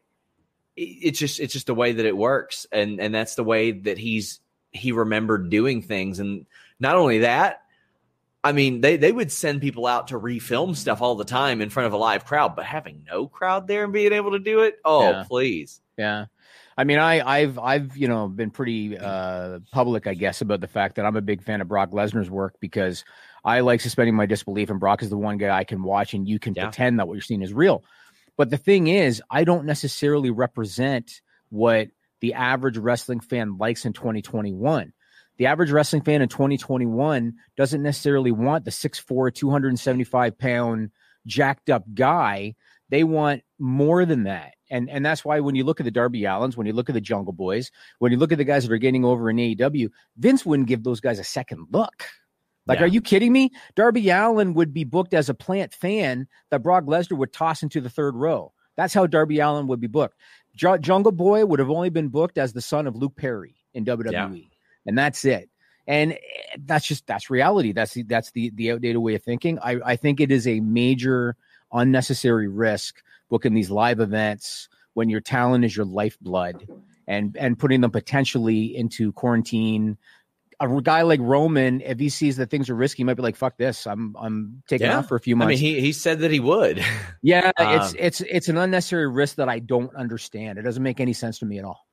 it's 0.77 1.19
just 1.19 1.41
it's 1.41 1.53
just 1.53 1.67
the 1.67 1.75
way 1.75 1.93
that 1.93 2.07
it 2.07 2.17
works, 2.17 2.67
and 2.73 3.01
and 3.01 3.15
that's 3.15 3.35
the 3.35 3.45
way 3.45 3.73
that 3.73 3.99
he's 3.99 4.41
he 4.73 4.93
remembered 4.93 5.51
doing 5.51 5.83
things. 5.83 6.21
And 6.21 6.47
not 6.79 6.97
only 6.97 7.19
that, 7.21 7.63
I 8.43 8.53
mean 8.53 8.81
they 8.81 8.97
they 8.97 9.13
would 9.13 9.31
send 9.31 9.61
people 9.61 9.87
out 9.87 10.09
to 10.09 10.19
refilm 10.19 10.75
stuff 10.77 11.03
all 11.03 11.17
the 11.17 11.25
time 11.25 11.61
in 11.61 11.71
front 11.71 11.89
of 11.89 11.93
a 11.93 11.97
live 11.99 12.25
crowd, 12.25 12.57
but 12.57 12.65
having 12.65 13.05
no 13.07 13.27
crowd 13.27 13.67
there 13.67 13.85
and 13.85 13.93
being 13.93 14.13
able 14.13 14.33
to 14.33 14.39
do 14.39 14.61
it, 14.61 14.79
oh 14.85 15.11
Yeah. 15.11 15.25
please, 15.29 15.81
Yeah. 15.99 16.27
I 16.81 16.85
mean, 16.85 16.99
I, 16.99 17.21
I've, 17.21 17.59
I've, 17.59 17.95
you 17.95 18.09
know, 18.09 18.27
been 18.27 18.51
pretty 18.51 18.97
uh, 18.97 19.59
public, 19.71 20.07
I 20.07 20.15
guess, 20.15 20.41
about 20.41 20.63
the 20.63 20.67
fact 20.67 20.97
that 20.97 21.05
I'm 21.05 21.15
a 21.15 21.21
big 21.21 21.43
fan 21.43 21.61
of 21.61 21.69
Brock 21.69 21.91
Lesnar's 21.91 22.31
work 22.31 22.55
because 22.59 23.05
I 23.45 23.61
like 23.61 23.83
suspending 23.83 24.15
my 24.15 24.25
disbelief, 24.25 24.71
and 24.71 24.81
Brock 24.81 25.03
is 25.03 25.11
the 25.11 25.19
one 25.19 25.37
guy 25.37 25.55
I 25.55 25.65
can 25.65 25.83
watch, 25.83 26.15
and 26.15 26.27
you 26.27 26.39
can 26.39 26.55
Yeah. 26.55 26.65
pretend 26.65 26.99
that 26.99 27.07
what 27.07 27.13
you're 27.13 27.21
seeing 27.21 27.43
is 27.43 27.53
real. 27.53 27.85
But 28.39 28.49
the 28.49 28.57
thing 28.57 28.87
is, 28.87 29.23
I 29.31 29.45
don't 29.45 29.67
necessarily 29.67 30.31
represent 30.31 31.21
what 31.51 31.89
the 32.23 32.33
average 32.33 32.79
wrestling 32.79 33.21
fan 33.21 33.59
likes 33.59 33.85
in 33.85 33.93
2021. 33.93 34.95
The 35.37 35.47
average 35.49 35.73
wrestling 35.73 36.01
fan 36.01 36.23
in 36.23 36.31
2021 36.31 37.35
doesn't 37.59 37.83
necessarily 37.83 38.33
want 38.33 38.65
the 38.65 38.71
6'4, 38.71 39.35
275 39.35 40.39
pound 40.39 40.93
jacked 41.27 41.69
up 41.69 41.85
guy. 41.93 42.55
They 42.89 43.05
want 43.05 43.43
more 43.59 44.07
than 44.07 44.23
that. 44.23 44.55
And 44.71 44.89
and 44.89 45.05
that's 45.05 45.25
why 45.25 45.41
when 45.41 45.55
you 45.57 45.65
look 45.65 45.81
at 45.81 45.85
the 45.85 45.91
Darby 45.91 46.23
Allins, 46.23 46.57
when 46.57 46.67
you 46.67 46.73
look 46.73 46.89
at 46.89 46.95
the 46.95 47.01
Jungle 47.01 47.33
Boys, 47.33 47.71
when 47.99 48.13
you 48.13 48.19
look 48.19 48.33
at 48.33 48.39
the 48.39 48.45
guys 48.45 48.67
that 48.67 48.73
are 48.73 48.79
getting 48.79 49.05
over 49.05 49.29
in 49.29 49.37
AEW, 49.37 49.91
Vince 50.17 50.47
wouldn't 50.47 50.69
give 50.69 50.85
those 50.85 51.01
guys 51.01 51.19
a 51.19 51.25
second 51.25 51.67
look. 51.73 52.05
Like, 52.67 52.79
Yeah. 52.79 52.85
are 52.85 52.89
you 52.89 53.01
kidding 53.01 53.33
me? 53.33 53.51
Darby 53.75 54.09
Allin 54.11 54.55
would 54.55 54.73
be 54.73 54.85
booked 54.85 55.13
as 55.15 55.29
a 55.29 55.35
plant 55.35 55.75
fan 55.75 56.29
that 56.51 56.63
Brock 56.63 56.85
Lesnar 56.85 57.19
would 57.19 57.33
toss 57.33 57.63
into 57.63 57.81
the 57.81 57.91
third 57.91 58.15
row. 58.15 58.53
That's 58.77 58.95
how 58.95 59.07
Darby 59.07 59.41
Allin 59.41 59.67
would 59.67 59.81
be 59.81 59.89
booked. 59.89 60.17
Ju- 60.55 60.79
Jungle 60.79 61.13
Boy 61.13 61.45
would 61.45 61.59
have 61.59 61.71
only 61.71 61.91
been 61.91 62.09
booked 62.09 62.39
as 62.39 62.53
the 62.53 62.61
son 62.61 62.87
of 62.87 62.95
Luke 62.95 63.17
Perry 63.17 63.57
in 63.75 63.85
WWE, 63.85 64.51
and 64.87 64.97
that's 64.97 65.25
it. 65.25 65.49
And 65.87 66.13
eh, 66.13 66.17
that's 66.65 66.87
just 66.87 67.07
that's 67.07 67.31
reality. 67.31 67.73
That's 67.73 67.95
the, 67.95 68.03
that's 68.05 68.31
the 68.33 68.51
the 68.55 68.71
outdated 68.73 68.99
way 68.99 69.15
of 69.17 69.23
thinking. 69.25 69.59
I 69.59 69.81
I 69.85 69.97
think 69.97 70.21
it 70.21 70.31
is 70.31 70.47
a 70.47 70.61
major 70.61 71.37
unnecessary 71.73 72.49
risk 72.49 73.03
booking 73.31 73.55
these 73.55 73.71
live 73.71 74.01
events 74.01 74.69
when 74.95 75.09
your 75.09 75.21
talent 75.21 75.65
is 75.65 75.75
your 75.75 75.87
lifeblood 75.87 76.69
and 77.09 77.37
and 77.39 77.59
putting 77.59 77.81
them 77.81 77.91
potentially 77.91 78.77
into 78.77 79.13
quarantine 79.13 79.97
a 80.61 80.83
guy 80.83 81.01
like 81.03 81.21
roman 81.23 81.81
if 81.81 81.99
he 81.99 82.11
sees 82.11 82.37
that 82.37 82.51
things 82.51 82.69
are 82.69 82.75
risky 82.75 82.99
he 82.99 83.05
might 83.05 83.15
be 83.15 83.23
like 83.23 83.37
fuck 83.37 83.57
this 83.57 83.87
i'm 83.87 84.15
i'm 84.21 84.63
taking 84.69 84.87
Yeah. 84.89 84.99
off 84.99 85.09
for 85.09 85.17
a 85.17 85.21
few 85.21 85.35
months." 85.35 85.47
I 85.47 85.51
mean 85.51 85.59
he 85.59 85.81
he 85.81 85.93
said 85.93 86.19
that 86.19 86.31
he 86.31 86.41
would. 86.41 86.85
yeah 87.23 87.51
it's 87.59 87.91
Um, 87.93 87.97
it's 87.99 88.21
it's 88.21 88.49
an 88.51 88.59
unnecessary 88.59 89.09
risk 89.09 89.37
that 89.37 89.49
i 89.49 89.59
don't 89.59 89.95
understand 89.95 90.59
it 90.59 90.63
doesn't 90.63 90.83
make 90.83 91.01
any 91.01 91.15
sense 91.15 91.39
to 91.39 91.47
me 91.47 91.59
at 91.59 91.65
all 91.65 91.87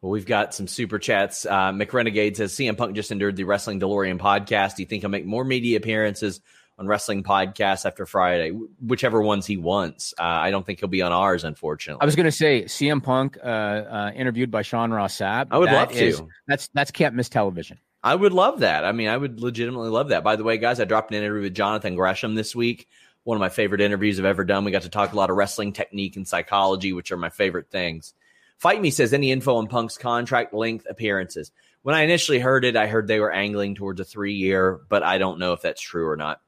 Well, 0.00 0.10
we've 0.10 0.26
got 0.26 0.54
some 0.54 0.66
super 0.68 0.98
chats. 0.98 1.44
Uh, 1.46 1.72
McRenegade 1.72 2.36
says 2.36 2.52
CM 2.54 2.76
Punk 2.76 2.94
just 2.96 3.10
endured 3.10 3.34
the 3.36 3.42
Wrestling 3.44 3.80
DeLorean 3.80 4.18
podcast. 4.18 4.76
Do 4.76 4.82
you 4.82 4.86
think 4.88 5.02
he'll 5.02 5.10
make 5.10 5.26
more 5.26 5.44
media 5.44 5.76
appearances 5.76 6.40
on 6.78 6.86
wrestling 6.86 7.22
podcasts 7.22 7.84
after 7.84 8.06
Friday? 8.06 8.50
Whichever 8.80 9.20
ones 9.20 9.46
he 9.46 9.56
wants. 9.56 10.14
Uh, 10.18 10.22
I 10.22 10.50
don't 10.50 10.64
think 10.64 10.80
he'll 10.80 10.88
be 10.88 11.02
on 11.02 11.12
ours, 11.12 11.44
unfortunately. 11.44 12.00
i 12.00 12.04
was 12.04 12.16
going 12.16 12.24
to 12.24 12.32
say 12.32 12.64
cm 12.64 13.02
punk 13.02 13.36
uh, 13.42 13.46
uh 13.46 14.12
interviewed 14.14 14.50
by 14.50 14.62
sean 14.62 14.90
ross 14.90 15.16
sapp 15.16 15.48
I 15.50 15.58
would 15.58 15.68
That 15.68 15.88
love 15.88 15.92
to. 15.92 16.06
is- 16.06 16.22
that's 16.46 16.68
that's 16.74 16.90
can't 16.90 17.14
miss 17.14 17.28
television 17.28 17.78
I 18.02 18.14
would 18.14 18.32
love 18.32 18.60
that. 18.60 18.84
I 18.84 18.92
mean, 18.92 19.08
I 19.08 19.16
would 19.16 19.40
legitimately 19.40 19.90
love 19.90 20.10
that. 20.10 20.22
By 20.22 20.36
the 20.36 20.44
way, 20.44 20.56
guys, 20.56 20.78
I 20.78 20.84
dropped 20.84 21.10
an 21.10 21.18
interview 21.18 21.42
with 21.42 21.54
Jonathan 21.54 21.96
Gresham 21.96 22.36
this 22.36 22.54
week. 22.54 22.86
One 23.24 23.36
of 23.36 23.40
my 23.40 23.48
favorite 23.48 23.80
interviews 23.80 24.18
I've 24.18 24.24
ever 24.24 24.44
done. 24.44 24.64
We 24.64 24.70
got 24.70 24.82
to 24.82 24.88
talk 24.88 25.12
a 25.12 25.16
lot 25.16 25.30
of 25.30 25.36
wrestling 25.36 25.72
technique 25.72 26.16
and 26.16 26.26
psychology, 26.26 26.92
which 26.92 27.10
are 27.10 27.16
my 27.16 27.28
favorite 27.28 27.70
things. 27.70 28.14
Fight 28.56 28.80
Me 28.80 28.90
says 28.90 29.12
any 29.12 29.32
info 29.32 29.56
on 29.56 29.66
Punk's 29.66 29.98
contract 29.98 30.54
length 30.54 30.86
appearances. 30.88 31.50
When 31.82 31.94
I 31.94 32.02
initially 32.02 32.38
heard 32.38 32.64
it, 32.64 32.76
I 32.76 32.86
heard 32.86 33.08
they 33.08 33.20
were 33.20 33.32
angling 33.32 33.74
towards 33.74 34.00
a 34.00 34.04
three 34.04 34.34
year, 34.34 34.80
but 34.88 35.02
I 35.02 35.18
don't 35.18 35.38
know 35.38 35.52
if 35.52 35.62
that's 35.62 35.80
true 35.80 36.08
or 36.08 36.16
not. 36.16 36.40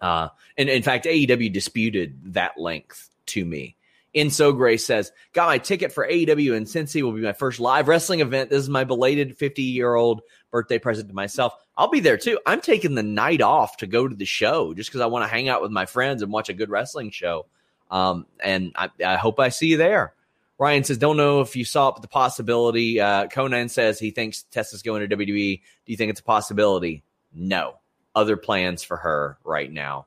Uh, 0.00 0.28
and 0.56 0.68
in 0.68 0.82
fact, 0.82 1.04
AEW 1.04 1.52
disputed 1.52 2.34
that 2.34 2.58
length 2.58 3.10
to 3.26 3.44
me. 3.44 3.76
Inso 4.14 4.56
Gray 4.56 4.76
says, 4.76 5.12
Got 5.32 5.46
my 5.46 5.58
ticket 5.58 5.92
for 5.92 6.06
AEW 6.06 6.56
in 6.56 6.64
Cincy. 6.64 7.02
Will 7.02 7.12
be 7.12 7.20
my 7.20 7.32
first 7.32 7.60
live 7.60 7.86
wrestling 7.88 8.20
event. 8.20 8.50
This 8.50 8.62
is 8.62 8.68
my 8.68 8.84
belated 8.84 9.36
50 9.36 9.62
year 9.62 9.94
old 9.94 10.22
birthday 10.50 10.78
present 10.78 11.08
to 11.08 11.14
myself. 11.14 11.54
I'll 11.76 11.90
be 11.90 12.00
there 12.00 12.16
too. 12.16 12.38
I'm 12.44 12.60
taking 12.60 12.94
the 12.94 13.02
night 13.02 13.40
off 13.40 13.76
to 13.78 13.86
go 13.86 14.08
to 14.08 14.14
the 14.14 14.24
show 14.24 14.74
just 14.74 14.90
because 14.90 15.00
I 15.00 15.06
want 15.06 15.24
to 15.24 15.28
hang 15.28 15.48
out 15.48 15.62
with 15.62 15.70
my 15.70 15.86
friends 15.86 16.22
and 16.22 16.32
watch 16.32 16.48
a 16.48 16.54
good 16.54 16.70
wrestling 16.70 17.10
show. 17.10 17.46
Um, 17.90 18.26
and 18.42 18.72
I, 18.76 18.90
I 19.04 19.16
hope 19.16 19.40
I 19.40 19.48
see 19.48 19.68
you 19.68 19.76
there. 19.76 20.14
Ryan 20.58 20.84
says, 20.84 20.98
don't 20.98 21.16
know 21.16 21.40
if 21.40 21.56
you 21.56 21.64
saw 21.64 21.88
it, 21.88 21.92
but 21.92 22.02
the 22.02 22.08
possibility. 22.08 23.00
Uh, 23.00 23.28
Conan 23.28 23.70
says 23.70 23.98
he 23.98 24.10
thinks 24.10 24.42
Tessa's 24.42 24.82
going 24.82 25.08
to 25.08 25.16
WWE. 25.16 25.60
Do 25.86 25.92
you 25.92 25.96
think 25.96 26.10
it's 26.10 26.20
a 26.20 26.24
possibility? 26.24 27.02
No. 27.32 27.79
Other 28.14 28.36
plans 28.36 28.82
for 28.82 28.96
her 28.96 29.38
right 29.44 29.70
now. 29.70 30.06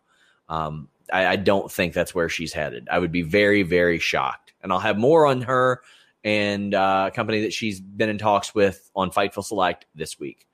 Um, 0.50 0.90
I, 1.12 1.28
I 1.28 1.36
don't 1.36 1.72
think 1.72 1.94
that's 1.94 2.14
where 2.14 2.30
she's 2.30 2.54
headed. 2.54 2.88
I 2.92 3.00
would 3.00 3.12
be 3.12 3.22
very, 3.22 3.64
very 3.64 4.00
shocked. 4.00 4.54
And 4.62 4.72
I'll 4.72 4.80
have 4.80 4.98
more 4.98 5.26
on 5.26 5.42
her 5.42 5.82
and 6.24 6.74
uh, 6.74 7.10
a 7.12 7.16
company 7.16 7.42
that 7.42 7.54
she's 7.54 7.82
been 7.82 8.10
in 8.10 8.18
talks 8.18 8.56
with 8.56 8.90
on 8.96 9.12
Fightful 9.12 9.44
Select 9.44 9.86
this 9.94 10.20
week. 10.20 10.48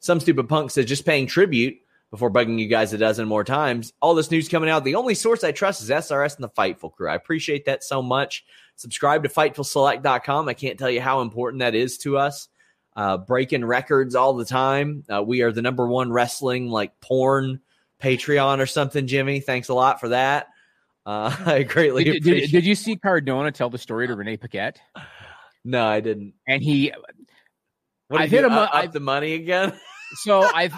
Some 0.00 0.18
stupid 0.18 0.48
punk 0.48 0.70
says 0.70 0.86
just 0.86 1.06
paying 1.06 1.26
tribute 1.26 1.78
before 2.10 2.30
bugging 2.30 2.58
you 2.58 2.66
guys 2.66 2.92
a 2.92 2.98
dozen 2.98 3.28
more 3.28 3.44
times. 3.44 3.92
All 4.02 4.14
this 4.14 4.30
news 4.30 4.48
coming 4.48 4.68
out. 4.68 4.84
The 4.84 4.96
only 4.96 5.14
source 5.14 5.44
I 5.44 5.52
trust 5.52 5.82
is 5.82 5.90
SRS 5.90 6.34
and 6.34 6.44
the 6.44 6.50
Fightful 6.50 6.92
crew. 6.92 7.08
I 7.08 7.14
appreciate 7.14 7.64
that 7.66 7.84
so 7.84 8.02
much. 8.02 8.44
Subscribe 8.76 9.22
to 9.22 9.28
FightfulSelect.com. 9.28 10.48
I 10.48 10.54
can't 10.54 10.78
tell 10.78 10.90
you 10.90 11.00
how 11.00 11.20
important 11.20 11.60
that 11.60 11.74
is 11.74 11.98
to 11.98 12.18
us. 12.18 12.48
Uh, 12.94 13.16
breaking 13.16 13.64
records 13.64 14.14
all 14.14 14.34
the 14.34 14.44
time. 14.44 15.02
Uh, 15.12 15.22
we 15.22 15.40
are 15.42 15.50
the 15.50 15.62
number 15.62 15.86
one 15.86 16.12
wrestling 16.12 16.68
like 16.68 16.98
porn 17.00 17.60
Patreon 18.02 18.58
or 18.60 18.66
something, 18.66 19.06
Jimmy. 19.06 19.40
Thanks 19.40 19.68
a 19.70 19.74
lot 19.74 19.98
for 20.00 20.10
that. 20.10 20.48
Uh, 21.06 21.34
I 21.46 21.62
greatly 21.62 22.04
Did, 22.04 22.16
appreciate. 22.18 22.40
did, 22.46 22.50
did 22.52 22.64
you 22.66 22.74
see 22.74 22.96
Cardona 22.96 23.50
tell 23.50 23.70
the 23.70 23.78
story 23.78 24.06
to 24.08 24.14
Renee 24.14 24.36
Paquette? 24.36 24.78
no, 25.64 25.86
I 25.86 26.00
didn't. 26.00 26.34
And 26.46 26.62
he, 26.62 26.92
What 28.08 28.20
I've 28.20 28.30
hit 28.30 28.44
him 28.44 28.52
up, 28.52 28.68
up- 28.70 28.74
up 28.74 28.82
I've- 28.84 28.92
the 28.92 29.00
money 29.00 29.34
again? 29.34 29.72
so 30.22 30.42
I've 30.42 30.74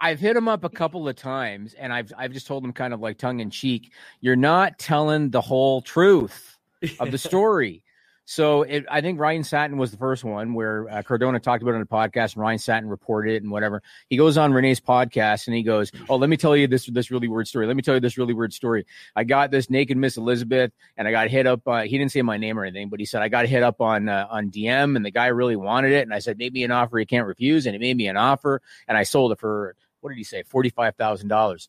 I've 0.00 0.20
hit 0.20 0.36
him 0.36 0.48
up 0.48 0.64
a 0.64 0.68
couple 0.70 1.08
of 1.08 1.16
times, 1.16 1.74
and 1.74 1.92
I've 1.92 2.12
I've 2.16 2.32
just 2.32 2.46
told 2.46 2.62
him 2.64 2.72
kind 2.72 2.92
of 2.94 3.00
like 3.00 3.16
tongue 3.18 3.40
in 3.40 3.50
cheek, 3.50 3.92
you're 4.20 4.36
not 4.36 4.78
telling 4.78 5.30
the 5.30 5.40
whole 5.40 5.80
truth 5.82 6.58
of 7.00 7.10
the 7.10 7.18
story. 7.18 7.83
So 8.26 8.62
it, 8.62 8.86
I 8.90 9.02
think 9.02 9.20
Ryan 9.20 9.44
Satin 9.44 9.76
was 9.76 9.90
the 9.90 9.98
first 9.98 10.24
one 10.24 10.54
where 10.54 10.88
uh, 10.88 11.02
Cardona 11.02 11.38
talked 11.38 11.62
about 11.62 11.72
it 11.72 11.74
on 11.74 11.80
the 11.80 11.86
podcast, 11.86 12.34
and 12.34 12.42
Ryan 12.42 12.58
Satin 12.58 12.88
reported 12.88 13.34
it 13.34 13.42
and 13.42 13.52
whatever. 13.52 13.82
He 14.08 14.16
goes 14.16 14.38
on 14.38 14.52
Renee's 14.52 14.80
podcast 14.80 15.46
and 15.46 15.54
he 15.54 15.62
goes, 15.62 15.92
"Oh, 16.08 16.16
let 16.16 16.30
me 16.30 16.38
tell 16.38 16.56
you 16.56 16.66
this 16.66 16.86
this 16.86 17.10
really 17.10 17.28
weird 17.28 17.48
story. 17.48 17.66
Let 17.66 17.76
me 17.76 17.82
tell 17.82 17.94
you 17.94 18.00
this 18.00 18.16
really 18.16 18.32
weird 18.32 18.54
story. 18.54 18.86
I 19.14 19.24
got 19.24 19.50
this 19.50 19.68
naked 19.68 19.98
Miss 19.98 20.16
Elizabeth, 20.16 20.72
and 20.96 21.06
I 21.06 21.10
got 21.10 21.28
hit 21.28 21.46
up. 21.46 21.68
Uh, 21.68 21.82
he 21.82 21.98
didn't 21.98 22.12
say 22.12 22.22
my 22.22 22.38
name 22.38 22.58
or 22.58 22.64
anything, 22.64 22.88
but 22.88 22.98
he 22.98 23.04
said 23.04 23.20
I 23.20 23.28
got 23.28 23.46
hit 23.46 23.62
up 23.62 23.82
on 23.82 24.08
uh, 24.08 24.26
on 24.30 24.50
DM, 24.50 24.96
and 24.96 25.04
the 25.04 25.10
guy 25.10 25.26
really 25.26 25.56
wanted 25.56 25.92
it, 25.92 26.02
and 26.02 26.14
I 26.14 26.18
said 26.20 26.38
make 26.38 26.54
me 26.54 26.64
an 26.64 26.70
offer 26.70 26.98
you 26.98 27.06
can't 27.06 27.26
refuse, 27.26 27.66
and 27.66 27.74
he 27.74 27.78
made 27.78 27.96
me 27.96 28.08
an 28.08 28.16
offer, 28.16 28.62
and 28.88 28.96
I 28.96 29.02
sold 29.02 29.32
it 29.32 29.38
for 29.38 29.76
what 30.00 30.10
did 30.10 30.18
he 30.18 30.24
say 30.24 30.44
forty 30.44 30.70
five 30.70 30.96
thousand 30.96 31.28
dollars. 31.28 31.68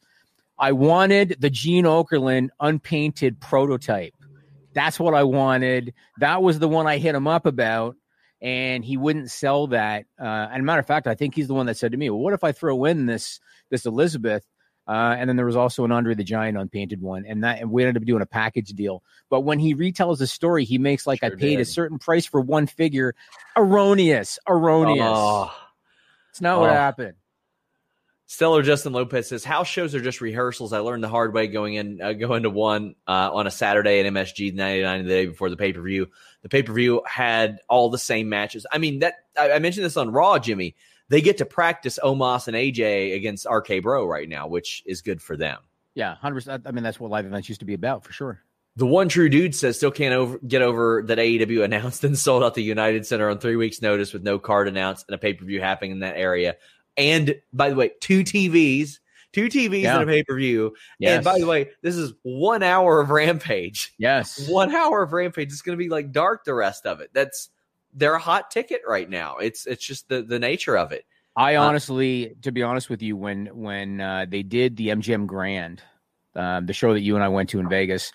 I 0.58 0.72
wanted 0.72 1.36
the 1.40 1.50
Gene 1.50 1.84
Okerlund 1.84 2.48
unpainted 2.62 3.42
prototype. 3.42 4.14
That's 4.76 5.00
what 5.00 5.16
I 5.16 5.24
wanted. 5.24 5.94
That 6.20 6.44
was 6.44 6.60
the 6.60 6.68
one 6.68 6.86
I 6.86 6.98
hit 7.00 7.16
him 7.16 7.28
up 7.28 7.48
about, 7.48 7.96
and 8.42 8.86
he 8.86 8.98
wouldn't 8.98 9.32
sell 9.32 9.68
that. 9.68 10.06
Uh, 10.20 10.26
and 10.52 10.64
matter 10.66 10.82
of 10.82 10.86
fact, 10.86 11.08
I 11.08 11.16
think 11.16 11.34
he's 11.34 11.48
the 11.48 11.54
one 11.56 11.66
that 11.66 11.78
said 11.78 11.94
to 11.94 11.98
me, 11.98 12.10
"Well, 12.12 12.20
what 12.20 12.34
if 12.34 12.44
I 12.44 12.52
throw 12.52 12.86
in 12.86 13.08
this 13.08 13.40
this 13.72 13.86
Elizabeth?" 13.88 14.44
Uh, 14.88 15.16
and 15.18 15.28
then 15.28 15.36
there 15.36 15.48
was 15.48 15.56
also 15.56 15.84
an 15.84 15.92
Andre 15.92 16.14
the 16.14 16.24
Giant 16.24 16.60
unpainted 16.60 17.02
one, 17.02 17.26
and 17.26 17.44
that 17.44 17.60
and 17.60 17.72
we 17.72 17.84
ended 17.84 18.04
up 18.04 18.06
doing 18.06 18.22
a 18.22 18.26
package 18.28 18.70
deal. 18.70 19.02
But 19.32 19.42
when 19.42 19.58
he 19.58 19.74
retells 19.74 20.20
the 20.20 20.28
story, 20.28 20.64
he 20.64 20.78
makes 20.78 21.08
like 21.08 21.24
I 21.24 21.30
Sure 21.30 21.38
paid 21.38 21.60
a 21.60 21.66
certain 21.66 21.98
price 21.98 22.28
for 22.28 22.40
one 22.40 22.68
figure. 22.68 23.16
Erroneous, 23.58 24.38
erroneous. 24.48 25.00
Oh. 25.08 25.52
It's 26.30 26.42
not 26.42 26.60
what 26.60 26.70
Oh. 26.70 26.74
happened. 26.74 27.16
Stellar 28.28 28.64
Justin 28.64 28.94
Lopez 28.94 29.28
says 29.28 29.44
house 29.44 29.68
shows 29.68 29.94
are 29.94 30.02
just 30.02 30.20
rehearsals. 30.20 30.74
I 30.74 30.80
learned 30.80 31.04
the 31.04 31.10
hard 31.10 31.34
way 31.34 31.48
going 31.48 31.76
in, 31.76 32.02
uh, 32.02 32.14
going 32.14 32.44
to 32.44 32.50
one 32.50 32.96
uh, 33.08 33.30
on 33.32 33.46
a 33.46 33.52
Saturday 33.52 34.00
at 34.00 34.12
MSG 34.12 34.54
ninety 34.54 34.82
nine 34.82 35.04
the 35.04 35.10
day 35.10 35.26
before 35.28 35.50
the 35.50 35.58
pay 35.58 35.74
per 35.74 35.82
view. 35.82 36.08
The 36.42 36.50
pay 36.50 36.64
per 36.64 36.74
view 36.74 37.04
had 37.06 37.60
all 37.70 37.90
the 37.90 38.00
same 38.00 38.28
matches. 38.28 38.66
I 38.72 38.80
mean 38.80 39.00
that 39.00 39.14
I, 39.40 39.54
I 39.54 39.60
mentioned 39.60 39.86
this 39.86 39.98
on 39.98 40.12
Raw, 40.12 40.40
Jimmy. 40.40 40.76
They 41.08 41.22
get 41.22 41.38
to 41.38 41.46
practice 41.46 42.00
Omos 42.04 42.48
and 42.48 42.58
AJ 42.58 43.16
against 43.16 43.46
RK 43.48 43.84
Bro 43.84 44.08
right 44.08 44.28
now, 44.28 44.48
which 44.48 44.82
is 44.88 45.02
good 45.04 45.22
for 45.22 45.38
them. 45.38 45.60
Yeah, 45.94 46.16
hundred 46.16 46.36
percent. 46.36 46.64
I 46.66 46.72
mean, 46.72 46.84
that's 46.84 47.00
what 47.00 47.12
live 47.12 47.26
events 47.26 47.48
used 47.48 47.60
to 47.60 47.66
be 47.66 47.76
about 47.76 48.04
for 48.04 48.12
sure. 48.12 48.42
The 48.78 48.86
one 48.86 49.08
true 49.08 49.30
dude 49.30 49.56
says 49.56 49.78
still 49.78 49.92
can't 49.92 50.14
over, 50.14 50.38
get 50.40 50.62
over 50.62 51.04
that 51.06 51.18
AEW 51.18 51.64
announced 51.64 52.04
and 52.04 52.18
sold 52.18 52.44
out 52.44 52.56
the 52.56 52.64
United 52.64 53.06
Center 53.06 53.30
on 53.30 53.38
three 53.38 53.56
weeks' 53.56 53.82
notice 53.82 54.12
with 54.12 54.24
no 54.24 54.38
card 54.40 54.68
announced 54.68 55.06
and 55.08 55.16
a 55.16 55.18
pay 55.18 55.34
per 55.34 55.46
view 55.46 55.62
happening 55.62 55.92
in 55.92 56.00
that 56.00 56.18
area. 56.18 56.56
And 56.98 57.36
by 57.54 57.70
the 57.70 57.76
way, 57.76 57.92
two 58.00 58.24
TVs, 58.24 59.00
two 59.34 59.48
TVs 59.48 59.84
Yeah. 59.84 60.00
and 60.00 60.10
a 60.10 60.14
pay 60.14 60.24
per 60.24 60.36
view. 60.36 60.76
Yes. 61.00 61.16
And 61.18 61.26
by 61.26 61.40
the 61.40 61.46
way, 61.46 61.70
this 61.82 61.96
is 61.96 62.14
one 62.24 62.64
hour 62.64 63.00
of 63.02 63.10
Rampage. 63.10 63.94
yes, 63.98 64.48
One 64.50 64.74
hour 64.74 65.02
of 65.04 65.12
Rampage. 65.14 65.52
It's 65.52 65.62
going 65.62 65.78
to 65.78 65.84
be 65.84 65.90
like 65.90 66.12
dark 66.12 66.46
the 66.46 66.54
rest 66.54 66.86
of 66.86 67.02
it. 67.02 67.10
That's 67.14 67.50
they're 67.94 68.16
a 68.16 68.20
hot 68.20 68.52
ticket 68.52 68.82
right 68.88 69.10
now. 69.10 69.38
It's 69.38 69.66
it's 69.66 69.86
just 69.86 70.10
the 70.10 70.22
the 70.22 70.40
nature 70.40 70.78
of 70.78 70.92
it. 70.92 71.06
I 71.38 71.56
Uh, 71.56 71.64
honestly, 71.64 72.36
to 72.44 72.52
be 72.52 72.64
honest 72.64 72.90
with 72.90 73.02
you, 73.02 73.18
when 73.18 73.48
when 73.48 74.00
uh, 74.00 74.26
they 74.30 74.44
did 74.44 74.78
the 74.78 74.88
MGM 74.90 75.28
Grand, 75.28 75.82
um, 76.36 76.66
the 76.66 76.74
show 76.74 76.94
that 76.94 77.02
you 77.02 77.16
and 77.16 77.24
I 77.24 77.28
went 77.30 77.50
to 77.50 77.60
in 77.60 77.68
Vegas, 77.70 78.12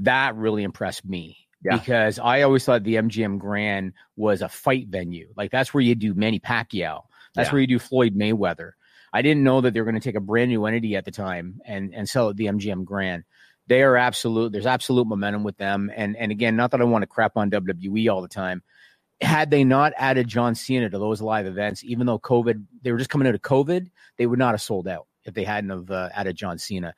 that 0.00 0.34
really 0.36 0.64
impressed 0.64 1.04
me 1.04 1.38
Yeah. 1.62 1.76
because 1.78 2.18
I 2.18 2.42
always 2.42 2.64
thought 2.64 2.82
the 2.82 2.96
MGM 2.96 3.38
Grand 3.38 3.92
was 4.16 4.42
a 4.42 4.48
fight 4.48 4.88
venue. 4.88 5.28
Like 5.36 5.52
that's 5.52 5.72
where 5.72 5.82
you 5.82 5.94
do 5.94 6.14
Manny 6.14 6.40
Pacquiao. 6.40 7.02
That's 7.34 7.48
Yeah. 7.48 7.52
where 7.52 7.60
you 7.60 7.66
do 7.66 7.78
Floyd 7.78 8.14
Mayweather. 8.16 8.72
I 9.12 9.22
didn't 9.22 9.44
know 9.44 9.60
that 9.60 9.72
they 9.74 9.80
were 9.80 9.84
going 9.84 10.00
to 10.00 10.06
take 10.06 10.16
a 10.16 10.20
brand 10.20 10.50
new 10.50 10.64
entity 10.66 10.96
at 10.96 11.04
the 11.04 11.10
time 11.10 11.60
and 11.64 11.94
and 11.94 12.08
sell 12.08 12.28
it 12.30 12.36
the 12.36 12.46
MGM 12.46 12.84
Grand. 12.84 13.24
They 13.66 13.82
are 13.82 13.96
absolute. 13.96 14.52
There's 14.52 14.66
absolute 14.66 15.06
momentum 15.06 15.44
with 15.44 15.56
them. 15.56 15.90
And 15.94 16.16
and 16.16 16.30
again, 16.32 16.56
not 16.56 16.72
that 16.72 16.80
I 16.80 16.84
want 16.84 17.02
to 17.02 17.06
crap 17.06 17.36
on 17.36 17.50
WWE 17.50 18.12
all 18.12 18.22
the 18.22 18.28
time. 18.28 18.62
Had 19.20 19.50
they 19.50 19.62
not 19.64 19.92
added 19.96 20.26
John 20.26 20.54
Cena 20.56 20.90
to 20.90 20.98
those 20.98 21.22
live 21.22 21.46
events, 21.46 21.84
even 21.84 22.06
though 22.06 22.18
COVID, 22.18 22.64
they 22.82 22.90
were 22.92 22.98
just 22.98 23.10
coming 23.10 23.28
out 23.28 23.34
of 23.34 23.42
COVID, 23.42 23.88
they 24.18 24.26
would 24.26 24.40
not 24.40 24.52
have 24.54 24.60
sold 24.60 24.88
out 24.88 25.06
if 25.24 25.32
they 25.34 25.44
hadn't 25.44 25.70
have 25.70 25.90
uh, 25.90 26.08
added 26.12 26.36
John 26.36 26.58
Cena. 26.58 26.94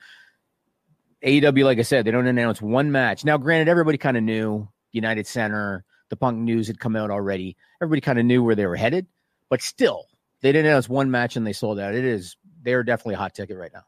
AEW, 1.23 1.65
like 1.65 1.79
I 1.79 1.83
said, 1.83 2.05
they 2.05 2.11
don't 2.11 2.27
announce 2.27 2.61
one 2.61 2.93
match. 2.93 3.25
Now, 3.25 3.37
granted, 3.39 3.69
everybody 3.69 3.99
kind 3.99 4.17
of 4.17 4.23
knew 4.23 4.69
United 4.93 5.27
Center, 5.27 5.85
the 6.09 6.17
Punk 6.17 6.39
news 6.39 6.67
had 6.69 6.79
come 6.79 6.97
out 6.97 7.11
already. 7.11 7.57
Everybody 7.83 8.01
kind 8.01 8.19
of 8.19 8.25
knew 8.25 8.43
where 8.43 8.55
they 8.55 8.67
were 8.67 8.77
headed, 8.77 9.07
but 9.51 9.61
still, 9.63 10.07
they 10.43 10.53
didn't 10.53 10.67
announce 10.67 10.89
one 10.89 11.11
match 11.11 11.37
and 11.37 11.47
they 11.47 11.53
sold 11.53 11.79
out. 11.79 11.95
It 11.95 12.05
is 12.05 12.37
they're 12.63 12.83
definitely 12.83 13.15
a 13.15 13.19
hot 13.19 13.35
ticket 13.35 13.57
right 13.57 13.71
now. 13.73 13.83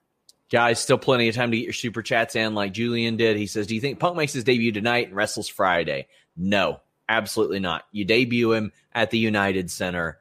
Guys, 0.51 0.79
still 0.79 0.97
plenty 0.99 1.29
of 1.29 1.35
time 1.35 1.51
to 1.51 1.57
get 1.57 1.65
your 1.65 1.73
super 1.75 2.01
chats 2.03 2.35
in, 2.35 2.55
like 2.55 2.73
Julian 2.73 3.17
did. 3.17 3.37
He 3.37 3.47
says, 3.47 3.67
"Do 3.67 3.75
you 3.75 3.81
think 3.81 3.99
Punk 3.99 4.17
makes 4.17 4.33
his 4.33 4.45
debut 4.45 4.73
tonight 4.73 5.09
and 5.09 5.17
wrestles 5.17 5.49
Friday?" 5.49 6.07
No, 6.37 6.81
absolutely 7.09 7.59
not. 7.61 7.85
You 7.93 8.05
debut 8.05 8.53
him 8.53 8.73
at 8.95 9.11
the 9.11 9.19
United 9.19 9.71
Center. 9.71 10.19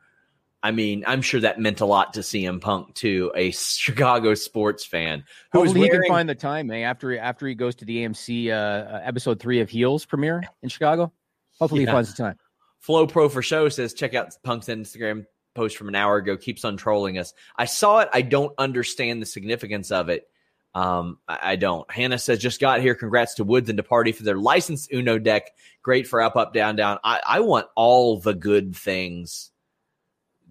I 0.63 0.71
mean, 0.71 1.03
I'm 1.07 1.21
sure 1.21 1.39
that 1.41 1.59
meant 1.61 1.79
a 1.81 1.85
lot 1.85 2.15
to 2.15 2.21
CM 2.21 2.59
Punk 2.59 2.93
too, 2.95 3.31
a 3.35 3.51
Chicago 3.51 4.33
sports 4.33 4.83
fan 4.83 5.23
who 5.53 5.59
was 5.61 5.69
Hopefully, 5.69 5.87
he 5.87 5.91
can 5.91 6.03
find 6.09 6.27
the 6.27 6.35
time, 6.35 6.71
eh? 6.71 6.79
After 6.81 7.17
after 7.17 7.47
he 7.47 7.55
goes 7.55 7.75
to 7.75 7.85
the 7.85 8.03
AMC 8.03 8.49
uh, 8.49 8.53
uh, 8.53 9.01
episode 9.03 9.39
three 9.39 9.61
of 9.61 9.69
Heels 9.69 10.05
premiere 10.05 10.43
in 10.61 10.67
Chicago. 10.67 11.13
Hopefully, 11.59 11.83
Yeah. 11.83 11.91
he 11.91 11.93
finds 11.93 12.13
the 12.13 12.21
time. 12.21 12.37
Flow 12.79 13.07
Pro 13.07 13.29
for 13.29 13.41
show 13.41 13.69
says, 13.69 13.93
check 13.93 14.13
out 14.13 14.35
Punk's 14.43 14.67
Instagram 14.67 15.25
post 15.57 15.75
from 15.75 15.89
an 15.89 15.95
hour 15.95 16.15
ago. 16.15 16.37
Keeps 16.37 16.63
on 16.63 16.77
trolling 16.77 17.17
us. 17.17 17.33
I 17.57 17.65
saw 17.65 17.99
it. 17.99 18.09
I 18.13 18.21
don't 18.21 18.53
understand 18.57 19.21
the 19.21 19.25
significance 19.25 19.91
of 19.91 20.07
it. 20.07 20.29
Um, 20.73 21.17
I, 21.27 21.39
I 21.41 21.55
don't. 21.55 21.89
Hannah 21.91 22.19
says, 22.19 22.39
just 22.39 22.61
got 22.61 22.81
here. 22.81 22.95
Congrats 22.95 23.35
to 23.35 23.43
Woods 23.43 23.69
and 23.69 23.77
to 23.77 23.83
Party 23.83 24.11
for 24.11 24.23
their 24.23 24.37
licensed 24.37 24.93
Uno 24.93 25.17
deck. 25.17 25.51
Great 25.81 26.07
for 26.07 26.21
up, 26.21 26.35
up, 26.35 26.53
down, 26.53 26.75
down. 26.75 26.99
I, 27.03 27.19
I 27.27 27.39
want 27.41 27.67
all 27.75 28.19
the 28.19 28.33
good 28.33 28.75
things 28.75 29.51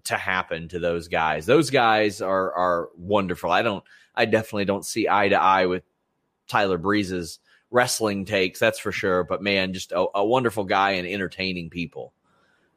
to 0.03 0.15
happen 0.15 0.67
to 0.69 0.79
those 0.79 1.07
guys. 1.07 1.45
Those 1.45 1.69
guys 1.69 2.21
are 2.21 2.53
are 2.53 2.89
wonderful. 2.97 3.51
I 3.51 3.61
don't. 3.61 3.83
I 4.15 4.25
definitely 4.25 4.65
don't 4.65 4.85
see 4.85 5.07
eye 5.07 5.29
to 5.29 5.41
eye 5.41 5.67
with 5.67 5.83
Tyler 6.47 6.77
Breeze's 6.77 7.39
wrestling 7.69 8.25
takes. 8.25 8.59
That's 8.59 8.79
for 8.79 8.91
sure. 8.91 9.23
But 9.23 9.41
man, 9.41 9.73
just 9.73 9.91
a, 9.91 10.05
a 10.15 10.25
wonderful 10.25 10.63
guy 10.63 10.91
and 10.91 11.07
entertaining 11.07 11.69
people. 11.69 12.13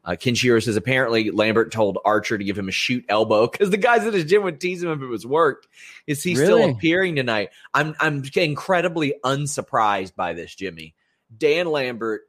Uh, 0.02 0.12
Kenshiro 0.12 0.62
says 0.62 0.76
apparently 0.76 1.30
Lambert 1.30 1.72
told 1.72 1.98
Archer 2.04 2.38
to 2.38 2.44
give 2.44 2.58
him 2.58 2.68
a 2.68 2.72
shoot 2.72 3.04
elbow 3.08 3.46
because 3.46 3.70
the 3.70 3.76
guys 3.76 4.06
at 4.06 4.14
his 4.14 4.24
gym 4.24 4.42
would 4.44 4.60
tease 4.60 4.82
him 4.82 4.90
if 4.90 5.02
it 5.02 5.06
was 5.06 5.26
worked. 5.26 5.68
Is 6.06 6.22
he 6.22 6.34
still 6.34 6.70
appearing 6.70 7.16
tonight? 7.16 7.50
I'm 7.74 7.94
I'm 8.00 8.22
incredibly 8.34 9.14
unsurprised 9.22 10.16
by 10.16 10.32
this, 10.32 10.54
Jimmy. 10.54 10.94
Dan 11.36 11.66
Lambert 11.66 12.22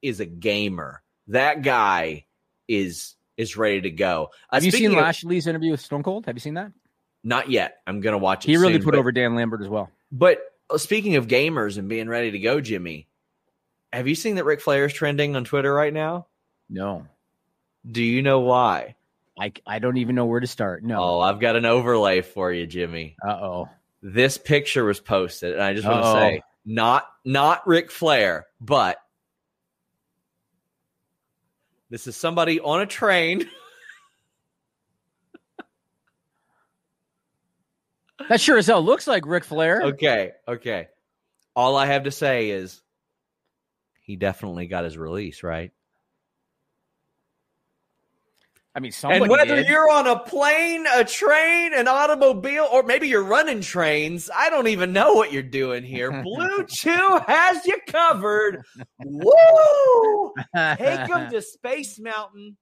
is 0.00 0.20
a 0.20 0.26
gamer. 0.26 1.02
That 1.28 1.62
guy 1.62 2.24
is 2.66 3.16
is 3.36 3.56
ready 3.56 3.82
to 3.82 3.90
go. 3.90 4.30
Uh, 4.48 4.56
Have 4.56 4.64
you 4.64 4.70
seen 4.70 4.92
of- 4.92 4.98
Lashley's 4.98 5.46
interview 5.46 5.72
with 5.72 5.80
Stone 5.80 6.02
Cold? 6.02 6.26
Have 6.26 6.36
you 6.36 6.40
seen 6.40 6.54
that? 6.54 6.72
Not 7.22 7.50
yet. 7.50 7.82
I'm 7.86 8.00
gonna 8.00 8.18
watch 8.18 8.44
it. 8.46 8.48
He 8.48 8.56
really 8.56 8.74
soon, 8.74 8.82
put 8.82 8.92
but- 8.92 8.98
over 8.98 9.12
Dan 9.12 9.34
Lambert 9.34 9.60
as 9.60 9.68
well. 9.68 9.90
But 10.10 10.40
uh, 10.70 10.78
speaking 10.78 11.16
of 11.16 11.26
gamers 11.26 11.76
and 11.76 11.88
being 11.88 12.08
ready 12.08 12.30
to 12.30 12.38
go, 12.38 12.60
Jimmy, 12.62 13.08
have 13.92 14.08
you 14.08 14.14
seen 14.14 14.36
that 14.36 14.44
Ric 14.44 14.60
Flair 14.62 14.86
is 14.86 14.92
trending 14.94 15.36
on 15.36 15.44
Twitter 15.44 15.72
right 15.72 15.92
now? 15.92 16.26
No, 16.70 17.06
Do 17.90 18.02
you 18.02 18.22
know 18.22 18.40
why? 18.40 18.94
I 19.38 19.52
I 19.66 19.80
don't 19.80 19.96
even 19.96 20.14
know 20.14 20.26
where 20.26 20.38
to 20.40 20.46
start. 20.46 20.84
No. 20.84 21.02
Oh, 21.02 21.20
I've 21.20 21.40
got 21.40 21.56
an 21.56 21.64
overlay 21.64 22.20
for 22.20 22.52
you, 22.52 22.66
Jimmy. 22.66 23.16
Uh 23.26 23.32
oh. 23.32 23.68
This 24.02 24.38
picture 24.38 24.84
was 24.84 25.00
posted, 25.00 25.54
and 25.54 25.62
I 25.62 25.74
just 25.74 25.86
want 25.86 26.04
to 26.04 26.12
say, 26.12 26.42
not 26.64 27.08
not 27.24 27.66
Ric 27.66 27.90
Flair, 27.90 28.46
but 28.60 28.98
this 31.90 32.06
is 32.06 32.16
somebody 32.16 32.60
on 32.60 32.80
a 32.80 32.86
train. 32.86 33.48
That 38.28 38.40
sure 38.40 38.58
as 38.58 38.66
hell 38.66 38.82
looks 38.84 39.06
like 39.06 39.26
Ric 39.26 39.44
Flair. 39.44 39.82
okay, 39.82 40.32
okay. 40.46 40.88
All 41.56 41.74
I 41.76 41.86
have 41.86 42.04
to 42.04 42.10
say 42.10 42.50
is, 42.50 42.80
he 44.02 44.14
definitely 44.16 44.66
got 44.66 44.84
his 44.84 44.96
release 44.98 45.42
right. 45.42 45.72
I 48.74 48.78
mean, 48.80 48.92
somebody 48.92 49.22
and 49.22 49.30
whether 49.30 49.56
did. 49.56 49.66
you're 49.66 49.90
on 49.90 50.06
a 50.06 50.20
plane, 50.20 50.86
a 50.94 51.04
train, 51.04 51.72
an 51.74 51.88
automobile, 51.88 52.68
or 52.72 52.84
maybe 52.84 53.08
you're 53.08 53.24
running 53.24 53.62
trains, 53.62 54.30
I 54.34 54.48
don't 54.48 54.68
even 54.68 54.92
know 54.92 55.14
what 55.14 55.32
you're 55.32 55.42
doing 55.42 55.82
here. 55.82 56.10
Blue 56.22 56.64
Chew 56.66 57.18
has 57.26 57.66
you 57.66 57.78
covered. 57.88 58.62
Woo! 59.04 60.32
Take 60.54 61.08
them 61.08 61.30
to 61.32 61.42
Space 61.42 61.98
Mountain 61.98 62.56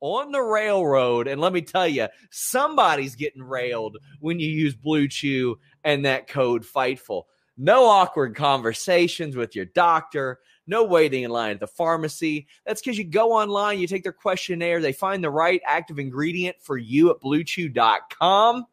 on 0.00 0.32
the 0.32 0.40
railroad. 0.40 1.28
And 1.28 1.42
let 1.42 1.52
me 1.52 1.60
tell 1.60 1.86
you, 1.86 2.08
somebody's 2.30 3.14
getting 3.14 3.42
railed 3.42 3.98
when 4.20 4.40
you 4.40 4.48
use 4.48 4.74
Blue 4.74 5.08
Chew 5.08 5.58
and 5.84 6.06
that 6.06 6.26
code 6.26 6.64
Fightful. 6.64 7.24
no 7.58 7.84
awkward 7.84 8.34
conversations 8.34 9.36
with 9.36 9.54
your 9.54 9.66
doctor, 9.66 10.38
no 10.70 10.84
waiting 10.84 11.24
in 11.24 11.30
line 11.30 11.50
at 11.50 11.60
the 11.60 11.66
pharmacy. 11.66 12.46
That's 12.64 12.80
because 12.80 12.96
you 12.96 13.04
go 13.04 13.32
online, 13.32 13.78
you 13.78 13.86
take 13.86 14.04
their 14.04 14.12
questionnaire, 14.12 14.80
they 14.80 14.92
find 14.92 15.22
the 15.22 15.30
right 15.30 15.60
active 15.66 15.98
ingredient 15.98 16.56
for 16.62 16.78
you 16.78 17.10
at 17.10 17.20
bluechew.com, 17.20 18.64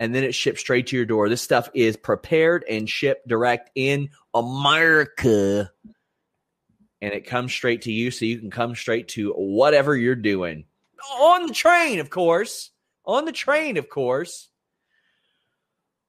and 0.00 0.14
then 0.14 0.24
it 0.24 0.34
ships 0.34 0.60
straight 0.60 0.88
to 0.88 0.96
your 0.96 1.06
door. 1.06 1.28
This 1.28 1.40
stuff 1.40 1.70
is 1.72 1.96
prepared 1.96 2.64
and 2.68 2.88
shipped 2.88 3.26
direct 3.26 3.70
in 3.74 4.10
America. 4.34 5.70
And 7.00 7.14
it 7.14 7.26
comes 7.26 7.52
straight 7.52 7.82
to 7.82 7.92
you 7.92 8.10
so 8.10 8.24
you 8.24 8.38
can 8.38 8.50
come 8.50 8.74
straight 8.74 9.08
to 9.08 9.32
whatever 9.32 9.96
you're 9.96 10.16
doing. 10.16 10.64
On 11.20 11.46
the 11.46 11.54
train, 11.54 12.00
of 12.00 12.10
course. 12.10 12.70
On 13.06 13.24
the 13.24 13.32
train, 13.32 13.76
of 13.76 13.88
course 13.88 14.48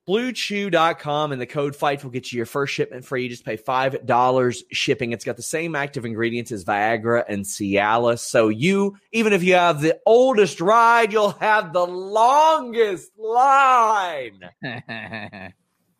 bluechew.com 0.10 1.32
and 1.32 1.40
the 1.40 1.46
code 1.46 1.76
fight 1.76 2.04
will 2.04 2.10
get 2.10 2.32
you 2.32 2.38
your 2.38 2.48
first 2.48 2.74
shipment 2.74 3.06
free 3.06 3.30
just 3.30 3.46
pay 3.46 3.56
$5 3.56 4.64
shipping 4.72 5.12
it's 5.12 5.24
got 5.24 5.38
the 5.38 5.44
same 5.44 5.76
active 5.76 6.04
ingredients 6.04 6.52
as 6.52 6.66
viagra 6.66 7.24
and 7.30 7.46
cialis 7.46 8.18
so 8.18 8.48
you 8.50 8.98
even 9.12 9.34
if 9.34 9.44
you 9.44 9.54
have 9.54 9.82
the 9.82 10.00
oldest 10.08 10.62
ride 10.62 11.14
you'll 11.14 11.30
have 11.34 11.74
the 11.74 11.86
longest 11.86 13.12
line 13.20 14.40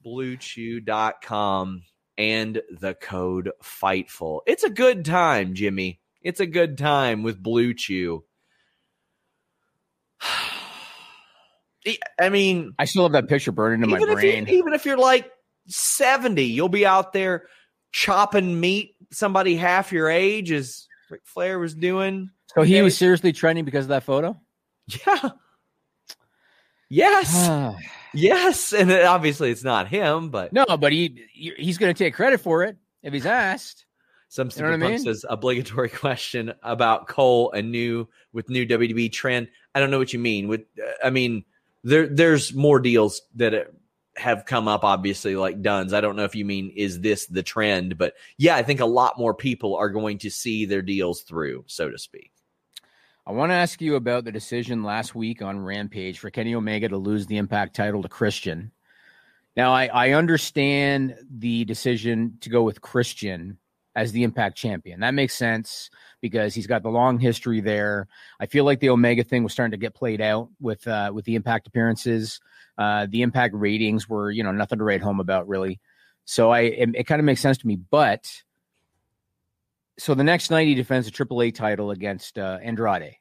bluechew.com 0.04 1.84
and 2.18 2.62
the 2.72 2.96
code 2.96 3.52
fightful 3.64 4.40
it's 4.48 4.64
a 4.64 4.72
good 4.72 5.06
time 5.06 5.54
jimmy 5.54 6.00
it's 6.24 6.40
a 6.40 6.48
good 6.48 6.80
time 6.80 7.22
with 7.22 7.44
blue 7.44 7.76
chew 7.76 8.24
I 12.20 12.30
mean, 12.30 12.74
I 12.78 12.86
still 12.86 13.04
have 13.04 13.14
that 13.14 13.28
picture 13.28 13.52
burning 13.52 13.84
in 13.84 13.90
my 13.90 14.00
brain. 14.00 14.48
You, 14.48 14.58
even 14.58 14.74
if 14.74 14.86
you're 14.86 14.98
like 14.98 15.32
70, 15.68 16.44
you'll 16.44 16.70
be 16.70 16.86
out 16.86 17.14
there 17.14 17.48
chopping 17.92 18.60
meat 18.60 18.96
somebody 19.12 19.56
half 19.56 19.92
your 19.92 20.10
age 20.10 20.52
as 20.52 20.88
Ric 21.10 21.22
Flair 21.24 21.60
was 21.60 21.74
doing. 21.74 22.30
So 22.54 22.62
he 22.64 22.82
was 22.82 22.98
seriously 22.98 23.32
trending 23.32 23.66
because 23.66 23.86
of 23.86 23.90
that 23.90 24.04
photo? 24.04 24.40
Yeah. 25.06 25.30
Yes. 26.90 27.50
yes. 28.14 28.74
And 28.74 28.92
obviously 28.92 29.52
it's 29.52 29.64
not 29.64 29.88
him, 29.88 30.30
but 30.30 30.52
no, 30.52 30.66
but 30.66 30.92
he 30.92 31.26
he's 31.34 31.78
going 31.78 31.94
to 31.94 31.98
take 31.98 32.14
credit 32.14 32.40
for 32.40 32.64
it 32.64 32.78
if 33.04 33.14
he's 33.14 33.26
asked. 33.26 33.86
Some 34.32 34.52
super 34.52 34.72
you 34.72 34.78
know 34.78 34.86
I 34.86 34.90
mean? 34.92 35.00
says 35.00 35.26
obligatory 35.28 35.90
question 35.90 36.54
about 36.62 37.08
Cole 37.08 37.52
and 37.52 37.72
new 37.72 38.08
with 38.32 38.50
new 38.50 38.66
WWE 38.66 39.12
trend. 39.12 39.50
I 39.74 39.80
don't 39.80 39.92
know 39.92 39.98
what 39.98 40.14
you 40.14 40.20
mean. 40.20 40.48
With 40.48 40.62
uh, 40.80 41.08
I 41.08 41.10
mean, 41.10 41.46
there 41.84 42.08
there's 42.08 42.54
more 42.54 42.80
deals 42.80 43.22
that 43.36 43.72
have 44.18 44.46
come 44.46 44.68
up 44.68 44.84
obviously 44.84 45.36
like 45.36 45.62
duns 45.62 45.94
I 45.94 46.02
don't 46.02 46.16
know 46.16 46.26
if 46.26 46.36
you 46.36 46.44
mean 46.44 46.74
is 46.76 47.00
this 47.00 47.26
the 47.28 47.44
trend, 47.44 47.98
but 47.98 48.16
yeah, 48.38 48.56
I 48.56 48.64
think 48.64 48.80
a 48.80 48.86
lot 48.86 49.18
more 49.18 49.34
people 49.34 49.76
are 49.78 49.90
going 49.90 50.18
to 50.20 50.30
see 50.30 50.66
their 50.66 50.82
deals 50.82 51.22
through, 51.22 51.64
so 51.68 51.90
to 51.90 51.98
speak. 51.98 52.32
I 53.26 53.32
want 53.32 53.52
to 53.52 53.56
ask 53.56 53.80
you 53.80 53.96
about 53.96 54.26
the 54.26 54.32
decision 54.32 54.82
last 54.82 55.14
week 55.14 55.44
on 55.44 55.60
Rampage 55.60 56.18
for 56.18 56.32
Kenny 56.32 56.56
Omega 56.56 56.90
to 56.90 56.98
lose 56.98 57.28
the 57.28 57.38
Impact 57.38 57.76
title 57.76 58.02
to 58.02 58.10
Christian. 58.10 58.72
Now, 59.56 59.72
I, 59.72 59.86
I 59.86 60.12
understand 60.14 61.16
the 61.30 61.64
decision 61.66 62.38
to 62.42 62.50
go 62.50 62.64
with 62.64 62.82
Christian 62.82 63.60
as 64.00 64.14
the 64.14 64.24
Impact 64.24 64.56
champion. 64.56 65.02
That 65.02 65.14
makes 65.14 65.36
sense 65.36 65.90
because 66.22 66.54
he's 66.54 66.68
got 66.68 66.84
the 66.84 66.90
long 66.90 67.20
history 67.20 67.60
there. 67.60 68.08
I 68.40 68.46
feel 68.46 68.64
like 68.64 68.80
the 68.80 68.90
Omega 68.90 69.26
thing 69.26 69.44
was 69.44 69.52
starting 69.52 69.72
to 69.72 69.78
get 69.78 69.94
played 69.94 70.22
out 70.22 70.50
with 70.62 70.88
uh, 70.88 71.12
with 71.14 71.26
the 71.26 71.36
Impact 71.36 71.68
appearances. 71.68 72.40
Uh, 72.78 73.08
the 73.10 73.22
Impact 73.24 73.54
ratings 73.54 74.08
were 74.08 74.32
you 74.32 74.44
know 74.44 74.54
nothing 74.54 74.78
to 74.80 74.86
write 74.86 75.02
home 75.02 75.20
about 75.20 75.50
really. 75.50 75.82
So 76.24 76.50
I 76.50 76.62
it, 76.62 76.90
it 76.96 77.04
kind 77.04 77.20
of 77.20 77.26
makes 77.26 77.42
sense 77.42 77.58
to 77.58 77.68
me, 77.68 77.76
but 77.76 78.32
so 79.98 80.14
the 80.16 80.24
next 80.24 80.50
night 80.50 80.68
he 80.68 80.76
defends 80.76 81.10
a 81.10 81.12
AAA 81.12 81.54
title 81.54 81.92
against 81.92 82.40
uh, 82.40 82.58
Andrade. 82.64 83.18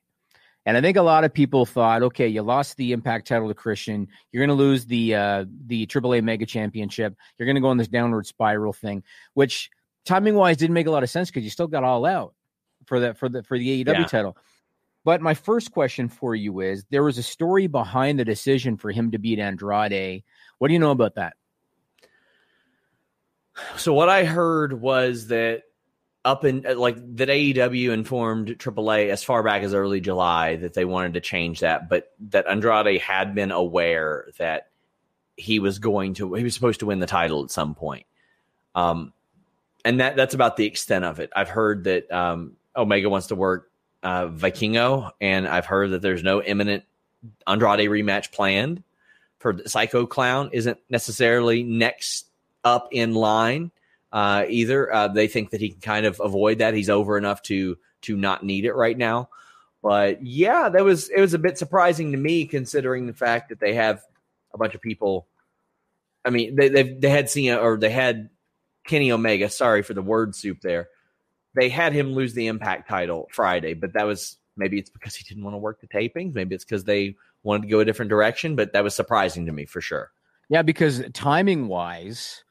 And 0.65 0.77
I 0.77 0.81
think 0.81 0.97
a 0.97 1.03
lot 1.03 1.25
of 1.25 1.33
people 1.33 1.65
thought, 1.65 2.03
okay, 2.03 2.29
you 2.29 2.43
lost 2.43 2.77
the 2.77 2.93
Impact 2.93 3.27
title 3.27 3.49
to 3.49 3.55
Christian. 3.55 4.07
You're 4.31 4.47
going 4.47 4.57
to 4.57 4.63
lose 4.63 4.87
the 4.87 5.15
uh, 5.15 5.45
the 5.67 5.87
AAA 5.87 6.23
Mega 6.23 6.47
Championship. 6.47 7.17
You're 7.37 7.47
going 7.47 7.57
to 7.57 7.63
go 7.63 7.69
on 7.69 7.79
this 7.79 7.89
downward 7.89 8.27
spiral 8.27 8.73
thing, 8.73 9.03
which 9.35 9.71
timing 10.09 10.35
wise 10.35 10.57
didn't 10.57 10.75
make 10.75 10.87
a 10.87 10.91
lot 10.91 11.03
of 11.03 11.11
sense 11.11 11.29
because 11.29 11.45
you 11.45 11.51
still 11.51 11.69
got 11.69 11.85
all 11.85 12.05
out 12.05 12.35
for 12.87 12.99
the 12.99 13.15
for 13.15 13.29
the 13.29 13.43
for 13.43 13.59
the 13.59 13.85
AEW 13.85 13.87
yeah. 13.87 14.05
title. 14.07 14.37
But 15.05 15.21
my 15.21 15.35
first 15.35 15.71
question 15.71 16.09
for 16.09 16.35
you 16.35 16.61
is 16.61 16.85
there 16.91 17.05
was 17.05 17.19
a 17.19 17.23
story 17.23 17.67
behind 17.67 18.19
the 18.19 18.25
decision 18.25 18.77
for 18.77 18.91
him 18.91 19.13
to 19.13 19.19
beat 19.19 19.39
Andrade. 19.39 20.25
What 20.59 20.69
do 20.69 20.75
you 20.75 20.81
know 20.81 20.91
about 20.91 21.15
that? 21.15 21.35
So 23.77 23.93
what 23.93 24.09
I 24.09 24.25
heard 24.25 24.81
was 24.81 25.29
that 25.29 25.63
up 26.25 26.45
in 26.45 26.65
like 26.77 26.97
that 27.17 27.29
AEW 27.29 27.91
informed 27.91 28.49
AAA 28.49 29.11
as 29.11 29.23
far 29.23 29.43
back 29.43 29.63
as 29.63 29.75
early 29.75 30.01
July 30.01 30.57
that 30.57 30.75
they 30.75 30.85
wanted 30.85 31.15
to 31.15 31.21
change 31.21 31.61
that, 31.61 31.89
but 31.89 32.13
that 32.31 32.47
Andrade 32.49 33.01
had 33.01 33.35
been 33.35 33.51
aware 33.51 34.29
that 34.39 34.71
he 35.37 35.59
was 35.59 35.79
going 35.79 36.15
to 36.15 36.35
he 36.35 36.45
was 36.45 36.55
supposed 36.55 36.81
to 36.81 36.87
win 36.87 36.99
the 36.99 37.07
title 37.07 37.45
at 37.45 37.51
some 37.51 37.75
point. 37.75 38.07
Um, 38.75 39.13
and 39.89 40.01
that 40.01 40.17
that's 40.17 40.35
about 40.35 40.59
the 40.59 40.67
extent 40.67 41.07
of 41.07 41.19
it. 41.19 41.31
I've 41.35 41.49
heard 41.49 41.85
that 41.85 42.13
um, 42.13 42.57
Omega 42.77 43.09
wants 43.09 43.29
to 43.29 43.35
work 43.35 43.71
uh, 44.03 44.27
Vikingo, 44.29 45.13
and 45.19 45.49
I've 45.49 45.65
heard 45.65 45.93
that 45.93 46.03
there's 46.03 46.23
no 46.23 46.43
imminent 46.43 46.85
Andrade 47.47 47.89
rematch 47.89 48.31
planned. 48.31 48.83
For 49.39 49.57
Psycho 49.67 50.05
Clown 50.05 50.51
isn't 50.53 50.77
necessarily 50.91 51.63
next 51.63 52.27
up 52.65 52.89
in 52.93 53.15
line 53.15 53.71
uh, 54.13 54.45
either. 54.47 54.93
Uh, 54.93 55.09
they 55.09 55.27
think 55.27 55.51
that 55.51 55.61
he 55.63 55.71
can 55.71 55.81
kind 55.81 56.05
of 56.05 56.21
avoid 56.23 56.59
that. 56.59 56.75
He's 56.75 56.91
over 56.91 57.17
enough 57.17 57.41
to 57.45 57.79
to 58.03 58.15
not 58.15 58.45
need 58.45 58.67
it 58.67 58.75
right 58.75 58.97
now. 58.97 59.31
But 59.83 60.23
yeah, 60.23 60.69
that 60.69 60.85
was 60.85 61.09
it 61.09 61.21
was 61.23 61.33
a 61.33 61.39
bit 61.39 61.57
surprising 61.57 62.13
to 62.13 62.19
me 62.19 62.45
considering 62.45 63.07
the 63.07 63.15
fact 63.15 63.49
that 63.49 63.59
they 63.59 63.73
have 63.73 64.03
a 64.53 64.59
bunch 64.59 64.75
of 64.75 64.83
people. 64.83 65.27
I 66.27 66.31
mean, 66.31 66.57
they 66.57 66.69
they 66.69 67.09
had 67.09 67.31
Cena 67.31 67.57
or 67.57 67.79
they 67.79 67.89
had 67.89 68.29
Kenny 68.89 69.13
Omega. 69.13 69.49
Sorry 69.49 69.83
for 69.83 69.95
the 69.95 70.03
word 70.03 70.35
soup 70.35 70.61
there. 70.63 70.89
They 71.55 71.69
had 71.69 71.93
him 71.93 72.13
lose 72.13 72.35
the 72.35 72.49
Impact 72.49 72.89
title 72.89 73.29
Friday, 73.33 73.75
but 73.75 73.93
that 73.93 74.07
was 74.07 74.37
maybe 74.57 74.79
it's 74.79 74.91
because 74.91 75.15
he 75.15 75.25
didn't 75.25 75.45
want 75.45 75.55
to 75.55 75.59
work 75.59 75.81
the 75.81 75.87
tapings. 75.87 76.35
Maybe 76.35 76.55
it's 76.55 76.65
because 76.65 76.85
they 76.85 77.15
wanted 77.43 77.63
to 77.63 77.69
go 77.69 77.81
a 77.81 77.85
different 77.85 78.11
direction, 78.11 78.57
but 78.57 78.73
that 78.73 78.83
was 78.83 78.95
surprising 78.95 79.47
to 79.47 79.53
me 79.53 79.65
for 79.65 79.81
sure. 79.81 80.11
Yeah, 80.51 80.63
because 80.63 81.03
timing 81.13 81.69
wise, 81.69 82.43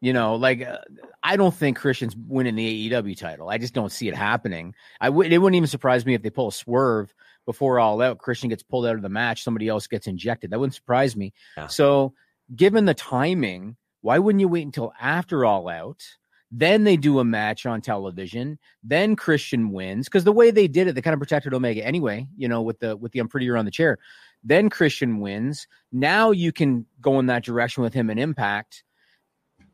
you 0.00 0.12
know, 0.12 0.34
like 0.34 0.62
uh, 0.62 0.78
I 1.22 1.36
don't 1.36 1.54
think 1.54 1.78
Christian's 1.78 2.16
winning 2.16 2.56
the 2.56 2.90
AEW 2.90 3.16
title. 3.16 3.48
I 3.48 3.58
just 3.58 3.74
don't 3.74 3.92
see 3.92 4.08
it 4.08 4.14
happening. 4.14 4.74
I 5.00 5.08
would 5.08 5.32
it 5.32 5.38
wouldn't 5.38 5.56
even 5.56 5.66
surprise 5.66 6.04
me 6.04 6.14
if 6.14 6.22
they 6.22 6.30
pull 6.30 6.48
a 6.48 6.52
swerve 6.52 7.14
before 7.46 7.78
all 7.78 8.00
out. 8.02 8.18
Christian 8.18 8.48
gets 8.48 8.62
pulled 8.62 8.86
out 8.86 8.96
of 8.96 9.02
the 9.02 9.08
match, 9.08 9.42
somebody 9.42 9.68
else 9.68 9.86
gets 9.86 10.06
injected. 10.06 10.50
That 10.50 10.60
wouldn't 10.60 10.74
surprise 10.74 11.16
me. 11.16 11.32
Yeah. 11.56 11.68
So, 11.68 12.14
given 12.54 12.84
the 12.84 12.94
timing, 12.94 13.76
why 14.04 14.18
wouldn't 14.18 14.40
you 14.40 14.48
wait 14.48 14.66
until 14.66 14.92
after 15.00 15.46
All 15.46 15.66
Out? 15.66 16.04
Then 16.50 16.84
they 16.84 16.98
do 16.98 17.20
a 17.20 17.24
match 17.24 17.64
on 17.64 17.80
television. 17.80 18.58
Then 18.82 19.16
Christian 19.16 19.72
wins 19.72 20.08
because 20.08 20.24
the 20.24 20.30
way 20.30 20.50
they 20.50 20.68
did 20.68 20.86
it, 20.86 20.94
they 20.94 21.00
kind 21.00 21.14
of 21.14 21.20
protected 21.20 21.54
Omega 21.54 21.82
anyway. 21.82 22.28
You 22.36 22.46
know, 22.46 22.60
with 22.60 22.80
the 22.80 22.98
with 22.98 23.12
the 23.12 23.20
I'm 23.20 23.28
prettier 23.28 23.56
on 23.56 23.64
the 23.64 23.70
chair. 23.70 23.96
Then 24.42 24.68
Christian 24.68 25.20
wins. 25.20 25.66
Now 25.90 26.32
you 26.32 26.52
can 26.52 26.84
go 27.00 27.18
in 27.18 27.26
that 27.26 27.44
direction 27.44 27.82
with 27.82 27.94
him 27.94 28.10
and 28.10 28.20
Impact. 28.20 28.84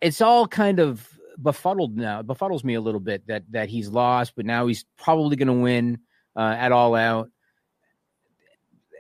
It's 0.01 0.21
all 0.21 0.47
kind 0.47 0.79
of 0.79 1.09
befuddled 1.43 1.97
now. 1.97 2.21
It 2.21 2.29
befuddles 2.29 2.63
me 2.63 2.75
a 2.75 2.81
little 2.81 3.01
bit 3.01 3.27
that 3.27 3.43
that 3.51 3.69
he's 3.69 3.89
lost, 3.89 4.35
but 4.37 4.47
now 4.47 4.69
he's 4.69 4.85
probably 4.97 5.35
going 5.35 5.49
to 5.49 5.55
win 5.55 5.99
uh, 6.37 6.55
at 6.57 6.71
All 6.71 6.95
Out. 6.95 7.31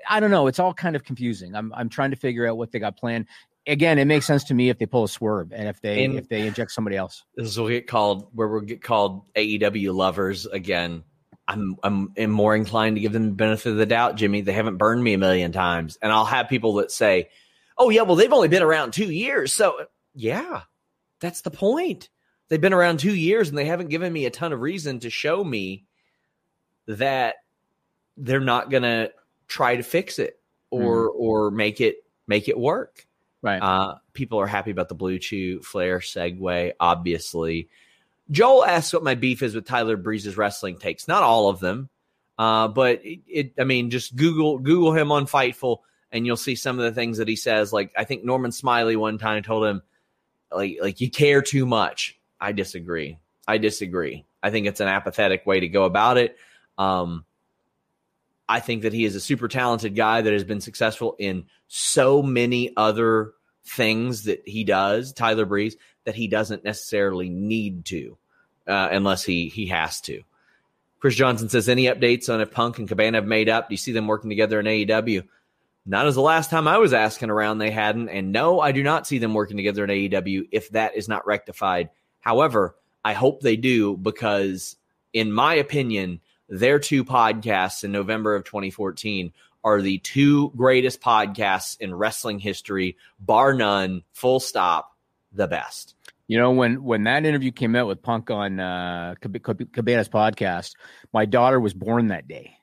I 0.09 0.19
don't 0.19 0.33
know. 0.33 0.49
It's 0.49 0.59
all 0.59 0.75
kind 0.75 0.97
of 0.97 1.05
confusing. 1.05 1.55
I'm 1.55 1.73
I'm 1.73 1.89
trying 1.89 2.11
to 2.11 2.17
figure 2.17 2.49
out 2.49 2.57
what 2.59 2.73
they 2.73 2.81
got 2.81 2.97
planned 2.97 3.27
again, 3.67 3.99
it 3.99 4.07
makes 4.07 4.27
sense 4.27 4.45
to 4.45 4.55
me 4.55 4.69
if 4.69 4.79
they 4.79 4.87
pull 4.87 5.05
a 5.05 5.09
swerve 5.09 5.53
and 5.53 5.69
if 5.69 5.81
they 5.81 6.05
and 6.05 6.19
if 6.19 6.29
they 6.29 6.47
inject 6.47 6.73
somebody 6.73 6.97
else. 6.97 7.25
This 7.35 7.57
will 7.57 7.69
get 7.69 7.87
called 7.87 8.29
where 8.33 8.49
we'll 8.49 8.61
get 8.63 8.83
called 8.83 9.23
AEW 9.35 9.95
lovers 9.95 10.47
again. 10.47 11.05
I'm 11.47 11.77
I'm 11.83 12.13
am 12.17 12.31
more 12.31 12.55
inclined 12.55 12.97
to 12.97 13.01
give 13.01 13.13
them 13.13 13.27
the 13.27 13.35
benefit 13.35 13.71
of 13.71 13.77
the 13.77 13.87
doubt, 13.87 14.17
Jimmy. 14.17 14.41
They 14.41 14.53
haven't 14.53 14.77
burned 14.77 15.03
me 15.03 15.15
a 15.15 15.19
million 15.19 15.53
times, 15.53 15.99
and 16.01 16.13
I'll 16.13 16.25
have 16.25 16.49
people 16.49 16.75
that 16.75 16.91
say, 16.93 17.29
"Oh 17.77 17.91
yeah, 17.91 18.03
well 18.03 18.17
they've 18.17 18.33
only 18.33 18.49
been 18.49 18.63
around 18.63 18.93
two 18.93 19.11
years." 19.11 19.53
So 19.53 19.87
yeah, 20.15 20.63
that's 21.21 21.41
the 21.41 21.51
point. 21.51 22.09
They've 22.49 22.61
been 22.61 22.73
around 22.73 22.99
two 22.99 23.15
years, 23.15 23.49
and 23.49 23.59
they 23.59 23.65
haven't 23.65 23.91
given 23.91 24.13
me 24.13 24.27
a 24.27 24.31
ton 24.31 24.53
of 24.53 24.61
reason 24.61 25.01
to 25.01 25.11
show 25.11 25.43
me 25.43 25.87
that 26.87 27.37
they're 28.17 28.41
not 28.41 28.71
going 28.71 28.83
to 28.83 29.13
try 29.47 29.77
to 29.77 29.83
fix 29.83 30.19
it 30.19 30.41
or 30.71 31.09
mm. 31.09 31.15
or 31.17 31.51
make 31.51 31.81
it 31.81 32.05
make 32.27 32.49
it 32.49 32.59
work. 32.59 33.07
Right. 33.43 33.59
Uh, 33.59 33.97
people 34.13 34.39
are 34.41 34.47
happy 34.47 34.71
about 34.71 34.89
the 34.89 34.95
Blue 34.95 35.19
Chew 35.19 35.63
Flair 35.63 36.01
segue, 36.01 36.73
obviously. 36.79 37.69
Joel 38.31 38.65
asks 38.65 38.93
what 38.93 39.03
my 39.03 39.15
beef 39.15 39.43
is 39.43 39.55
with 39.55 39.67
Tyler 39.67 39.97
Breeze's 39.97 40.37
wrestling 40.37 40.79
takes. 40.79 41.09
Not 41.09 41.23
all 41.23 41.49
of 41.49 41.59
them, 41.59 41.89
uh, 42.39 42.69
but 42.69 43.05
it, 43.05 43.21
it, 43.27 43.53
I 43.59 43.65
mean, 43.65 43.91
just 43.91 44.15
Google 44.15 44.59
Google 44.59 44.93
him 44.93 45.11
on 45.11 45.27
Fightful, 45.27 45.79
and 46.13 46.27
you'll 46.27 46.37
see 46.37 46.55
some 46.55 46.79
of 46.79 46.85
the 46.85 46.93
things 46.93 47.19
that 47.19 47.29
he 47.29 47.37
says. 47.37 47.73
Like 47.73 47.93
I 47.97 48.05
think 48.05 48.25
Norman 48.25 48.53
Smiley 48.53 48.97
one 48.97 49.19
time 49.19 49.43
told 49.43 49.67
him, 49.67 49.83
like 50.53 50.79
like 50.81 51.01
you 51.01 51.11
care 51.11 51.43
too 51.43 51.67
much. 51.67 52.19
I 52.41 52.53
disagree. 52.53 53.19
I 53.49 53.59
disagree. 53.59 54.27
I 54.43 54.51
think 54.51 54.67
it's 54.67 54.81
an 54.81 54.89
apathetic 54.89 55.45
way 55.45 55.61
to 55.61 55.69
go 55.69 55.85
about 55.85 56.17
it. 56.17 56.37
Um, 56.79 57.25
I 58.51 58.59
think 58.59 58.83
that 58.83 58.93
he 58.93 59.05
is 59.05 59.15
a 59.15 59.21
super 59.21 59.47
talented 59.47 59.95
guy 59.95 60.23
that 60.23 60.33
has 60.33 60.43
been 60.43 60.61
successful 60.61 61.15
in 61.21 61.45
so 61.69 62.21
many 62.21 62.73
other 62.77 63.35
things 63.65 64.25
that 64.25 64.43
he 64.45 64.65
does, 64.65 65.13
Tyler 65.13 65.45
Breeze, 65.45 65.77
that 66.03 66.17
he 66.17 66.27
doesn't 66.27 66.65
necessarily 66.65 67.29
need 67.29 67.85
to, 67.85 68.19
uh, 68.67 68.89
unless 68.91 69.23
he 69.23 69.49
he 69.49 69.67
has 69.67 70.01
to. 70.01 70.23
Chris 70.99 71.15
Johnson 71.15 71.49
says, 71.49 71.69
any 71.69 71.85
updates 71.85 72.29
on 72.29 72.41
if 72.41 72.51
Punk 72.51 72.81
and 72.81 72.89
Cabana 72.89 73.19
have 73.19 73.27
made 73.27 73.49
up? 73.49 73.69
Do 73.69 73.75
you 73.75 73.79
see 73.79 73.93
them 73.93 74.09
working 74.09 74.31
together 74.31 74.59
in 74.59 74.67
AEW? 74.67 75.23
Not 75.87 76.07
as 76.07 76.17
the 76.17 76.21
last 76.21 76.51
time 76.51 76.67
I 76.67 76.79
was 76.79 76.93
asking 76.93 77.31
around, 77.31 77.59
they 77.59 77.71
hadn't. 77.71 78.09
And 78.09 78.33
no, 78.33 78.59
I 78.59 78.73
do 78.73 78.83
not 78.83 79.07
see 79.07 79.19
them 79.19 79.33
working 79.33 79.59
together 79.59 79.85
in 79.85 79.91
AEW 79.91 80.49
if 80.51 80.71
that 80.71 80.97
is 80.97 81.09
not 81.09 81.25
rectified. 81.25 81.91
However, 82.19 82.75
I 83.05 83.13
hope 83.13 83.43
they 83.43 83.57
do 83.57 83.97
because, 83.97 84.75
in 85.13 85.33
my 85.33 85.55
opinion, 85.55 86.21
their 86.51 86.79
two 86.79 87.05
podcasts 87.05 87.85
in 87.85 87.93
November 87.93 88.35
of 88.35 88.45
2014 88.45 89.33
are 89.63 89.81
the 89.81 89.99
two 89.99 90.51
greatest 90.51 91.01
podcasts 91.01 91.81
in 91.81 91.95
wrestling 91.95 92.39
history, 92.39 92.97
bar 93.19 93.55
none, 93.55 94.03
full 94.13 94.41
stop, 94.41 94.97
the 95.33 95.47
best. 95.47 95.95
You 96.27 96.39
know, 96.39 96.53
when 96.53 96.85
when 96.85 97.05
that 97.05 97.25
interview 97.25 97.51
came 97.51 97.75
out 97.75 97.87
with 97.87 98.03
Punk 98.03 98.31
on 98.31 98.61
uh, 98.61 99.15
Cabana's 99.21 100.09
podcast, 100.09 100.75
my 101.13 101.25
daughter 101.25 101.59
was 101.59 101.75
born 101.75 102.09
that 102.09 102.29
day. 102.29 102.57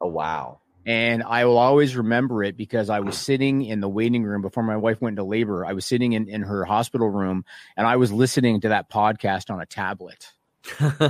Oh 0.00 0.08
wow! 0.08 0.60
And 0.84 1.22
I 1.22 1.44
will 1.44 1.58
always 1.58 1.96
remember 1.96 2.42
it 2.42 2.56
because 2.56 2.90
I 2.90 3.00
was 3.00 3.16
sitting 3.16 3.64
in 3.64 3.80
the 3.80 3.88
waiting 3.88 4.24
room 4.24 4.42
before 4.42 4.64
my 4.64 4.76
wife 4.76 5.00
went 5.00 5.14
into 5.14 5.24
labor. 5.24 5.64
I 5.64 5.72
was 5.74 5.86
sitting 5.86 6.12
in, 6.12 6.28
in 6.28 6.42
her 6.42 6.64
hospital 6.64 7.08
room 7.08 7.44
and 7.76 7.86
I 7.86 7.96
was 7.96 8.10
listening 8.10 8.60
to 8.62 8.70
that 8.70 8.90
podcast 8.90 9.50
on 9.50 9.60
a 9.60 9.66
tablet. 9.66 10.32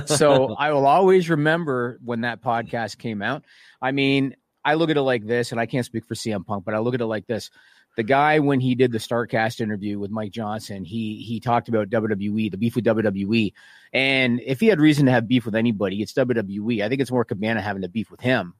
So 0.05 0.55
I 0.59 0.71
will 0.71 0.87
always 0.87 1.29
remember 1.29 1.99
when 2.03 2.21
that 2.21 2.41
podcast 2.41 2.97
came 2.97 3.21
out. 3.21 3.43
I 3.81 3.91
mean, 3.91 4.35
I 4.65 4.75
look 4.75 4.89
at 4.89 4.97
it 4.97 5.01
like 5.01 5.25
this, 5.25 5.51
and 5.51 5.59
I 5.59 5.65
can't 5.65 5.85
speak 5.85 6.05
for 6.05 6.15
CM 6.15 6.45
Punk, 6.45 6.65
but 6.65 6.73
I 6.73 6.79
look 6.79 6.93
at 6.93 7.01
it 7.01 7.05
like 7.05 7.27
this. 7.27 7.49
The 7.95 8.03
guy, 8.03 8.39
when 8.39 8.59
he 8.59 8.73
did 8.73 8.91
the 8.91 8.97
Starcast 8.97 9.61
interview 9.61 9.99
with 9.99 10.09
Mike 10.09 10.31
Johnson, 10.31 10.83
he 10.83 11.23
he 11.27 11.39
talked 11.39 11.69
about 11.69 11.89
WWE, 11.89 12.49
the 12.49 12.57
beef 12.57 12.75
with 12.75 12.85
WWE, 12.85 13.53
and 13.93 14.41
if 14.43 14.59
he 14.59 14.67
had 14.67 14.79
reason 14.79 15.05
to 15.05 15.11
have 15.11 15.27
beef 15.27 15.45
with 15.45 15.55
anybody, 15.55 16.01
it's 16.01 16.13
WWE. 16.13 16.83
I 16.83 16.89
think 16.89 17.01
it's 17.01 17.11
more 17.11 17.25
Cabana 17.25 17.61
having 17.61 17.83
to 17.83 17.89
beef 17.89 18.09
with 18.09 18.21
him. 18.21 18.55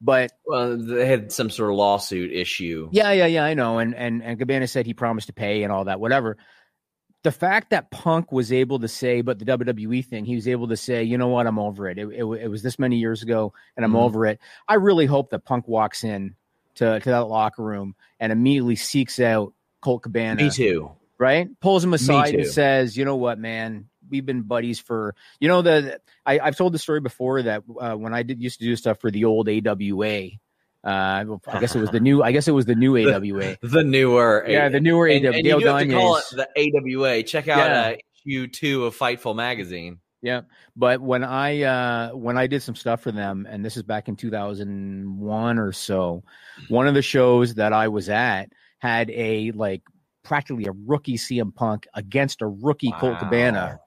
But 0.00 0.32
well, 0.44 0.76
they 0.76 1.06
had 1.06 1.30
some 1.30 1.50
sort 1.50 1.70
of 1.70 1.76
lawsuit 1.76 2.32
issue. 2.32 2.88
Yeah, 2.90 3.12
yeah, 3.12 3.26
yeah. 3.26 3.44
I 3.44 3.54
know, 3.54 3.78
and 3.78 3.94
and 3.94 4.22
and 4.24 4.38
Cabana 4.38 4.66
said 4.66 4.86
he 4.86 4.94
promised 4.94 5.28
to 5.28 5.32
pay 5.32 5.62
and 5.62 5.72
all 5.72 5.84
that, 5.84 6.00
whatever 6.00 6.36
the 7.28 7.32
fact 7.32 7.68
that 7.70 7.90
Punk 7.90 8.32
was 8.32 8.54
able 8.54 8.78
to 8.78 8.88
say, 8.88 9.20
but 9.20 9.38
the 9.38 9.44
WWE 9.44 10.02
thing, 10.02 10.24
he 10.24 10.34
was 10.34 10.48
able 10.48 10.68
to 10.68 10.78
say, 10.78 11.04
you 11.04 11.18
know 11.18 11.28
what, 11.28 11.46
I'm 11.46 11.58
over 11.58 11.86
it. 11.86 11.98
It, 11.98 12.06
it, 12.06 12.24
it 12.24 12.48
was 12.48 12.62
this 12.62 12.78
many 12.78 12.96
years 12.96 13.22
ago, 13.22 13.52
and 13.76 13.84
I'm 13.84 13.90
mm-hmm. 13.90 14.00
over 14.00 14.24
it. 14.24 14.40
I 14.66 14.76
really 14.76 15.04
hope 15.04 15.28
that 15.28 15.40
Punk 15.40 15.68
walks 15.68 16.04
in 16.04 16.36
to, 16.76 16.98
to 16.98 17.10
that 17.10 17.28
locker 17.28 17.62
room 17.62 17.96
and 18.18 18.32
immediately 18.32 18.76
seeks 18.76 19.20
out 19.20 19.52
Colt 19.82 20.04
Cabana. 20.04 20.42
Me 20.42 20.48
too. 20.48 20.90
Right? 21.18 21.48
Pulls 21.60 21.84
him 21.84 21.92
aside 21.92 22.34
and 22.34 22.46
says, 22.46 22.96
you 22.96 23.04
know 23.04 23.16
what, 23.16 23.38
man, 23.38 23.90
we've 24.08 24.24
been 24.24 24.40
buddies 24.40 24.78
for 24.78 25.14
you 25.38 25.48
know 25.48 25.60
the 25.60 26.00
I, 26.24 26.38
have 26.38 26.56
told 26.56 26.72
the 26.72 26.78
story 26.78 27.00
before 27.00 27.42
that 27.42 27.62
uh, 27.78 27.92
when 27.92 28.14
I 28.14 28.22
did 28.22 28.40
used 28.40 28.58
to 28.60 28.64
do 28.64 28.74
stuff 28.74 29.02
for 29.02 29.10
the 29.10 29.26
old 29.26 29.50
AWA 29.50 30.30
uh, 30.84 31.24
I 31.48 31.60
guess 31.60 31.74
it 31.74 31.80
was 31.80 31.90
the 31.90 32.00
new. 32.08 32.22
I 32.22 32.32
guess 32.32 32.48
it 32.48 32.52
was 32.52 32.66
the 32.66 32.74
new 32.74 32.96
AWA. 32.96 33.56
the 33.62 33.82
newer, 33.84 34.44
yeah, 34.48 34.68
the 34.68 34.80
newer 34.80 35.06
and, 35.06 35.26
AWA. 35.26 35.36
And 35.36 35.46
you 35.46 35.66
have 35.66 35.78
to 35.80 35.92
call 35.92 36.16
it 36.16 36.24
the 36.32 36.48
AWA. 36.56 37.22
Check 37.22 37.48
out 37.48 37.58
yeah. 37.58 37.80
uh, 37.80 37.96
issue 38.26 38.46
two 38.46 38.84
of 38.84 38.96
Fightful 38.96 39.34
magazine. 39.34 39.98
Yeah, 40.20 40.42
but 40.76 41.00
when 41.00 41.22
I 41.22 41.62
uh, 41.62 42.10
when 42.10 42.36
I 42.36 42.46
did 42.46 42.62
some 42.62 42.74
stuff 42.74 43.00
for 43.00 43.12
them, 43.12 43.46
and 43.48 43.64
this 43.64 43.76
is 43.76 43.82
back 43.82 44.08
in 44.08 44.16
2001 44.16 45.58
or 45.58 45.72
so, 45.72 46.24
one 46.68 46.88
of 46.88 46.94
the 46.94 47.02
shows 47.02 47.54
that 47.54 47.72
I 47.72 47.88
was 47.88 48.08
at 48.08 48.50
had 48.78 49.10
a 49.10 49.52
like 49.52 49.82
practically 50.24 50.66
a 50.66 50.72
rookie 50.86 51.16
CM 51.16 51.54
Punk 51.54 51.86
against 51.94 52.42
a 52.42 52.46
rookie 52.46 52.90
wow. 52.90 53.00
Colt 53.00 53.18
Cabana 53.18 53.80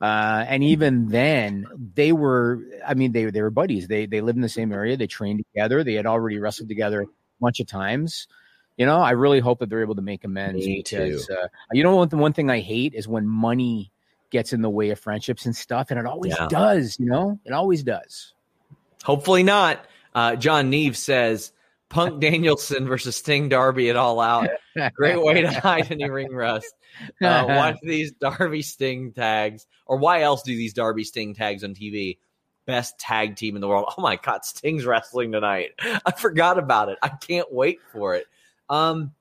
uh, 0.00 0.44
and 0.48 0.64
even 0.64 1.08
then, 1.08 1.66
they 1.94 2.12
were, 2.12 2.62
I 2.86 2.94
mean, 2.94 3.12
they, 3.12 3.26
they 3.26 3.42
were 3.42 3.50
buddies. 3.50 3.86
They, 3.86 4.06
they 4.06 4.20
lived 4.20 4.36
in 4.36 4.42
the 4.42 4.48
same 4.48 4.72
area. 4.72 4.96
They 4.96 5.06
trained 5.06 5.44
together. 5.52 5.84
They 5.84 5.94
had 5.94 6.06
already 6.06 6.38
wrestled 6.38 6.68
together 6.68 7.02
a 7.02 7.06
bunch 7.40 7.60
of 7.60 7.66
times. 7.66 8.26
You 8.78 8.86
know, 8.86 8.98
I 8.98 9.10
really 9.10 9.40
hope 9.40 9.58
that 9.58 9.68
they're 9.68 9.82
able 9.82 9.96
to 9.96 10.02
make 10.02 10.24
amends 10.24 10.64
Me 10.64 10.82
because, 10.82 11.28
uh, 11.28 11.48
you 11.72 11.82
know, 11.82 12.02
the 12.06 12.16
one 12.16 12.32
thing 12.32 12.48
I 12.48 12.60
hate 12.60 12.94
is 12.94 13.06
when 13.06 13.26
money 13.26 13.92
gets 14.30 14.54
in 14.54 14.62
the 14.62 14.70
way 14.70 14.88
of 14.88 14.98
friendships 14.98 15.44
and 15.44 15.54
stuff. 15.54 15.90
And 15.90 16.00
it 16.00 16.06
always 16.06 16.34
yeah. 16.38 16.48
does, 16.48 16.98
you 16.98 17.06
know, 17.06 17.38
it 17.44 17.52
always 17.52 17.82
does. 17.82 18.32
Hopefully 19.04 19.42
not. 19.42 19.84
Uh, 20.14 20.36
John 20.36 20.70
Neve 20.70 20.96
says, 20.96 21.52
Punk 21.90 22.20
Danielson 22.20 22.86
versus 22.86 23.16
Sting 23.16 23.48
Darby 23.48 23.90
at 23.90 23.96
All 23.96 24.20
Out. 24.20 24.48
Great 24.94 25.20
way 25.20 25.42
to 25.42 25.50
hide 25.60 25.90
any 25.90 26.08
ring 26.08 26.32
rust. 26.32 26.72
Uh, 27.20 27.44
watch 27.48 27.76
these 27.82 28.12
Darby 28.12 28.62
Sting 28.62 29.12
tags, 29.12 29.66
or 29.86 29.98
why 29.98 30.22
else 30.22 30.42
do 30.42 30.56
these 30.56 30.72
Darby 30.72 31.04
Sting 31.04 31.34
tags 31.34 31.64
on 31.64 31.74
TV? 31.74 32.18
Best 32.64 32.98
tag 33.00 33.34
team 33.34 33.56
in 33.56 33.60
the 33.60 33.66
world. 33.66 33.92
Oh 33.98 34.00
my 34.00 34.16
God, 34.16 34.44
Sting's 34.44 34.86
wrestling 34.86 35.32
tonight. 35.32 35.70
I 35.82 36.12
forgot 36.12 36.58
about 36.58 36.90
it. 36.90 36.98
I 37.02 37.08
can't 37.08 37.52
wait 37.52 37.80
for 37.92 38.14
it. 38.14 38.26
Um, 38.68 39.12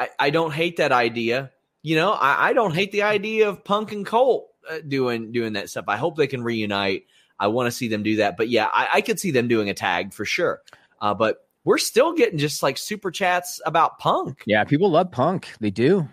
I, 0.00 0.08
I 0.18 0.30
don't 0.30 0.52
hate 0.52 0.78
that 0.78 0.90
idea. 0.90 1.52
You 1.82 1.94
know, 1.94 2.10
I, 2.10 2.48
I 2.48 2.52
don't 2.54 2.74
hate 2.74 2.90
the 2.90 3.04
idea 3.04 3.48
of 3.48 3.62
Punk 3.62 3.92
and 3.92 4.04
Colt 4.04 4.48
uh, 4.68 4.78
doing 4.86 5.30
doing 5.30 5.52
that 5.52 5.70
stuff. 5.70 5.84
I 5.86 5.96
hope 5.96 6.16
they 6.16 6.26
can 6.26 6.42
reunite. 6.42 7.04
I 7.38 7.46
want 7.46 7.68
to 7.68 7.70
see 7.70 7.86
them 7.86 8.02
do 8.02 8.16
that. 8.16 8.36
But 8.36 8.48
yeah, 8.48 8.68
I, 8.72 8.88
I 8.94 9.00
could 9.00 9.20
see 9.20 9.30
them 9.30 9.46
doing 9.46 9.70
a 9.70 9.74
tag 9.74 10.12
for 10.12 10.24
sure. 10.24 10.60
Uh, 11.06 11.14
but 11.14 11.46
we're 11.62 11.78
still 11.78 12.14
getting 12.14 12.38
just 12.38 12.64
like 12.64 12.76
super 12.76 13.12
chats 13.12 13.60
about 13.64 14.00
Punk. 14.00 14.42
Yeah, 14.44 14.64
people 14.64 14.90
love 14.90 15.12
Punk. 15.12 15.48
They 15.60 15.70
do. 15.70 16.08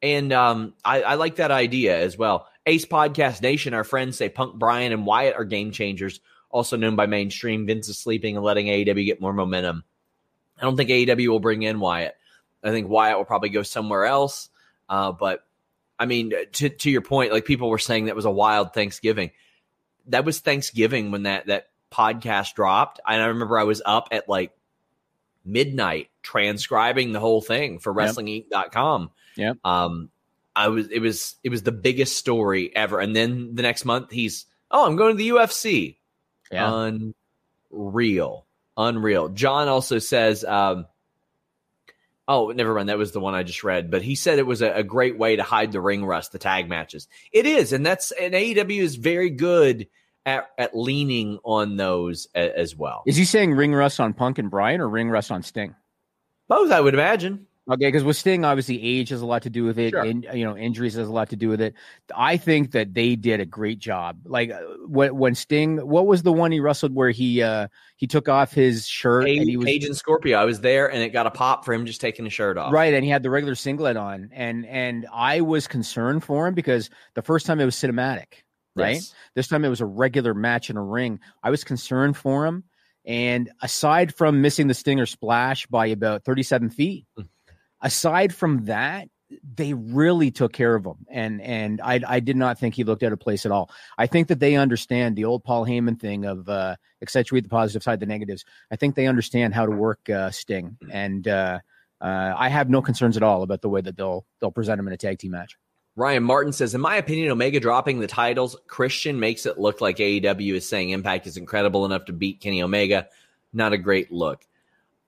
And 0.00 0.32
um, 0.32 0.74
I, 0.84 1.02
I, 1.02 1.14
like 1.14 1.36
that 1.36 1.50
idea 1.50 1.98
as 1.98 2.16
well. 2.16 2.46
Ace 2.66 2.84
Podcast 2.84 3.42
Nation, 3.42 3.74
our 3.74 3.82
friends 3.82 4.16
say 4.16 4.28
Punk, 4.28 4.54
Bryan, 4.54 4.92
and 4.92 5.04
Wyatt 5.04 5.34
are 5.34 5.44
game 5.44 5.72
changers, 5.72 6.20
also 6.50 6.76
known 6.76 6.94
by 6.94 7.06
mainstream. 7.06 7.66
Vince 7.66 7.88
is 7.88 7.98
sleeping 7.98 8.36
and 8.36 8.44
letting 8.44 8.66
AEW 8.66 9.06
get 9.06 9.20
more 9.20 9.32
momentum. 9.32 9.82
I 10.56 10.62
don't 10.62 10.76
think 10.76 10.90
AEW 10.90 11.28
will 11.28 11.40
bring 11.40 11.64
in 11.64 11.80
Wyatt. 11.80 12.14
I 12.62 12.70
think 12.70 12.88
Wyatt 12.88 13.18
will 13.18 13.24
probably 13.24 13.48
go 13.48 13.64
somewhere 13.64 14.04
else. 14.04 14.50
Uh, 14.88 15.10
but 15.10 15.44
I 15.98 16.06
mean, 16.06 16.32
to, 16.52 16.68
to 16.68 16.90
your 16.90 17.02
point, 17.02 17.32
like 17.32 17.44
people 17.44 17.70
were 17.70 17.78
saying 17.78 18.04
that 18.04 18.14
was 18.14 18.24
a 18.24 18.30
wild 18.30 18.72
Thanksgiving. 18.72 19.32
That 20.06 20.24
was 20.24 20.38
Thanksgiving 20.38 21.10
when 21.10 21.24
that 21.24 21.46
that 21.46 21.70
podcast 21.90 22.54
dropped. 22.54 23.00
And 23.06 23.22
I 23.22 23.26
remember 23.26 23.58
I 23.58 23.64
was 23.64 23.82
up 23.84 24.08
at 24.12 24.28
like 24.28 24.52
midnight 25.44 26.08
transcribing 26.22 27.12
the 27.12 27.20
whole 27.20 27.40
thing 27.40 27.78
for 27.78 27.92
wrestlinginc.com. 27.92 29.10
Yeah. 29.36 29.54
Um, 29.64 30.10
I 30.54 30.68
was 30.68 30.88
it 30.88 31.00
was 31.00 31.36
it 31.44 31.50
was 31.50 31.62
the 31.62 31.72
biggest 31.72 32.16
story 32.16 32.74
ever. 32.74 32.98
And 33.00 33.14
then 33.14 33.54
the 33.54 33.62
next 33.62 33.84
month 33.84 34.10
he's 34.10 34.46
oh, 34.70 34.86
I'm 34.86 34.96
going 34.96 35.16
to 35.16 35.22
the 35.22 35.30
UFC. 35.30 35.96
Yeah. 36.50 36.90
Unreal. 37.70 38.46
Unreal. 38.76 39.28
John 39.28 39.68
also 39.68 39.98
says, 39.98 40.44
um, 40.44 40.86
oh, 42.26 42.50
never 42.50 42.74
mind. 42.74 42.88
That 42.88 42.98
was 42.98 43.12
the 43.12 43.20
one 43.20 43.34
I 43.34 43.42
just 43.42 43.64
read. 43.64 43.90
But 43.90 44.02
he 44.02 44.14
said 44.14 44.38
it 44.38 44.46
was 44.46 44.62
a, 44.62 44.70
a 44.72 44.82
great 44.82 45.18
way 45.18 45.36
to 45.36 45.42
hide 45.42 45.72
the 45.72 45.80
ring 45.80 46.04
rust, 46.04 46.32
the 46.32 46.38
tag 46.38 46.68
matches. 46.68 47.08
It 47.32 47.46
is, 47.46 47.72
and 47.72 47.84
that's 47.84 48.12
and 48.12 48.34
AEW 48.34 48.80
is 48.80 48.96
very 48.96 49.30
good 49.30 49.88
at, 50.28 50.50
at 50.58 50.76
leaning 50.76 51.38
on 51.42 51.76
those 51.76 52.28
a, 52.34 52.58
as 52.58 52.76
well. 52.76 53.02
Is 53.06 53.16
he 53.16 53.24
saying 53.24 53.54
ring 53.54 53.74
rust 53.74 53.98
on 53.98 54.12
Punk 54.12 54.38
and 54.38 54.50
Bryan 54.50 54.80
or 54.80 54.88
ring 54.88 55.08
rust 55.10 55.30
on 55.30 55.42
Sting? 55.42 55.74
Both, 56.48 56.70
I 56.70 56.80
would 56.80 56.94
imagine. 56.94 57.46
Okay, 57.70 57.88
because 57.88 58.02
with 58.02 58.16
Sting, 58.16 58.46
obviously 58.46 58.82
age 58.82 59.10
has 59.10 59.20
a 59.20 59.26
lot 59.26 59.42
to 59.42 59.50
do 59.50 59.64
with 59.64 59.78
it, 59.78 59.90
sure. 59.90 60.02
and 60.02 60.26
you 60.32 60.44
know 60.44 60.56
injuries 60.56 60.94
has 60.94 61.06
a 61.06 61.12
lot 61.12 61.28
to 61.30 61.36
do 61.36 61.50
with 61.50 61.60
it. 61.60 61.74
I 62.14 62.38
think 62.38 62.70
that 62.70 62.94
they 62.94 63.14
did 63.14 63.40
a 63.40 63.44
great 63.44 63.78
job. 63.78 64.20
Like 64.24 64.50
uh, 64.50 64.60
when, 64.86 65.14
when 65.14 65.34
Sting, 65.34 65.76
what 65.86 66.06
was 66.06 66.22
the 66.22 66.32
one 66.32 66.50
he 66.50 66.60
wrestled 66.60 66.94
where 66.94 67.10
he 67.10 67.42
uh 67.42 67.68
he 67.96 68.06
took 68.06 68.26
off 68.26 68.52
his 68.52 68.86
shirt 68.86 69.26
Page, 69.26 69.40
and 69.40 69.50
he 69.50 69.58
was 69.58 69.66
Page 69.66 69.84
and 69.84 69.94
Scorpio. 69.94 70.38
I 70.38 70.46
was 70.46 70.62
there, 70.62 70.90
and 70.90 71.02
it 71.02 71.10
got 71.10 71.26
a 71.26 71.30
pop 71.30 71.66
for 71.66 71.74
him 71.74 71.84
just 71.84 72.00
taking 72.00 72.24
his 72.24 72.32
shirt 72.32 72.56
off. 72.56 72.72
Right, 72.72 72.94
and 72.94 73.04
he 73.04 73.10
had 73.10 73.22
the 73.22 73.28
regular 73.28 73.54
singlet 73.54 73.98
on, 73.98 74.30
and 74.32 74.64
and 74.64 75.06
I 75.12 75.42
was 75.42 75.66
concerned 75.66 76.24
for 76.24 76.46
him 76.46 76.54
because 76.54 76.88
the 77.14 77.22
first 77.22 77.44
time 77.44 77.60
it 77.60 77.66
was 77.66 77.76
cinematic, 77.76 78.44
right? 78.78 78.94
Yes. 78.94 79.14
This 79.34 79.48
time 79.48 79.64
it 79.64 79.68
was 79.68 79.80
a 79.80 79.86
regular 79.86 80.34
match 80.34 80.70
in 80.70 80.76
a 80.76 80.82
ring. 80.82 81.20
I 81.42 81.50
was 81.50 81.64
concerned 81.64 82.16
for 82.16 82.46
him, 82.46 82.64
and 83.04 83.50
aside 83.62 84.14
from 84.14 84.40
missing 84.40 84.68
the 84.68 84.74
Stinger 84.74 85.06
splash 85.06 85.66
by 85.66 85.86
about 85.86 86.24
thirty-seven 86.24 86.70
feet. 86.70 87.06
Mm 87.18 87.28
aside 87.80 88.34
from 88.34 88.64
that, 88.66 89.08
they 89.56 89.74
really 89.74 90.30
took 90.30 90.54
care 90.54 90.74
of 90.74 90.86
him, 90.86 91.06
and 91.10 91.42
and 91.42 91.82
I 91.82 92.00
I 92.08 92.20
did 92.20 92.36
not 92.36 92.58
think 92.58 92.74
he 92.74 92.82
looked 92.82 93.02
out 93.02 93.12
of 93.12 93.20
place 93.20 93.44
at 93.44 93.52
all. 93.52 93.70
I 93.98 94.06
think 94.06 94.28
that 94.28 94.40
they 94.40 94.56
understand 94.56 95.16
the 95.16 95.26
old 95.26 95.44
Paul 95.44 95.66
Heyman 95.66 96.00
thing 96.00 96.24
of 96.24 96.48
uh, 96.48 96.76
accentuate 97.02 97.42
the 97.42 97.50
positive 97.50 97.82
side, 97.82 98.00
the 98.00 98.06
negatives. 98.06 98.46
I 98.70 98.76
think 98.76 98.94
they 98.94 99.06
understand 99.06 99.54
how 99.54 99.66
to 99.66 99.72
work 99.72 100.08
uh, 100.08 100.30
Sting, 100.30 100.78
and 100.90 101.28
uh, 101.28 101.58
uh, 102.00 102.34
I 102.38 102.48
have 102.48 102.70
no 102.70 102.80
concerns 102.80 103.18
at 103.18 103.22
all 103.22 103.42
about 103.42 103.60
the 103.60 103.68
way 103.68 103.82
that 103.82 103.98
they'll 103.98 104.24
they'll 104.40 104.50
present 104.50 104.80
him 104.80 104.86
in 104.86 104.94
a 104.94 104.96
tag 104.96 105.18
team 105.18 105.32
match. 105.32 105.58
Ryan 105.98 106.22
Martin 106.22 106.52
says, 106.52 106.76
in 106.76 106.80
my 106.80 106.94
opinion, 106.94 107.32
Omega 107.32 107.58
dropping 107.58 107.98
the 107.98 108.06
titles, 108.06 108.56
Christian 108.68 109.18
makes 109.18 109.46
it 109.46 109.58
look 109.58 109.80
like 109.80 109.96
AEW 109.96 110.54
is 110.54 110.68
saying 110.68 110.90
Impact 110.90 111.26
is 111.26 111.36
incredible 111.36 111.84
enough 111.84 112.04
to 112.04 112.12
beat 112.12 112.40
Kenny 112.40 112.62
Omega. 112.62 113.08
Not 113.52 113.72
a 113.72 113.78
great 113.78 114.12
look. 114.12 114.46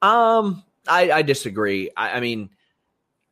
Um, 0.03 0.65
I, 0.89 1.13
I 1.13 1.23
disagree. 1.23 1.91
I, 1.97 2.17
I 2.17 2.21
mean, 2.21 2.51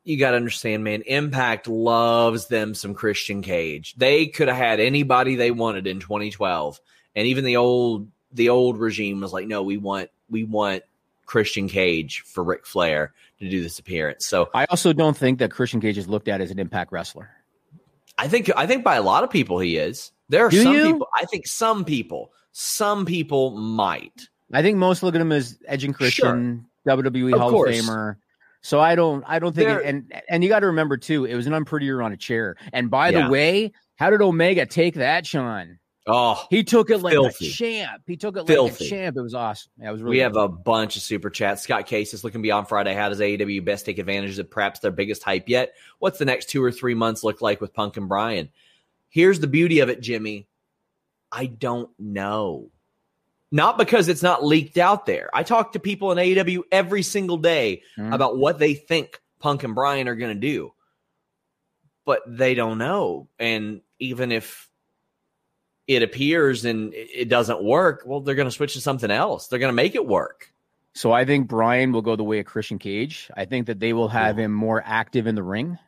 you 0.04 0.18
got 0.18 0.30
to 0.30 0.36
understand, 0.36 0.84
man. 0.84 1.02
Impact 1.02 1.66
loves 1.66 2.46
them 2.46 2.74
some 2.74 2.94
Christian 2.94 3.42
Cage. 3.42 3.96
They 3.96 4.28
could 4.28 4.46
have 4.46 4.56
had 4.56 4.78
anybody 4.78 5.34
they 5.34 5.50
wanted 5.50 5.88
in 5.88 5.98
2012, 5.98 6.80
and 7.16 7.26
even 7.26 7.44
the 7.44 7.56
old 7.56 8.06
the 8.30 8.50
old 8.50 8.78
regime 8.78 9.20
was 9.20 9.32
like, 9.32 9.48
no, 9.48 9.64
we 9.64 9.78
want 9.78 10.10
we 10.30 10.44
want 10.44 10.84
Christian 11.26 11.68
Cage 11.68 12.20
for 12.20 12.44
Ric 12.44 12.66
Flair 12.66 13.12
to 13.40 13.50
do 13.50 13.60
this 13.62 13.80
appearance. 13.80 14.26
So 14.26 14.48
I 14.54 14.66
also 14.66 14.92
don't 14.92 15.16
think 15.16 15.40
that 15.40 15.50
Christian 15.50 15.80
Cage 15.80 15.98
is 15.98 16.06
looked 16.06 16.28
at 16.28 16.40
as 16.40 16.52
an 16.52 16.60
Impact 16.60 16.92
wrestler. 16.92 17.30
I 18.18 18.28
think 18.28 18.50
I 18.56 18.66
think 18.66 18.84
by 18.84 18.96
a 18.96 19.02
lot 19.02 19.24
of 19.24 19.30
people 19.30 19.58
he 19.58 19.76
is. 19.76 20.10
There 20.28 20.44
are 20.44 20.50
Do 20.50 20.62
some 20.62 20.74
you? 20.74 20.92
people. 20.92 21.08
I 21.16 21.24
think 21.24 21.46
some 21.46 21.84
people, 21.84 22.32
some 22.52 23.06
people 23.06 23.52
might. 23.52 24.28
I 24.52 24.60
think 24.62 24.76
most 24.76 25.02
look 25.02 25.14
at 25.14 25.20
him 25.20 25.32
as 25.32 25.58
Edge 25.66 25.84
and 25.84 25.94
Christian, 25.94 26.66
WWE 26.86 27.32
Of 27.34 27.40
Hall 27.40 27.50
course. 27.50 27.78
of 27.78 27.84
Famer. 27.84 28.16
So 28.60 28.80
I 28.80 28.94
don't, 28.96 29.22
I 29.26 29.38
don't 29.38 29.54
think, 29.54 29.70
it, 29.70 29.84
and 29.84 30.12
and 30.28 30.42
you 30.42 30.48
got 30.48 30.60
to 30.60 30.66
remember 30.66 30.96
too, 30.96 31.24
it 31.24 31.34
was 31.36 31.46
an 31.46 31.52
unprettier 31.54 32.02
on 32.04 32.12
a 32.12 32.16
chair. 32.16 32.56
And 32.72 32.90
by 32.90 33.10
Yeah. 33.10 33.26
the 33.26 33.30
way, 33.30 33.72
how 33.96 34.10
did 34.10 34.20
Omega 34.20 34.66
take 34.66 34.94
that, 34.94 35.24
Sean? 35.26 35.78
Oh, 36.10 36.42
He 36.48 36.64
took 36.64 36.88
it 36.90 36.98
like 36.98 37.12
Filthy. 37.12 37.48
a 37.48 37.50
champ. 37.50 38.02
He 38.06 38.16
took 38.16 38.36
it 38.38 38.46
Filthy. 38.46 38.72
like 38.72 38.80
a 38.80 38.84
champ. 38.84 39.16
It 39.18 39.20
was 39.22 39.34
awesome. 39.34 39.70
Yeah, 39.78 39.90
it 39.90 39.92
was 39.92 40.02
really. 40.02 40.16
we 40.16 40.18
have 40.22 40.36
a 40.36 40.48
bunch 40.48 40.96
of 40.96 41.02
super 41.02 41.28
chats. 41.28 41.62
Scott 41.62 41.86
Case 41.86 42.14
is 42.14 42.24
looking 42.24 42.40
beyond 42.40 42.66
Friday. 42.68 42.94
How 42.94 43.08
does 43.10 43.20
AEW 43.20 43.64
best 43.64 43.84
take 43.84 43.98
advantage 43.98 44.38
of 44.38 44.50
perhaps 44.50 44.80
their 44.80 44.90
biggest 44.90 45.22
hype 45.22 45.48
yet? 45.48 45.74
What's 45.98 46.18
the 46.18 46.24
next 46.24 46.48
two 46.48 46.64
or 46.64 46.72
three 46.72 46.94
months 46.94 47.22
look 47.22 47.42
like 47.42 47.60
with 47.60 47.74
Punk 47.74 47.96
and 47.98 48.08
Brian? 48.08 48.48
Here's 49.10 49.38
the 49.40 49.46
beauty 49.46 49.80
of 49.80 49.88
it, 49.90 50.00
Jimmy. 50.00 50.48
I 51.30 51.46
don't 51.46 51.90
know. 51.98 52.70
Not 53.50 53.76
because 53.78 54.08
it's 54.08 54.22
not 54.22 54.44
leaked 54.44 54.78
out 54.78 55.04
there. 55.06 55.28
I 55.34 55.42
talk 55.42 55.72
to 55.72 55.78
people 55.78 56.10
in 56.12 56.18
AEW 56.18 56.62
every 56.72 57.02
single 57.02 57.36
day 57.38 57.82
Mhm. 57.98 58.14
about 58.14 58.36
what 58.38 58.58
they 58.58 58.74
think 58.74 59.20
Punk 59.40 59.62
and 59.62 59.74
Brian 59.74 60.08
are 60.08 60.14
going 60.14 60.34
to 60.34 60.40
do, 60.40 60.72
but 62.04 62.22
they 62.26 62.54
don't 62.54 62.78
know. 62.78 63.28
And 63.38 63.80
even 63.98 64.32
if 64.32 64.67
it 65.88 66.02
appears 66.02 66.64
and 66.64 66.92
it 66.94 67.28
doesn't 67.28 67.62
work, 67.64 68.02
well, 68.06 68.20
they're 68.20 68.34
going 68.34 68.46
to 68.46 68.52
switch 68.52 68.74
to 68.74 68.80
something 68.80 69.10
else. 69.10 69.48
They're 69.48 69.58
going 69.58 69.70
to 69.70 69.74
make 69.74 69.94
it 69.94 70.06
work. 70.06 70.52
So 70.94 71.12
I 71.12 71.24
think 71.24 71.48
Brian 71.48 71.92
will 71.92 72.02
go 72.02 72.14
the 72.14 72.24
way 72.24 72.38
of 72.40 72.46
Christian 72.46 72.78
Cage. 72.78 73.30
I 73.36 73.46
think 73.46 73.66
that 73.66 73.80
they 73.80 73.92
will 73.94 74.08
have 74.08 74.38
him 74.38 74.52
more 74.52 74.82
active 74.84 75.26
in 75.26 75.34
the 75.34 75.42
ring. 75.42 75.78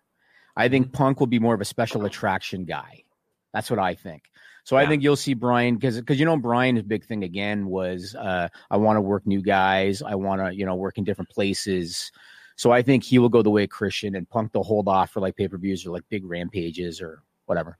I 0.57 0.65
Mm-hmm. 0.67 0.73
think 0.73 0.93
Punk 0.93 1.21
will 1.21 1.27
be 1.27 1.39
more 1.39 1.55
of 1.55 1.61
a 1.61 1.65
special 1.65 2.05
attraction 2.07 2.65
guy. 2.65 3.05
That's 3.53 3.71
what 3.71 3.79
I 3.79 3.95
think. 3.95 4.25
So 4.65 4.77
I 4.77 4.87
think 4.87 5.03
you'll 5.03 5.17
see 5.17 5.35
Brian 5.35 5.75
because 5.75 5.97
because 5.97 6.21
you 6.21 6.27
know 6.27 6.37
Brian's 6.37 6.83
big 6.83 7.05
thing 7.05 7.25
again 7.25 7.67
was 7.67 8.15
uh, 8.15 8.49
I 8.71 8.77
want 8.77 8.97
to 8.99 9.01
work 9.01 9.27
new 9.27 9.43
guys. 9.43 10.03
I 10.03 10.15
want 10.15 10.41
to 10.43 10.55
you 10.55 10.65
know 10.67 10.77
work 10.77 10.99
in 10.99 11.05
different 11.05 11.31
places. 11.31 12.13
So 12.57 12.71
I 12.71 12.83
think 12.83 13.03
he 13.03 13.19
will 13.19 13.31
go 13.31 13.43
the 13.43 13.51
way 13.51 13.65
of 13.65 13.71
Christian 13.71 14.15
and 14.15 14.29
Punk. 14.29 14.53
They'll 14.53 14.63
hold 14.63 14.87
off 14.87 15.11
for 15.11 15.21
like 15.21 15.35
pay 15.37 15.49
per 15.49 15.57
views 15.57 15.87
or 15.87 15.91
like 15.91 16.05
big 16.11 16.25
rampages 16.25 17.01
or 17.01 17.23
whatever. 17.47 17.79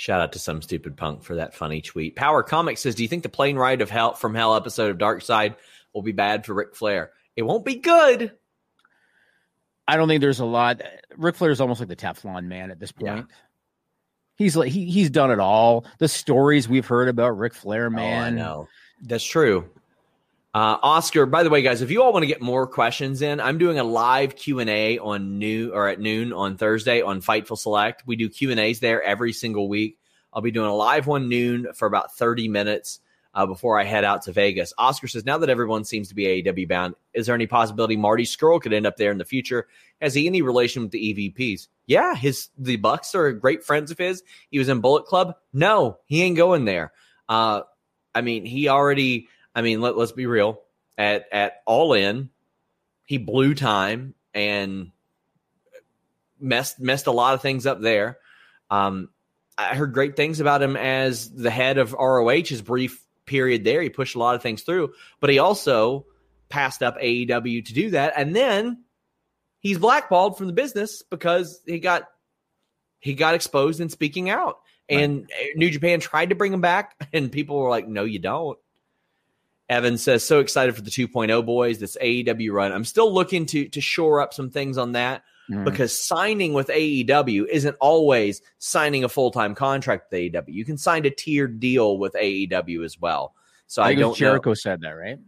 Shout 0.00 0.22
out 0.22 0.32
to 0.32 0.38
some 0.38 0.62
stupid 0.62 0.96
punk 0.96 1.22
for 1.24 1.34
that 1.34 1.52
funny 1.52 1.82
tweet. 1.82 2.16
Power 2.16 2.42
Comics 2.42 2.80
says, 2.80 2.94
"Do 2.94 3.02
you 3.02 3.08
think 3.10 3.22
the 3.22 3.28
plane 3.28 3.56
ride 3.56 3.82
of 3.82 3.90
hell 3.90 4.14
from 4.14 4.34
hell 4.34 4.56
episode 4.56 4.90
of 4.90 4.96
Dark 4.96 5.20
Side 5.20 5.56
will 5.92 6.00
be 6.00 6.12
bad 6.12 6.46
for 6.46 6.54
Ric 6.54 6.74
Flair? 6.74 7.10
It 7.36 7.42
won't 7.42 7.66
be 7.66 7.74
good. 7.74 8.32
I 9.86 9.98
don't 9.98 10.08
think 10.08 10.22
there's 10.22 10.40
a 10.40 10.46
lot. 10.46 10.80
Ric 11.18 11.36
Flair 11.36 11.50
is 11.50 11.60
almost 11.60 11.80
like 11.80 11.90
the 11.90 11.96
Teflon 11.96 12.44
man 12.46 12.70
at 12.70 12.80
this 12.80 12.94
Yeah. 12.98 13.12
point. 13.16 13.26
He's 14.36 14.56
like 14.56 14.72
he 14.72 14.86
he's 14.86 15.10
done 15.10 15.30
it 15.30 15.38
all. 15.38 15.84
The 15.98 16.08
stories 16.08 16.66
we've 16.66 16.86
heard 16.86 17.08
about 17.10 17.36
Ric 17.36 17.52
Flair, 17.52 17.90
man. 17.90 18.22
Oh, 18.22 18.26
I 18.26 18.30
know 18.30 18.68
that's 19.02 19.22
true. 19.22 19.68
Uh, 20.52 20.78
Oscar, 20.82 21.26
by 21.26 21.44
the 21.44 21.50
way, 21.50 21.62
guys, 21.62 21.80
if 21.80 21.92
you 21.92 22.02
all 22.02 22.12
want 22.12 22.24
to 22.24 22.26
get 22.26 22.40
more 22.40 22.66
questions 22.66 23.22
in, 23.22 23.40
I'm 23.40 23.58
doing 23.58 23.78
a 23.78 23.84
live 23.84 24.34
Q 24.34 24.58
and 24.58 24.68
A 24.68 24.98
on 24.98 25.38
noon 25.38 25.70
or 25.70 25.88
at 25.88 26.00
noon 26.00 26.32
on 26.32 26.56
Thursday 26.56 27.02
on 27.02 27.20
Fightful 27.20 27.56
Select. 27.56 28.02
We 28.04 28.16
do 28.16 28.28
Q 28.28 28.50
and 28.50 28.58
A's 28.58 28.80
there 28.80 29.00
every 29.02 29.32
single 29.32 29.68
week. 29.68 29.98
I'll 30.32 30.42
be 30.42 30.50
doing 30.50 30.68
a 30.68 30.74
live 30.74 31.06
one 31.06 31.28
noon 31.28 31.68
for 31.74 31.86
about 31.86 32.14
30 32.16 32.48
minutes 32.48 33.00
uh, 33.34 33.46
before 33.46 33.78
I 33.78 33.84
head 33.84 34.04
out 34.04 34.22
to 34.22 34.32
Vegas. 34.32 34.72
Oscar 34.76 35.06
says, 35.06 35.24
now 35.24 35.38
that 35.38 35.50
everyone 35.50 35.84
seems 35.84 36.08
to 36.08 36.14
be 36.14 36.42
AEW 36.42 36.68
bound, 36.68 36.94
is 37.14 37.26
there 37.26 37.34
any 37.34 37.46
possibility 37.46 37.96
Marty 37.96 38.24
Scurll 38.24 38.60
could 38.60 38.72
end 38.72 38.86
up 38.86 38.96
there 38.96 39.12
in 39.12 39.18
the 39.18 39.24
future? 39.24 39.68
Has 40.00 40.14
he 40.14 40.26
any 40.26 40.42
relation 40.42 40.82
with 40.82 40.90
the 40.90 41.32
EVPs? 41.38 41.68
Yeah, 41.86 42.14
his 42.14 42.48
the 42.58 42.76
Bucks 42.76 43.14
are 43.14 43.32
great 43.32 43.64
friends 43.64 43.90
of 43.90 43.98
his. 43.98 44.22
He 44.50 44.58
was 44.58 44.68
in 44.68 44.80
Bullet 44.80 45.06
Club. 45.06 45.34
No, 45.52 45.98
he 46.06 46.22
ain't 46.22 46.36
going 46.36 46.64
there. 46.64 46.92
Uh, 47.28 47.62
I 48.14 48.20
mean, 48.22 48.44
he 48.44 48.68
already. 48.68 49.28
I 49.60 49.62
mean, 49.62 49.82
let, 49.82 49.94
let's 49.94 50.12
be 50.12 50.24
real. 50.24 50.62
At 50.96 51.26
at 51.30 51.60
All 51.66 51.92
In, 51.92 52.30
he 53.04 53.18
blew 53.18 53.54
time 53.54 54.14
and 54.32 54.90
messed 56.40 56.80
messed 56.80 57.06
a 57.06 57.12
lot 57.12 57.34
of 57.34 57.42
things 57.42 57.66
up 57.66 57.78
there. 57.78 58.16
Um, 58.70 59.10
I 59.58 59.74
heard 59.74 59.92
great 59.92 60.16
things 60.16 60.40
about 60.40 60.62
him 60.62 60.76
as 60.78 61.30
the 61.30 61.50
head 61.50 61.76
of 61.76 61.92
ROH. 61.92 62.46
His 62.46 62.62
brief 62.62 63.04
period 63.26 63.64
there, 63.64 63.82
he 63.82 63.90
pushed 63.90 64.14
a 64.14 64.18
lot 64.18 64.34
of 64.34 64.42
things 64.42 64.62
through, 64.62 64.94
but 65.20 65.28
he 65.28 65.38
also 65.38 66.06
passed 66.48 66.82
up 66.82 66.96
AEW 66.98 67.62
to 67.66 67.74
do 67.74 67.90
that, 67.90 68.14
and 68.16 68.34
then 68.34 68.82
he's 69.58 69.76
blackballed 69.76 70.38
from 70.38 70.46
the 70.46 70.54
business 70.54 71.02
because 71.02 71.60
he 71.66 71.80
got 71.80 72.04
he 72.98 73.12
got 73.12 73.34
exposed 73.34 73.78
in 73.78 73.90
speaking 73.90 74.30
out. 74.30 74.56
And 74.88 75.30
New 75.54 75.68
Japan 75.68 76.00
tried 76.00 76.30
to 76.30 76.34
bring 76.34 76.54
him 76.54 76.62
back, 76.62 76.96
and 77.12 77.30
people 77.30 77.58
were 77.58 77.68
like, 77.68 77.86
"No, 77.86 78.04
you 78.04 78.20
don't." 78.20 78.58
Evan 79.70 79.96
says, 79.96 80.22
"So 80.24 80.40
excited 80.40 80.74
for 80.74 80.82
the 80.82 80.90
2.0 80.90 81.42
boys, 81.46 81.78
this 81.78 81.96
AEW 82.00 82.52
run. 82.52 82.72
I'm 82.72 82.84
still 82.84 83.10
looking 83.12 83.46
to 83.46 83.68
to 83.68 83.80
shore 83.80 84.20
up 84.20 84.34
some 84.34 84.50
things 84.50 84.76
on 84.76 84.92
that 84.92 85.22
Mhm. 85.50 85.64
because 85.64 85.98
signing 85.98 86.52
with 86.52 86.68
AEW 86.70 87.46
isn't 87.50 87.76
always 87.80 88.42
signing 88.58 89.04
a 89.04 89.08
full 89.08 89.30
time 89.30 89.54
contract 89.54 90.10
with 90.10 90.18
AEW. 90.20 90.52
You 90.52 90.64
can 90.64 90.76
sign 90.76 91.06
a 91.06 91.10
tiered 91.10 91.60
deal 91.60 91.96
with 91.98 92.14
AEW 92.14 92.84
as 92.84 93.00
well. 93.00 93.34
So 93.66 93.80
I 93.82 93.86
I, 93.86 93.88
think 93.90 94.00
it 94.00 94.04
was 94.04 94.18
don't 94.18 94.26
Jericho 94.26 94.50
know 94.50 94.54
said 94.54 94.80
that, 94.82 94.90
right? 94.90 95.18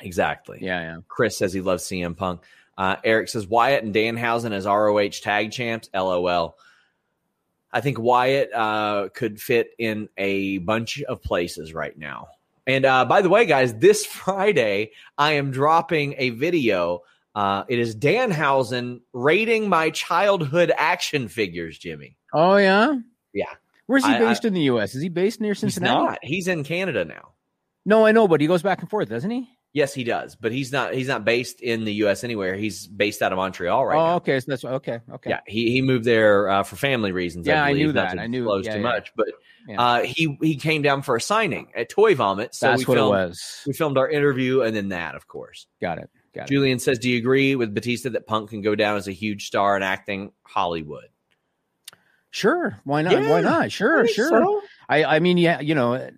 exactly. 0.00 0.58
Yeah, 0.60 0.80
yeah. 0.80 0.96
Chris 1.08 1.36
says 1.36 1.52
he 1.52 1.60
loves 1.60 1.84
CM 1.84 2.14
Punk. 2.16 2.40
Uh, 2.78 2.96
Eric 3.04 3.28
says 3.28 3.46
Wyatt 3.46 3.84
and 3.84 3.94
Danhausen 3.94 4.52
as 4.52 4.66
ROH 4.66 5.20
tag 5.20 5.52
champs. 5.52 5.90
LOL. 5.94 6.56
I 7.70 7.80
think 7.82 7.98
Wyatt 7.98 8.52
uh, 8.52 9.08
could 9.14 9.40
fit 9.40 9.70
in 9.78 10.08
a 10.16 10.58
bunch 10.58 11.02
of 11.02 11.22
places 11.22 11.72
right 11.74 11.96
now. 11.96 12.28
And 12.66 12.84
uh, 12.84 13.04
by 13.06 13.22
the 13.22 13.28
way, 13.28 13.44
guys, 13.46 13.74
this 13.74 14.04
Friday 14.22 14.92
I 15.18 15.32
am 15.32 15.50
dropping 15.50 16.14
a 16.18 16.30
video. 16.30 17.00
Uh, 17.34 17.64
it 17.68 17.78
is 17.78 17.96
Danhausen 17.96 19.00
rating 19.12 19.68
my 19.68 19.90
childhood 19.90 20.70
action 20.76 21.28
figures, 21.28 21.78
Jimmy. 21.78 22.16
Oh 22.34 22.56
yeah, 22.56 22.94
Yeah. 23.32 23.46
Where's 23.86 24.04
he 24.06 24.12
I- 24.12 24.18
based 24.18 24.44
in 24.44 24.54
the 24.54 24.60
U.S.? 24.62 24.94
Is 24.94 25.02
he 25.02 25.08
based 25.08 25.40
near 25.40 25.52
He's 25.52 25.60
Cincinnati? 25.60 26.04
not. 26.04 26.18
He's 26.22 26.46
in 26.48 26.62
Canada 26.64 27.04
now. 27.04 27.32
No, 27.84 28.06
I 28.06 28.12
know, 28.12 28.28
but 28.28 28.40
he 28.40 28.46
goes 28.46 28.62
back 28.62 28.80
and 28.80 28.88
forth, 28.88 29.08
doesn't 29.08 29.30
he? 29.30 29.48
Yes, 29.74 29.94
he 29.94 30.04
does, 30.04 30.36
but 30.36 30.52
he's 30.52 30.70
not. 30.70 30.92
He's 30.92 31.08
not 31.08 31.24
based 31.24 31.62
in 31.62 31.84
the 31.84 31.94
U.S. 31.94 32.24
anywhere. 32.24 32.56
He's 32.56 32.86
based 32.86 33.22
out 33.22 33.32
of 33.32 33.38
Montreal 33.38 33.86
right 33.86 33.96
oh, 33.96 34.06
now. 34.06 34.14
okay. 34.16 34.38
So 34.38 34.46
that's 34.48 34.64
okay. 34.64 35.00
Okay. 35.10 35.30
Yeah, 35.30 35.40
he, 35.46 35.70
he 35.70 35.80
moved 35.80 36.04
there 36.04 36.48
uh, 36.50 36.62
for 36.62 36.76
family 36.76 37.10
reasons. 37.10 37.46
Yeah, 37.46 37.64
I 37.64 37.70
I, 37.70 37.72
knew 37.72 37.92
that. 37.92 38.18
I 38.18 38.26
knew- 38.26 38.40
disclose 38.40 38.66
yeah, 38.66 38.72
too 38.74 38.80
yeah. 38.80 38.82
much, 38.82 39.12
but 39.16 39.28
Yeah. 39.66 39.80
uh, 39.80 40.02
he 40.02 40.36
he 40.42 40.56
came 40.56 40.82
down 40.82 41.00
for 41.00 41.16
a 41.16 41.20
signing 41.22 41.72
at 41.74 41.88
Toy 41.88 42.14
Vomit. 42.14 42.54
So 42.54 42.66
that's 42.66 42.80
we 42.80 42.84
what 42.84 42.96
filmed, 42.96 43.14
it 43.14 43.28
was. 43.28 43.62
We 43.66 43.72
filmed 43.72 43.96
our 43.96 44.10
interview 44.10 44.60
and 44.60 44.76
then 44.76 44.90
that, 44.90 45.14
of 45.14 45.26
course. 45.26 45.66
Got 45.80 45.98
it. 45.98 46.10
Got 46.34 46.50
it. 46.50 46.52
Julian 46.52 46.78
says, 46.78 46.98
"Do 46.98 47.08
you 47.08 47.16
agree 47.16 47.56
with 47.56 47.72
Batista 47.72 48.10
that 48.10 48.26
Punk 48.26 48.50
can 48.50 48.60
go 48.60 48.74
down 48.74 48.98
as 48.98 49.08
a 49.08 49.12
huge 49.12 49.46
star 49.46 49.74
in 49.74 49.82
acting 49.82 50.32
Hollywood?" 50.42 51.08
Sure. 52.30 52.78
Why 52.84 53.00
not? 53.02 53.14
Why 53.14 53.40
not? 53.40 53.72
Sure. 53.72 54.06
Sure. 54.06 54.28
so. 54.28 54.62
I, 54.88 55.04
I 55.04 55.18
mean, 55.20 55.38
yeah, 55.38 55.60
you 55.60 55.74
know, 55.74 56.10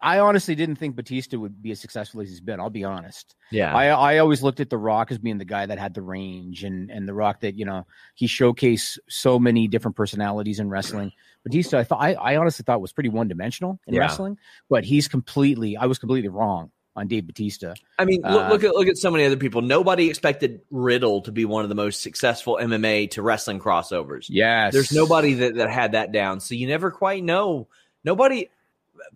I 0.00 0.20
honestly 0.20 0.54
didn't 0.54 0.76
think 0.76 0.94
Batista 0.94 1.36
would 1.38 1.60
be 1.60 1.72
as 1.72 1.80
successful 1.80 2.20
as 2.20 2.28
he's 2.28 2.40
been. 2.40 2.60
I'll 2.60 2.70
be 2.70 2.84
honest. 2.84 3.34
Yeah, 3.50 3.74
I, 3.74 3.86
I 3.88 4.18
always 4.18 4.42
looked 4.42 4.60
at 4.60 4.70
The 4.70 4.78
Rock 4.78 5.10
as 5.10 5.18
being 5.18 5.38
the 5.38 5.44
guy 5.44 5.66
that 5.66 5.78
had 5.78 5.94
the 5.94 6.02
range 6.02 6.62
and, 6.62 6.90
and 6.90 7.08
The 7.08 7.14
Rock 7.14 7.40
that, 7.40 7.56
you 7.56 7.64
know, 7.64 7.86
he 8.14 8.26
showcased 8.28 8.98
so 9.08 9.38
many 9.38 9.66
different 9.66 9.96
personalities 9.96 10.60
in 10.60 10.70
wrestling. 10.70 11.10
Batista, 11.44 11.78
I 11.78 11.84
thought, 11.84 12.00
I, 12.00 12.14
I 12.14 12.36
honestly 12.36 12.62
thought 12.62 12.80
was 12.80 12.92
pretty 12.92 13.08
one 13.08 13.26
dimensional 13.28 13.80
in 13.86 13.94
Yeah. 13.94 14.00
wrestling, 14.02 14.38
but 14.70 14.84
he's 14.84 15.08
completely, 15.08 15.76
I 15.76 15.86
was 15.86 15.98
completely 15.98 16.28
wrong 16.28 16.70
on 16.94 17.08
Dave 17.08 17.26
Batista. 17.26 17.74
I 17.98 18.04
mean, 18.04 18.20
look, 18.22 18.30
Uh, 18.44 18.48
look 18.50 18.64
at 18.64 18.74
look 18.74 18.88
at 18.88 18.96
so 18.98 19.10
many 19.10 19.24
other 19.24 19.36
people. 19.36 19.62
Nobody 19.62 20.08
expected 20.08 20.60
Riddle 20.70 21.22
to 21.22 21.32
be 21.32 21.44
one 21.44 21.62
of 21.64 21.68
the 21.68 21.74
most 21.76 22.02
successful 22.02 22.58
MMA 22.60 23.10
to 23.12 23.22
wrestling 23.22 23.58
crossovers. 23.60 24.26
Yes. 24.28 24.72
There's 24.72 24.92
nobody 24.92 25.34
that, 25.34 25.54
that 25.56 25.70
had 25.70 25.92
that 25.92 26.12
down. 26.12 26.40
So 26.40 26.54
you 26.54 26.66
never 26.68 26.90
quite 26.90 27.22
know. 27.24 27.68
Nobody 28.04 28.48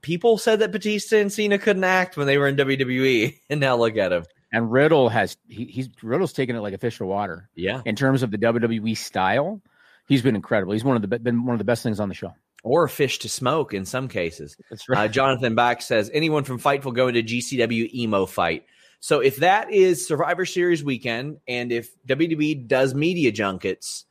people 0.00 0.38
said 0.38 0.60
that 0.60 0.72
Batista 0.72 1.16
and 1.16 1.32
Cena 1.32 1.58
couldn't 1.58 1.84
act 1.84 2.16
when 2.16 2.26
they 2.26 2.38
were 2.38 2.48
in 2.48 2.56
WWE, 2.56 3.38
and 3.50 3.60
now 3.60 3.76
look 3.76 3.96
at 3.96 4.12
him. 4.12 4.24
And 4.52 4.70
Riddle 4.70 5.08
has 5.08 5.36
he, 5.48 5.64
he's 5.64 5.88
Riddle's 6.02 6.32
taken 6.32 6.56
it 6.56 6.60
like 6.60 6.74
a 6.74 6.78
fish 6.78 6.98
to 6.98 7.06
water 7.06 7.48
Yeah. 7.54 7.80
in 7.86 7.96
terms 7.96 8.22
of 8.22 8.30
the 8.30 8.38
WWE 8.38 8.96
style. 8.96 9.62
He's 10.08 10.20
been 10.22 10.36
incredible. 10.36 10.72
He's 10.74 10.84
one 10.84 10.96
of 10.96 11.02
the 11.08 11.18
been 11.18 11.46
one 11.46 11.54
of 11.54 11.58
the 11.58 11.64
best 11.64 11.82
things 11.82 12.00
on 12.00 12.08
the 12.08 12.14
show. 12.14 12.34
Or 12.64 12.84
a 12.84 12.88
fish 12.88 13.18
to 13.20 13.28
smoke 13.28 13.72
in 13.74 13.84
some 13.86 14.08
cases. 14.08 14.56
That's 14.70 14.84
Uh, 14.88 15.08
Jonathan 15.08 15.54
Back 15.54 15.82
says 15.82 16.10
anyone 16.12 16.44
from 16.44 16.60
Fightful 16.60 16.94
going 16.94 17.14
to 17.14 17.22
GCW 17.22 17.92
emo 17.94 18.26
fight. 18.26 18.64
So 19.00 19.18
if 19.20 19.38
that 19.38 19.72
is 19.72 20.06
Survivor 20.06 20.44
Series 20.46 20.84
weekend, 20.84 21.38
and 21.48 21.72
if 21.72 21.90
WWE 22.06 22.68
does 22.68 22.94
media 22.94 23.32
junkets, 23.32 24.04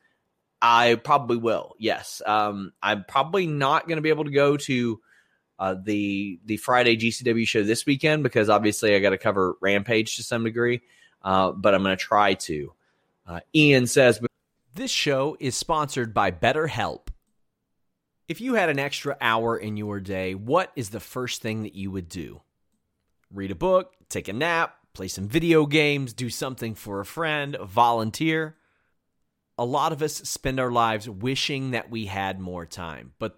I 0.62 0.96
probably 0.96 1.38
will. 1.38 1.76
Yes, 1.80 2.22
um, 2.26 2.74
I'm 2.84 3.06
probably 3.08 3.48
not 3.48 3.88
going 3.88 3.96
to 3.98 4.02
be 4.02 4.10
able 4.10 4.26
to 4.26 4.32
go 4.32 4.58
to 4.58 5.00
uh, 5.62 5.76
the 5.76 6.40
the 6.46 6.58
Friday 6.58 6.98
GCW 6.98 7.48
show 7.48 7.64
this 7.64 7.86
weekend 7.86 8.24
because 8.24 8.50
obviously 8.50 8.96
I 8.96 9.00
got 9.00 9.12
to 9.12 9.18
cover 9.20 9.58
Rampage 9.62 10.16
to 10.16 10.24
some 10.24 10.44
degree. 10.44 10.82
Uh, 11.22 11.52
but 11.52 11.76
I'm 11.76 11.84
going 11.84 11.96
to 11.96 12.04
try 12.04 12.34
to. 12.34 12.74
Uh, 13.28 13.40
Ian 13.54 13.86
says, 13.86 14.20
This 14.74 14.90
show 14.90 15.38
is 15.40 15.56
sponsored 15.56 16.16
by 16.16 16.32
BetterHelp. 16.32 17.10
If 18.28 18.42
you 18.42 18.56
had 18.56 18.70
an 18.70 18.80
extra 18.80 19.16
hour 19.22 19.56
in 19.56 19.78
your 19.78 20.00
day, 20.00 20.34
what 20.34 20.72
is 20.76 20.90
the 20.90 21.00
first 21.00 21.44
thing 21.44 21.62
that 21.64 21.76
you 21.76 21.92
would 21.92 22.10
do? 22.10 22.42
Read 23.32 23.52
a 23.52 23.56
book, 23.56 23.94
take 24.10 24.30
a 24.30 24.34
nap, 24.34 24.78
play 24.94 25.08
some 25.08 25.28
video 25.28 25.68
games, 25.68 26.14
do 26.14 26.30
something 26.30 26.74
for 26.74 27.02
a 27.02 27.06
friend, 27.06 27.56
volunteer. 27.62 28.56
A 29.60 29.66
lot 29.66 29.92
of 29.92 30.02
us 30.02 30.16
spend 30.16 30.60
our 30.60 30.72
lives 30.72 31.08
wishing 31.08 31.72
that 31.72 31.92
we 31.92 32.06
had 32.06 32.40
more 32.40 32.66
time. 32.66 33.14
But 33.20 33.38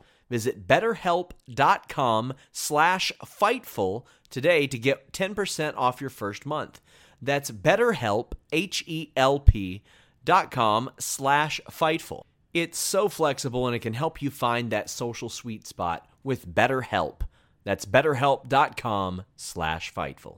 Visit 0.31 0.65
betterhelp.com 0.65 2.33
slash 2.53 3.11
fightful 3.21 4.05
today 4.29 4.65
to 4.65 4.79
get 4.79 5.11
10% 5.11 5.73
off 5.75 5.99
your 5.99 6.09
first 6.09 6.45
month. 6.45 6.79
That's 7.21 7.51
betterhelp, 7.51 8.31
H-E-L-P 8.53 9.83
dot 10.23 10.49
com 10.49 10.89
slash 10.97 11.59
fightful. 11.69 12.23
It's 12.53 12.79
so 12.79 13.09
flexible 13.09 13.67
and 13.67 13.75
it 13.75 13.79
can 13.79 13.93
help 13.93 14.21
you 14.21 14.31
find 14.31 14.71
that 14.71 14.89
social 14.89 15.27
sweet 15.27 15.67
spot 15.67 16.07
with 16.23 16.47
BetterHelp. 16.47 17.23
That's 17.65 17.85
betterhelp.com 17.85 19.23
slash 19.35 19.93
fightful. 19.93 20.37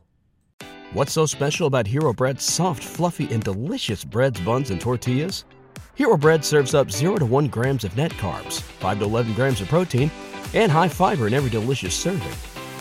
What's 0.94 1.14
so 1.14 1.28
special 1.28 1.68
about 1.68 1.86
Hero 1.86 2.14
Bread's 2.14 2.44
soft, 2.44 2.84
fluffy, 2.84 3.32
and 3.32 3.44
delicious 3.44 4.04
breads, 4.04 4.40
buns, 4.42 4.72
and 4.72 4.82
tortillas? 4.82 5.46
Hero 5.96 6.18
Bread 6.18 6.44
serves 6.44 6.74
up 6.74 6.92
0 6.92 7.18
to 7.18 7.26
1 7.26 7.48
grams 7.48 7.84
of 7.84 7.96
net 7.96 8.12
carbs, 8.14 8.62
5 8.62 9.00
to 9.00 9.06
11 9.06 9.34
grams 9.34 9.62
of 9.62 9.68
protein, 9.68 10.10
and 10.54 10.72
high 10.72 10.88
fiber 10.88 11.28
in 11.28 11.34
every 11.34 11.50
delicious 11.50 11.96
serving. 11.96 12.34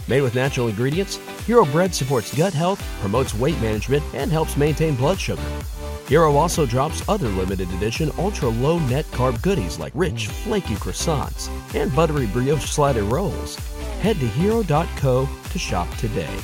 Made 0.09 0.23
with 0.23 0.35
natural 0.35 0.69
ingredients, 0.69 1.17
Hero 1.47 1.65
Bread 1.67 1.95
supports 1.95 2.37
gut 2.37 2.53
health, 2.53 2.83
promotes 3.01 3.35
weight 3.35 3.61
management, 3.61 4.03
and 4.15 4.33
helps 4.33 4.57
maintain 4.57 4.95
blood 4.95 5.21
sugar. 5.21 5.43
Hero 6.09 6.35
also 6.37 6.67
drops 6.67 7.09
other 7.09 7.29
limited 7.29 7.71
edition 7.73 8.11
ultra 8.19 8.49
low 8.49 8.79
net 8.81 9.07
carb 9.07 9.41
goodies 9.43 9.79
like 9.79 9.93
rich, 9.95 10.27
flaky 10.27 10.75
croissants 10.75 11.49
and 11.75 11.95
buttery 11.95 12.27
brioche 12.27 12.69
slider 12.69 13.05
rolls. 13.05 13.57
Head 14.01 14.19
to 14.21 14.27
hero.co 14.27 15.29
to 15.51 15.59
shop 15.59 15.89
today. 15.97 16.35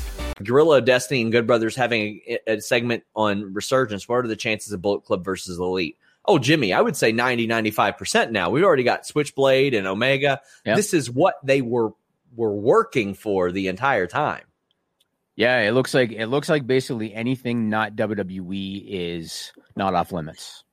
Gorilla, 0.43 0.81
Destiny, 0.81 1.23
and 1.23 1.33
Good 1.33 1.47
Brothers 1.47 1.75
having 1.75 2.21
a, 2.29 2.39
a 2.47 2.61
segment 2.61 3.03
on 3.17 3.53
resurgence. 3.53 4.09
What 4.09 4.25
are 4.25 4.29
the 4.29 4.37
chances 4.37 4.73
of 4.73 4.81
Bullet 4.81 5.05
Club 5.05 5.25
versus 5.25 5.59
Elite? 5.59 5.99
Oh, 6.29 6.39
Jimmy, 6.39 6.75
I 6.75 6.81
would 6.83 6.95
say 6.95 7.11
90, 7.11 7.49
95% 7.49 8.31
now. 8.31 8.51
We've 8.51 8.63
already 8.63 8.83
got 8.83 9.07
Switchblade 9.07 9.73
and 9.73 9.87
Omega. 9.87 10.43
Yep. 10.67 10.77
This 10.77 10.93
is 10.93 11.11
what 11.11 11.37
they 11.43 11.63
were 11.63 11.93
were 12.37 12.55
working 12.55 13.15
for 13.15 13.51
the 13.51 13.69
entire 13.69 14.07
time. 14.07 14.43
Yeah, 15.37 15.61
it 15.61 15.73
looks 15.73 15.95
like 15.95 16.13
it 16.13 16.27
looks 16.27 16.49
like 16.49 16.67
basically 16.67 17.15
anything 17.15 17.71
not 17.71 17.97
WWE 17.97 18.85
is 18.87 19.53
not 19.75 19.95
off 19.95 20.13
limits. 20.13 20.65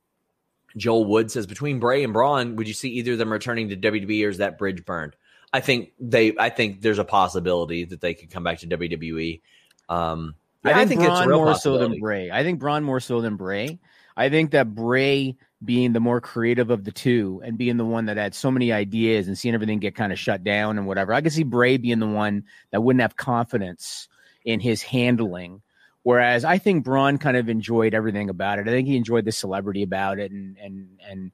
Joel 0.76 1.06
Wood 1.06 1.32
says 1.32 1.47
between 1.47 1.80
Bray 1.80 2.03
and 2.03 2.12
Braun, 2.12 2.58
would 2.58 2.68
you 2.68 2.74
see 2.74 2.89
either 2.89 3.14
of 3.14 3.18
them 3.18 3.32
returning 3.32 3.70
to 3.70 3.78
WWE 3.78 4.26
or 4.26 4.30
is 4.30 4.39
that 4.39 4.58
bridge 4.58 4.84
burned? 4.84 5.16
I 5.53 5.62
think 5.62 5.93
they 5.99 6.34
I 6.38 6.49
think 6.49 6.82
there's 6.82 6.99
a 6.99 7.06
possibility 7.06 7.86
that 7.86 8.01
they 8.01 8.14
could 8.14 8.30
come 8.30 8.43
back 8.43 8.60
to 8.60 8.68
WWE. 8.68 9.41
Um 9.88 10.36
I 10.66 10.72
I 10.72 10.74
think, 10.86 10.89
think 10.89 11.01
it's 11.01 11.10
Braun 11.10 11.28
real 11.28 11.45
more 11.45 11.56
so 11.56 11.78
than 11.78 11.99
Bray. 11.99 12.32
I 12.32 12.43
think 12.43 12.60
Braun 12.60 12.84
more 12.84 12.99
so 12.99 13.22
than 13.22 13.38
Bray. 13.38 13.80
I 14.18 14.30
think 14.30 14.51
that 14.51 14.74
Bray 14.74 15.36
being 15.63 15.93
the 15.93 15.99
more 15.99 16.22
creative 16.22 16.70
of 16.70 16.84
the 16.84 16.91
two 16.91 17.41
and 17.43 17.57
being 17.57 17.78
the 17.78 17.86
one 17.86 18.05
that 18.05 18.18
had 18.18 18.36
so 18.36 18.51
many 18.51 18.72
ideas 18.72 19.28
and 19.28 19.38
seeing 19.38 19.55
everything 19.55 19.80
get 19.80 19.95
kind 19.95 20.13
of 20.13 20.20
shut 20.20 20.43
down 20.43 20.78
and 20.78 20.88
whatever. 20.88 21.13
I 21.13 21.22
could 21.22 21.34
see 21.34 21.43
Bray 21.43 21.78
being 21.78 21.99
the 21.99 22.07
one 22.07 22.43
that 22.72 22.82
wouldn't 22.82 23.01
have 23.01 23.16
confidence 23.16 24.07
in 24.43 24.59
his 24.59 24.82
handling. 24.82 25.61
Whereas 26.03 26.45
I 26.45 26.59
think 26.59 26.84
Braun 26.84 27.18
kind 27.18 27.36
of 27.36 27.49
enjoyed 27.49 27.95
everything 27.95 28.30
about 28.30 28.59
it. 28.59 28.68
I 28.68 28.72
think 28.72 28.88
he 28.88 28.95
enjoyed 28.95 29.26
the 29.26 29.32
celebrity 29.32 29.82
about 29.82 30.20
it, 30.20 30.32
and 30.32 30.55
and 30.59 30.99
and 31.09 31.32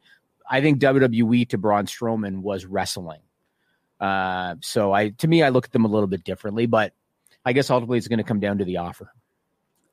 I 0.50 0.62
think 0.62 0.80
WWE 0.80 1.50
to 1.50 1.58
Braun 1.58 1.88
Strowman 1.88 2.42
was 2.42 2.66
wrestling. 2.66 3.20
Uh, 4.00 4.56
so 4.62 4.94
I 4.94 5.10
to 5.10 5.28
me 5.28 5.44
I 5.44 5.50
look 5.50 5.66
at 5.66 5.72
them 5.72 5.84
a 5.84 5.90
little 5.90 6.08
bit 6.08 6.24
differently, 6.24 6.68
but 6.68 6.94
I 7.44 7.52
guess 7.52 7.70
ultimately 7.70 7.98
it's 7.98 8.08
going 8.08 8.20
to 8.20 8.24
come 8.24 8.40
down 8.40 8.60
to 8.60 8.66
the 8.66 8.78
offer. 8.78 9.12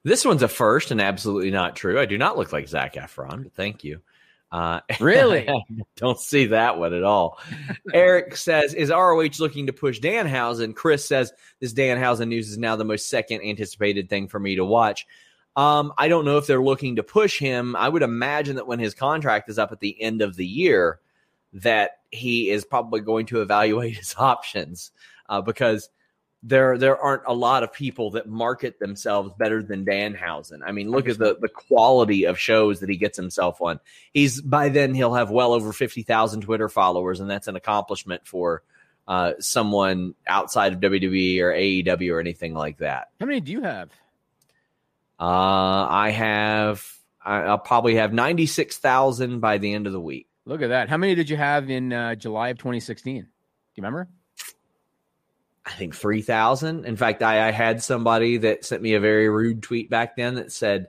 This 0.04 0.24
one's 0.24 0.42
a 0.42 0.48
first 0.48 0.90
and 0.90 1.00
absolutely 1.00 1.50
not 1.50 1.76
true. 1.76 1.98
I 1.98 2.06
do 2.06 2.18
not 2.18 2.36
look 2.36 2.52
like 2.52 2.68
Zac 2.68 2.94
Efron, 2.94 3.44
but 3.44 3.54
thank 3.54 3.84
you. 3.84 4.00
Uh, 4.50 4.80
Really? 5.00 5.48
don't 5.96 6.18
see 6.18 6.46
that 6.46 6.78
one 6.78 6.94
at 6.94 7.02
all. 7.02 7.38
Eric 7.92 8.36
says, 8.36 8.74
Is 8.74 8.90
ROH 8.90 9.38
looking 9.38 9.66
to 9.66 9.72
push 9.72 10.00
Danhausen? 10.00 10.74
Chris 10.74 11.04
says, 11.04 11.32
This 11.60 11.74
Danhausen 11.74 12.28
news 12.28 12.50
is 12.50 12.58
now 12.58 12.76
the 12.76 12.84
most 12.84 13.08
second 13.08 13.42
anticipated 13.42 14.08
thing 14.08 14.28
for 14.28 14.38
me 14.38 14.56
to 14.56 14.64
watch. 14.64 15.06
Um, 15.56 15.92
I 15.98 16.08
don't 16.08 16.24
know 16.24 16.38
if 16.38 16.46
they're 16.46 16.62
looking 16.62 16.96
to 16.96 17.02
push 17.02 17.38
him. 17.38 17.74
I 17.74 17.88
would 17.88 18.02
imagine 18.02 18.56
that 18.56 18.68
when 18.68 18.78
his 18.78 18.94
contract 18.94 19.48
is 19.48 19.58
up 19.58 19.72
at 19.72 19.80
the 19.80 20.00
end 20.00 20.22
of 20.22 20.36
the 20.36 20.46
year, 20.46 21.00
that 21.52 21.98
he 22.10 22.50
is 22.50 22.64
probably 22.64 23.00
going 23.00 23.26
to 23.26 23.42
evaluate 23.42 23.96
his 23.96 24.14
options 24.18 24.92
uh, 25.28 25.40
because 25.40 25.90
there 26.42 26.78
there 26.78 26.96
aren't 26.96 27.22
a 27.26 27.34
lot 27.34 27.62
of 27.64 27.72
people 27.72 28.12
that 28.12 28.28
market 28.28 28.78
themselves 28.78 29.32
better 29.38 29.62
than 29.62 29.84
Danhausen. 29.84 30.60
I 30.64 30.70
mean, 30.72 30.90
look 30.90 31.08
at 31.08 31.18
the 31.18 31.36
the 31.40 31.48
quality 31.48 32.24
of 32.24 32.38
shows 32.38 32.80
that 32.80 32.88
he 32.88 32.96
gets 32.96 33.16
himself 33.16 33.60
on. 33.60 33.80
He's 34.14 34.40
by 34.40 34.68
then 34.68 34.94
he'll 34.94 35.14
have 35.14 35.30
well 35.30 35.52
over 35.52 35.72
fifty 35.72 36.02
thousand 36.02 36.42
Twitter 36.42 36.68
followers, 36.68 37.20
and 37.20 37.28
that's 37.28 37.48
an 37.48 37.56
accomplishment 37.56 38.26
for 38.26 38.62
uh, 39.08 39.32
someone 39.40 40.14
outside 40.26 40.72
of 40.74 40.80
WWE 40.80 41.40
or 41.40 41.52
AEW 41.52 42.12
or 42.12 42.20
anything 42.20 42.54
like 42.54 42.78
that. 42.78 43.08
How 43.18 43.26
many 43.26 43.40
do 43.40 43.50
you 43.50 43.62
have? 43.62 43.90
Uh, 45.20 45.86
I 45.88 46.10
have 46.10 46.86
I- 47.24 47.42
I'll 47.42 47.58
probably 47.58 47.96
have 47.96 48.12
ninety 48.12 48.46
six 48.46 48.78
thousand 48.78 49.40
by 49.40 49.58
the 49.58 49.72
end 49.72 49.86
of 49.86 49.92
the 49.92 50.00
week. 50.00 50.28
Look 50.44 50.62
at 50.62 50.68
that. 50.68 50.88
How 50.88 50.96
many 50.96 51.14
did 51.14 51.28
you 51.28 51.36
have 51.36 51.68
in 51.68 51.92
uh, 51.92 52.14
July 52.14 52.48
of 52.48 52.58
2016? 52.58 53.14
Do 53.16 53.20
you 53.20 53.26
remember? 53.78 54.08
I 55.68 55.72
think 55.72 55.94
3,000. 55.94 56.86
In 56.86 56.96
fact, 56.96 57.22
I, 57.22 57.48
I 57.48 57.50
had 57.50 57.82
somebody 57.82 58.38
that 58.38 58.64
sent 58.64 58.82
me 58.82 58.94
a 58.94 59.00
very 59.00 59.28
rude 59.28 59.62
tweet 59.62 59.90
back 59.90 60.16
then 60.16 60.36
that 60.36 60.50
said, 60.50 60.88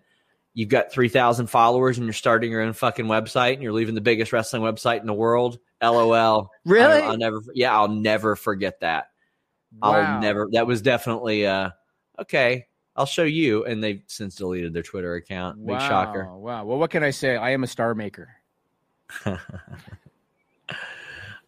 You've 0.56 0.70
got 0.70 0.92
3,000 0.92 1.48
followers 1.48 1.98
and 1.98 2.06
you're 2.06 2.14
starting 2.14 2.52
your 2.52 2.62
own 2.62 2.74
fucking 2.74 3.06
website 3.06 3.54
and 3.54 3.62
you're 3.62 3.72
leaving 3.72 3.96
the 3.96 4.02
biggest 4.02 4.34
wrestling 4.34 4.64
website 4.64 5.00
in 5.00 5.06
the 5.06 5.14
world. 5.14 5.60
LOL. 5.82 6.50
Really? 6.66 7.02
I, 7.02 7.08
will 7.08 7.18
never, 7.18 7.42
yeah, 7.54 7.74
I'll 7.74 7.88
never 7.88 8.36
forget 8.36 8.80
that. 8.80 9.12
Wow. 9.82 9.92
I'll 9.92 10.22
never, 10.22 10.50
that 10.54 10.66
was 10.66 10.82
definitely, 10.82 11.46
uh, 11.46 11.70
okay, 12.20 12.66
I'll 12.96 13.06
show 13.06 13.24
you. 13.24 13.64
And 13.66 13.84
they've 13.84 14.02
since 14.08 14.36
deleted 14.36 14.74
their 14.74 14.84
Twitter 14.84 15.14
account. 15.16 15.60
Big 15.60 15.76
wow. 15.76 15.88
shocker. 15.88 16.36
Wow. 16.36 16.66
Well, 16.66 16.80
what 16.80 16.90
can 16.90 17.04
I 17.04 17.12
say? 17.12 17.38
I 17.38 17.52
am 17.52 17.64
a 17.64 17.68
star 17.68 17.94
maker. 17.94 18.30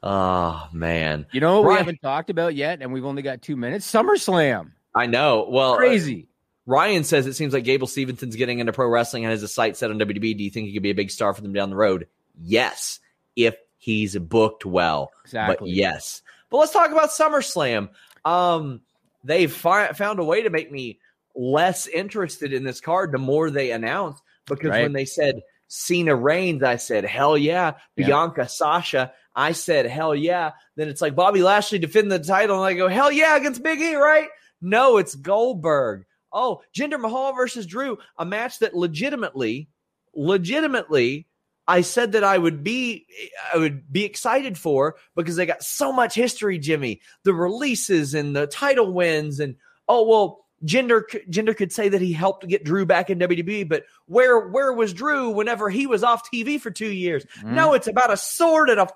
Oh 0.03 0.67
man, 0.73 1.27
You 1.31 1.41
know 1.41 1.61
what 1.61 1.69
we 1.69 1.75
haven't 1.75 2.01
talked 2.01 2.29
about 2.31 2.55
yet, 2.55 2.81
and 2.81 2.91
we've 2.91 3.05
only 3.05 3.21
got 3.21 3.41
two 3.41 3.55
minutes? 3.55 3.89
SummerSlam. 3.91 4.71
I 4.95 5.05
know. 5.05 5.47
Well, 5.49 5.73
uh, 5.73 5.77
Crazy. 5.77 6.27
Ryan 6.65 7.03
says 7.03 7.27
it 7.27 7.33
seems 7.33 7.53
like 7.53 7.63
Gable 7.63 7.87
Steveson's 7.87 8.35
getting 8.35 8.59
into 8.59 8.73
pro 8.73 8.87
wrestling 8.87 9.25
and 9.25 9.31
has 9.31 9.43
a 9.43 9.47
sight 9.47 9.77
set 9.77 9.91
on 9.91 9.99
WWE. 9.99 10.37
Do 10.37 10.43
you 10.43 10.49
think 10.49 10.67
he 10.67 10.73
could 10.73 10.83
be 10.83 10.89
a 10.89 10.95
big 10.95 11.11
star 11.11 11.33
for 11.33 11.41
them 11.41 11.53
down 11.53 11.69
the 11.69 11.75
road? 11.75 12.07
Yes, 12.41 12.99
if 13.35 13.55
he's 13.77 14.17
booked 14.17 14.65
well. 14.65 15.11
exactly. 15.23 15.57
But 15.59 15.69
yes. 15.69 16.21
But 16.49 16.57
let's 16.57 16.71
talk 16.73 16.91
about 16.91 17.09
SummerSlam. 17.09 17.89
Um, 18.25 18.81
they've 19.23 19.51
fi- 19.51 19.93
found 19.93 20.19
a 20.19 20.23
way 20.23 20.43
to 20.43 20.49
make 20.49 20.71
me 20.71 20.99
less 21.35 21.87
interested 21.87 22.53
in 22.53 22.63
this 22.63 22.81
card 22.81 23.11
the 23.11 23.17
more 23.17 23.49
they 23.49 23.71
announced 23.71 24.21
because 24.45 24.69
Right. 24.71 24.83
when 24.83 24.93
they 24.93 25.05
said 25.05 25.41
Cena 25.73 26.13
Reigns, 26.13 26.63
I 26.63 26.75
said, 26.75 27.05
hell 27.05 27.37
yeah. 27.37 27.75
Yeah. 27.95 28.05
Bianca 28.05 28.49
Sasha, 28.49 29.13
I 29.33 29.53
said, 29.53 29.85
hell 29.85 30.13
yeah. 30.13 30.51
Then 30.75 30.89
it's 30.89 31.01
like 31.01 31.15
Bobby 31.15 31.41
Lashley 31.41 31.79
defending 31.79 32.09
the 32.09 32.19
title, 32.19 32.57
and 32.57 32.65
I 32.65 32.77
go, 32.77 32.89
hell 32.89 33.09
yeah, 33.09 33.37
against 33.37 33.63
Big 33.63 33.79
E, 33.79 33.95
right? 33.95 34.27
No, 34.61 34.97
it's 34.97 35.15
Goldberg. 35.15 36.03
Oh, 36.33 36.61
Jinder 36.77 36.99
Mahal 36.99 37.31
versus 37.31 37.65
Drew, 37.65 37.97
a 38.17 38.25
match 38.25 38.59
that 38.59 38.75
legitimately, 38.75 39.69
legitimately, 40.13 41.27
I 41.69 41.81
said 41.81 42.11
that 42.13 42.25
I 42.25 42.37
would 42.37 42.65
be 42.65 43.05
I 43.53 43.57
would 43.57 43.89
be 43.93 44.03
excited 44.03 44.57
for 44.57 44.97
because 45.15 45.37
they 45.37 45.45
got 45.45 45.63
so 45.63 45.93
much 45.93 46.15
history, 46.15 46.59
Jimmy. 46.59 46.99
The 47.23 47.33
releases 47.33 48.13
and 48.13 48.35
the 48.35 48.45
title 48.45 48.91
wins 48.91 49.39
and 49.39 49.55
oh 49.87 50.05
well, 50.05 50.45
Jinder 50.65 51.03
Jinder 51.29 51.55
could 51.55 51.71
say 51.71 51.89
that 51.89 52.01
he 52.01 52.13
helped 52.13 52.47
get 52.47 52.63
Drew 52.63 52.85
back 52.85 53.09
in 53.09 53.19
WWE, 53.19 53.67
but 53.67 53.83
where 54.05 54.47
where 54.49 54.73
was 54.73 54.93
Drew 54.93 55.29
whenever 55.29 55.69
he 55.69 55.87
was 55.87 56.03
off 56.03 56.29
TV 56.31 56.59
for 56.59 56.71
2 56.71 56.87
years? 56.87 57.25
Mm. 57.41 57.53
No, 57.53 57.73
it's 57.73 57.87
about 57.87 58.13
a 58.13 58.17
sword 58.17 58.69
and 58.69 58.79
a 58.79 58.87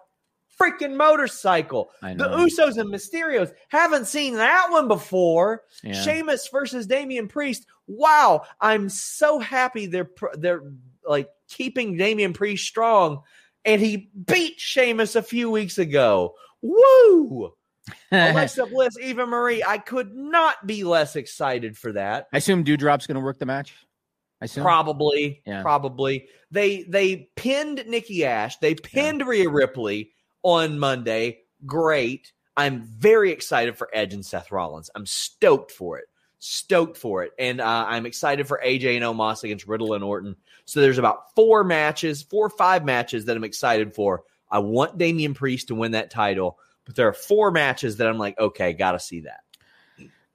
freaking 0.60 0.96
motorcycle. 0.96 1.92
The. 2.02 2.14
Usos 2.16 2.78
and 2.78 2.94
Mysterios 2.94 3.52
haven't 3.70 4.06
seen 4.06 4.36
that 4.36 4.68
one 4.70 4.88
before. 4.88 5.64
Yeah. 5.84 5.94
Sheamus 5.94 6.48
versus 6.50 6.88
Damian 6.88 7.28
Priest. 7.28 7.66
Wow, 7.88 8.44
I'm 8.62 8.90
so 8.90 9.40
happy 9.40 9.86
they're 9.88 10.10
they're 10.38 10.64
like 11.08 11.30
keeping 11.50 11.98
Damian 11.98 12.34
Priest 12.34 12.66
strong, 12.66 13.24
and 13.64 13.82
he 13.82 14.10
beat 14.26 14.60
Sheamus 14.60 15.16
a 15.16 15.24
few 15.24 15.50
weeks 15.50 15.78
ago. 15.78 16.36
Woo! 16.62 17.54
Alexa 18.12 18.66
Bliss, 18.68 18.98
Eva 19.02 19.26
Marie. 19.26 19.64
I 19.66 19.78
could 19.78 20.16
not 20.16 20.66
be 20.66 20.84
less 20.84 21.16
excited 21.16 21.78
for 21.78 21.92
that. 21.94 22.28
I 22.34 22.38
assume 22.38 22.64
Doudrop's 22.64 23.08
going 23.08 23.16
to 23.16 23.22
work 23.22 23.40
the 23.40 23.46
match. 23.46 23.74
I 24.42 24.46
assume. 24.46 24.64
Probably, 24.64 25.42
Yeah. 25.46 25.62
probably. 25.62 26.28
They 26.52 26.84
they 26.84 27.30
pinned 27.36 27.84
Nikki 27.88 28.26
Ash. 28.26 28.58
They 28.58 28.76
pinned 28.76 29.26
Rhea 29.26 29.50
Ripley 29.50 30.12
on 30.44 30.78
Monday. 30.80 31.40
Great. 31.66 32.32
I'm 32.58 32.84
very 32.84 33.32
excited 33.32 33.78
for 33.78 33.90
Edge 33.94 34.14
and 34.14 34.26
Seth 34.26 34.52
Rollins. 34.52 34.90
I'm 34.96 35.06
stoked 35.06 35.72
for 35.72 35.98
it. 35.98 36.06
Stoked 36.40 36.98
for 36.98 37.24
it. 37.24 37.32
And 37.40 37.60
uh, 37.60 37.86
I'm 37.88 38.06
excited 38.06 38.48
for 38.48 38.62
AJ 38.64 38.96
and 38.96 39.04
Omos 39.04 39.44
against 39.44 39.68
Riddle 39.68 39.94
and 39.94 40.04
Orton. 40.04 40.36
So 40.66 40.80
there's 40.80 40.98
about 40.98 41.34
four 41.36 41.64
matches, 41.64 42.22
four 42.24 42.46
or 42.46 42.50
five 42.50 42.86
matches 42.86 43.26
that 43.26 43.36
I'm 43.36 43.44
excited 43.44 43.94
for. 43.94 44.24
I 44.50 44.60
want 44.60 44.98
Damian 44.98 45.34
Priest 45.34 45.68
to 45.70 45.76
win 45.76 45.92
that 45.94 46.12
title, 46.12 46.60
but 46.86 46.96
there 46.96 47.08
are 47.08 47.14
four 47.14 47.52
matches 47.52 47.98
that 47.98 48.08
I'm 48.08 48.18
like, 48.18 48.38
okay, 48.40 48.74
gotta 48.74 49.00
see 49.00 49.22
that. 49.22 49.42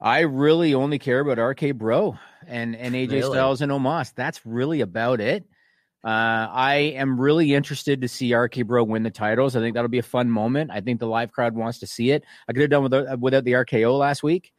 I 0.01 0.21
really 0.21 0.73
only 0.75 0.99
care 0.99 1.21
about 1.21 1.39
RK 1.39 1.77
Bro 1.77 2.19
and 2.47 2.75
and 2.75 2.95
AJ 2.95 3.11
Really? 3.11 3.23
Styles 3.35 3.61
and 3.61 3.71
Omos. 3.71 4.15
That's 4.15 4.45
really 4.47 4.81
about 4.81 5.21
it. 5.21 5.45
Uh, 6.03 6.49
I 6.51 6.75
am 6.97 7.21
really 7.21 7.53
interested 7.53 8.01
to 8.01 8.09
see 8.09 8.35
RK 8.35 8.67
Bro 8.67 8.85
win 8.85 9.03
the 9.03 9.11
titles. 9.11 9.55
I 9.55 9.61
think 9.61 9.75
that'll 9.75 9.91
be 9.91 9.99
a 9.99 10.03
fun 10.03 10.31
moment. 10.31 10.71
I 10.71 10.81
think 10.81 10.99
the 11.01 11.07
live 11.07 11.31
crowd 11.31 11.55
wants 11.55 11.79
to 11.81 11.87
see 11.87 12.11
it. 12.13 12.25
I 12.49 12.53
could 12.55 12.63
have 12.63 12.71
done 12.71 12.83
without, 12.85 13.19
without 13.21 13.45
the 13.45 13.53
RKO 13.53 13.99
last 13.99 14.23
week 14.23 14.53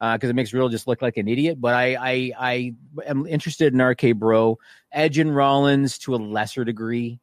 because 0.00 0.30
it 0.30 0.36
makes 0.36 0.52
Real 0.52 0.68
just 0.68 0.86
look 0.86 1.02
like 1.02 1.16
an 1.16 1.26
idiot. 1.26 1.60
But 1.60 1.74
I, 1.74 1.96
I 1.96 2.32
I 2.38 2.74
am 3.06 3.26
interested 3.26 3.74
in 3.74 3.82
RK 3.82 4.14
Bro, 4.16 4.58
Edge 4.92 5.18
and 5.18 5.34
Rollins 5.34 5.98
to 5.98 6.14
a 6.14 6.18
lesser 6.18 6.64
degree. 6.64 7.18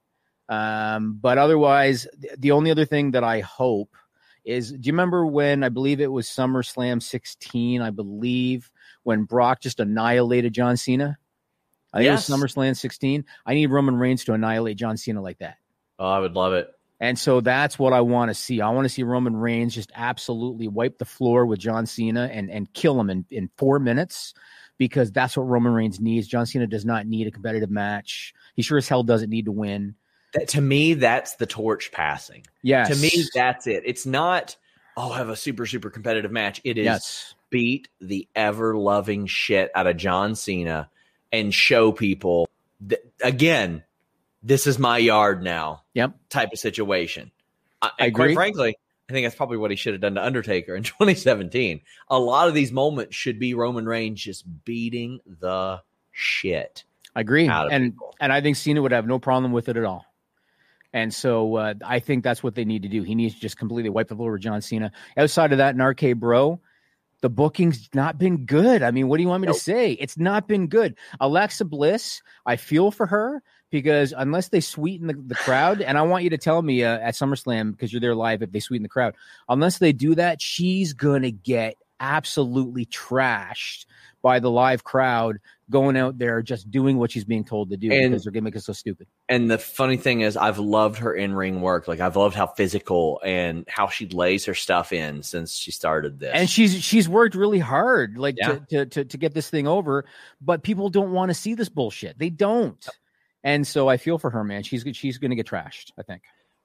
Um, 0.49 1.17
but 1.21 1.37
otherwise, 1.37 2.05
the- 2.17 2.31
the 2.37 2.51
only 2.51 2.69
other 2.71 2.83
thing 2.83 3.11
that 3.11 3.23
I 3.23 3.39
hope 3.39 3.95
is 4.45 4.71
do 4.71 4.87
you 4.87 4.93
remember 4.93 5.25
when 5.25 5.63
I 5.63 5.69
believe 5.69 6.01
it 6.01 6.11
was 6.11 6.27
SummerSlam 6.27 7.01
16, 7.01 7.81
I 7.81 7.89
believe, 7.89 8.69
when 9.03 9.23
Brock 9.23 9.61
just 9.61 9.79
annihilated 9.79 10.53
John 10.53 10.77
Cena? 10.77 11.17
I 11.93 11.97
think 11.99 12.05
Yes. 12.05 12.27
it 12.27 12.31
was 12.33 12.41
SummerSlam 12.41 12.75
16. 12.75 13.25
I 13.45 13.53
need 13.53 13.67
Roman 13.67 13.95
Reigns 13.95 14.25
to 14.25 14.33
annihilate 14.33 14.77
John 14.77 14.97
Cena 14.97 15.21
like 15.21 15.39
that. 15.39 15.57
Oh, 15.99 16.09
I 16.09 16.19
would 16.19 16.33
love 16.33 16.53
it. 16.53 16.69
And 16.99 17.19
so 17.19 17.41
that's 17.41 17.77
what 17.77 17.91
I 17.93 18.01
want 18.01 18.29
to 18.29 18.33
see. 18.33 18.61
I 18.61 18.69
want 18.69 18.85
to 18.85 18.89
see 18.89 19.03
Roman 19.03 19.35
Reigns 19.35 19.75
just 19.75 19.91
absolutely 19.93 20.67
wipe 20.67 20.97
the 20.97 21.05
floor 21.05 21.45
with 21.45 21.59
John 21.59 21.85
Cena 21.85 22.29
and, 22.31 22.49
and 22.49 22.71
kill 22.73 22.99
him 22.99 23.09
in, 23.09 23.25
in 23.29 23.49
four 23.57 23.77
minutes 23.79 24.33
because 24.77 25.11
that's 25.11 25.35
what 25.35 25.43
Roman 25.43 25.73
Reigns 25.73 25.99
needs. 25.99 26.27
John 26.27 26.45
Cena 26.45 26.65
does 26.65 26.85
not 26.85 27.05
need 27.05 27.27
a 27.27 27.31
competitive 27.31 27.69
match. 27.69 28.33
He 28.55 28.61
sure 28.61 28.77
as 28.77 28.87
hell 28.87 29.03
doesn't 29.03 29.29
need 29.29 29.45
to 29.45 29.51
win. 29.51 29.95
That, 30.33 30.47
to 30.49 30.61
me, 30.61 30.95
that's 30.95 31.35
the 31.35 31.45
torch 31.45 31.91
passing. 31.91 32.45
Yes. 32.61 32.89
To 32.89 32.95
me, 33.01 33.23
that's 33.35 33.67
it. 33.67 33.83
It's 33.85 34.05
not, 34.05 34.55
oh, 34.97 35.11
have 35.11 35.29
a 35.29 35.35
super, 35.35 35.65
super 35.65 35.89
competitive 35.89 36.31
match. 36.31 36.59
It 36.63 36.77
is 36.77 36.85
yes. 36.85 37.35
beat 37.49 37.87
the 38.01 38.27
ever 38.35 38.75
loving 38.75 39.27
shit 39.27 39.69
out 39.75 39.85
of 39.87 39.97
John 39.97 40.35
Cena 40.35 40.89
and 41.31 41.53
show 41.53 41.91
people 41.91 42.49
that, 42.81 42.99
again, 43.21 43.83
this 44.41 44.67
is 44.67 44.77
my 44.79 44.97
yard 44.97 45.43
now 45.43 45.83
Yep. 45.93 46.13
type 46.29 46.49
of 46.51 46.59
situation. 46.59 47.31
I, 47.81 47.87
I 47.99 48.05
and 48.05 48.15
quite 48.15 48.25
agree. 48.25 48.35
frankly, 48.35 48.77
I 49.09 49.13
think 49.13 49.25
that's 49.25 49.35
probably 49.35 49.57
what 49.57 49.69
he 49.71 49.77
should 49.77 49.93
have 49.93 50.01
done 50.01 50.15
to 50.15 50.23
Undertaker 50.25 50.75
in 50.75 50.83
2017. 50.83 51.81
A 52.09 52.19
lot 52.19 52.47
of 52.47 52.53
these 52.53 52.71
moments 52.71 53.15
should 53.15 53.37
be 53.39 53.53
Roman 53.53 53.85
Reigns 53.85 54.21
just 54.21 54.45
beating 54.65 55.19
the 55.39 55.81
shit 56.11 56.83
I 57.15 57.21
agree. 57.21 57.47
out 57.47 57.67
of 57.67 57.71
And 57.71 57.93
people. 57.93 58.15
and 58.19 58.33
I 58.33 58.41
think 58.41 58.57
Cena 58.57 58.81
would 58.81 58.91
have 58.91 59.05
no 59.05 59.19
problem 59.19 59.51
with 59.51 59.69
it 59.69 59.77
at 59.77 59.83
all. 59.85 60.05
And 60.93 61.13
so 61.13 61.55
uh, 61.55 61.73
I 61.83 61.99
think 61.99 62.23
that's 62.23 62.43
what 62.43 62.55
they 62.55 62.65
need 62.65 62.83
to 62.83 62.87
do. 62.89 63.03
He 63.03 63.15
needs 63.15 63.35
to 63.35 63.41
just 63.41 63.57
completely 63.57 63.89
wipe 63.89 64.07
the 64.07 64.15
floor 64.15 64.31
with 64.33 64.41
John 64.41 64.61
Cena. 64.61 64.91
Outside 65.17 65.51
of 65.51 65.57
that, 65.57 65.75
in 65.75 65.81
RK 65.81 66.17
Bro, 66.17 66.59
the 67.21 67.29
booking's 67.29 67.89
not 67.95 68.17
been 68.17 68.45
good. 68.45 68.83
I 68.83 68.91
mean, 68.91 69.07
what 69.07 69.17
do 69.17 69.23
you 69.23 69.29
want 69.29 69.41
me 69.41 69.47
Nope. 69.47 69.55
to 69.55 69.61
say? 69.61 69.93
It's 69.93 70.17
not 70.17 70.47
been 70.47 70.67
good. 70.67 70.95
Alexa 71.19 71.65
Bliss, 71.65 72.21
I 72.45 72.57
feel 72.57 72.91
for 72.91 73.07
her 73.07 73.41
because 73.71 74.13
unless 74.15 74.49
they 74.49 74.59
sweeten 74.59 75.07
the, 75.07 75.13
the 75.13 75.35
crowd, 75.35 75.81
and 75.81 75.97
I 75.97 76.03
want 76.03 76.25
you 76.25 76.29
to 76.31 76.37
tell 76.37 76.61
me 76.61 76.83
uh, 76.83 76.99
at 76.99 77.15
SummerSlam 77.15 77.71
because 77.71 77.91
you're 77.91 78.01
there 78.01 78.13
live 78.13 78.43
if 78.43 78.51
they 78.51 78.59
sweeten 78.59 78.83
the 78.83 78.89
crowd, 78.89 79.15
unless 79.49 79.79
they 79.79 79.93
do 79.93 80.13
that, 80.15 80.41
she's 80.41 80.93
gonna 80.93 81.31
get 81.31 81.75
absolutely 81.99 82.85
trashed 82.85 83.85
by 84.21 84.39
the 84.39 84.51
live 84.51 84.83
crowd 84.83 85.39
going 85.69 85.95
out 85.97 86.17
there 86.17 86.41
just 86.41 86.69
doing 86.69 86.97
what 86.97 87.11
she's 87.11 87.23
being 87.23 87.43
told 87.43 87.69
to 87.69 87.77
do 87.77 87.91
And- 87.91 88.11
because 88.11 88.23
they're 88.23 88.31
gonna 88.31 88.43
make 88.43 88.55
it 88.55 88.63
so 88.63 88.73
stupid. 88.73 89.07
And 89.29 89.49
the 89.49 89.57
funny 89.57 89.97
thing 89.97 90.21
is, 90.21 90.35
I've 90.37 90.59
loved 90.59 90.99
her 90.99 91.13
in 91.13 91.33
ring 91.33 91.61
work. 91.61 91.87
Like 91.87 91.99
I've 91.99 92.15
loved 92.15 92.35
how 92.35 92.47
physical 92.47 93.21
and 93.23 93.65
how 93.67 93.87
she 93.87 94.07
lays 94.07 94.45
her 94.45 94.53
stuff 94.53 94.91
in 94.93 95.23
since 95.23 95.55
she 95.55 95.71
started 95.71 96.19
this. 96.19 96.31
And 96.33 96.49
she's 96.49 96.83
she's 96.83 97.07
worked 97.07 97.35
really 97.35 97.59
hard, 97.59 98.17
like 98.17 98.35
Yeah. 98.37 98.47
to, 98.47 98.59
to 98.69 98.85
to 98.87 99.05
to 99.05 99.17
get 99.17 99.33
this 99.33 99.49
thing 99.49 99.67
over. 99.67 100.05
But 100.41 100.63
people 100.63 100.89
don't 100.89 101.11
want 101.11 101.29
to 101.29 101.33
see 101.33 101.55
this 101.55 101.69
bullshit. 101.69 102.19
They 102.19 102.29
don't. 102.29 102.85
And 103.43 103.67
so 103.67 103.89
I 103.89 103.97
feel 103.97 104.17
for 104.17 104.29
her, 104.29 104.43
man. 104.43 104.63
She's 104.63 104.85
she's 104.93 105.17
going 105.17 105.31
to 105.31 105.35
get 105.35 105.47
trashed. 105.47 105.91
I 105.97 106.03
think. 106.03 106.21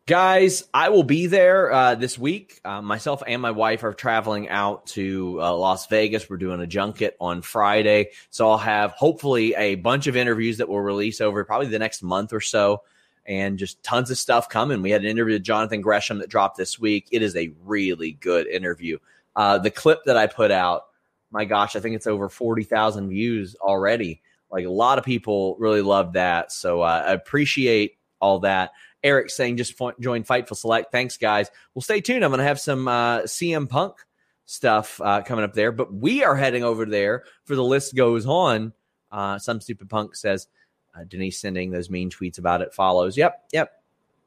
Guys, 0.08 0.64
I 0.72 0.88
will 0.88 1.02
be 1.02 1.26
there 1.26 1.70
uh, 1.70 1.94
this 1.94 2.18
week. 2.18 2.62
Uh, 2.64 2.80
myself 2.80 3.22
and 3.26 3.42
my 3.42 3.50
wife 3.50 3.84
are 3.84 3.92
traveling 3.92 4.48
out 4.48 4.86
to 4.86 5.38
uh, 5.42 5.54
Las 5.54 5.86
Vegas. 5.88 6.30
We're 6.30 6.38
doing 6.38 6.62
a 6.62 6.66
junket 6.66 7.14
on 7.20 7.42
Friday. 7.42 8.12
So 8.30 8.48
I'll 8.48 8.56
have 8.56 8.92
hopefully 8.92 9.54
a 9.54 9.74
bunch 9.74 10.06
of 10.06 10.16
interviews 10.16 10.56
that 10.56 10.68
will 10.70 10.80
release 10.80 11.20
over 11.20 11.44
probably 11.44 11.66
the 11.66 11.78
next 11.78 12.02
month 12.02 12.32
or 12.32 12.40
so 12.40 12.84
and 13.26 13.58
just 13.58 13.82
tons 13.82 14.10
of 14.10 14.16
stuff 14.16 14.48
coming. 14.48 14.80
We 14.80 14.92
had 14.92 15.02
an 15.02 15.10
interview 15.10 15.34
with 15.34 15.42
Jonathan 15.42 15.82
Gresham 15.82 16.20
that 16.20 16.30
dropped 16.30 16.56
this 16.56 16.78
week. 16.78 17.08
It 17.12 17.20
is 17.20 17.36
a 17.36 17.52
really 17.66 18.12
good 18.12 18.46
interview. 18.46 18.96
Uh, 19.36 19.58
the 19.58 19.70
clip 19.70 20.04
that 20.06 20.16
I 20.16 20.26
put 20.26 20.50
out, 20.50 20.86
my 21.30 21.44
gosh, 21.44 21.76
I 21.76 21.80
think 21.80 21.96
it's 21.96 22.06
over 22.06 22.30
40,000 22.30 23.10
views 23.10 23.56
already. 23.60 24.22
Like 24.50 24.64
a 24.64 24.70
lot 24.70 24.96
of 24.96 25.04
people 25.04 25.56
really 25.58 25.82
love 25.82 26.14
that. 26.14 26.50
So 26.50 26.80
uh, 26.80 27.04
I 27.08 27.12
appreciate 27.12 27.98
all 28.20 28.38
that. 28.40 28.70
Eric 29.02 29.30
saying 29.30 29.56
just 29.56 29.78
join 30.00 30.24
Fightful 30.24 30.56
Select. 30.56 30.90
Thanks, 30.92 31.16
guys. 31.16 31.50
Well, 31.74 31.82
stay 31.82 32.00
tuned. 32.00 32.24
I'm 32.24 32.30
going 32.30 32.38
to 32.38 32.44
have 32.44 32.60
some 32.60 32.88
uh, 32.88 33.20
CM 33.20 33.68
Punk 33.68 33.96
stuff 34.44 35.00
uh, 35.02 35.22
coming 35.22 35.44
up 35.44 35.52
there, 35.52 35.72
but 35.72 35.92
we 35.92 36.24
are 36.24 36.34
heading 36.34 36.64
over 36.64 36.86
there 36.86 37.24
for 37.44 37.54
the 37.54 37.64
list 37.64 37.94
goes 37.94 38.26
on. 38.26 38.72
Uh, 39.10 39.38
some 39.38 39.60
stupid 39.60 39.88
punk 39.88 40.16
says 40.16 40.48
uh, 40.94 41.04
Denise 41.04 41.38
sending 41.38 41.70
those 41.70 41.90
mean 41.90 42.10
tweets 42.10 42.38
about 42.38 42.62
it 42.62 42.74
follows. 42.74 43.16
Yep, 43.16 43.48
yep. 43.52 43.72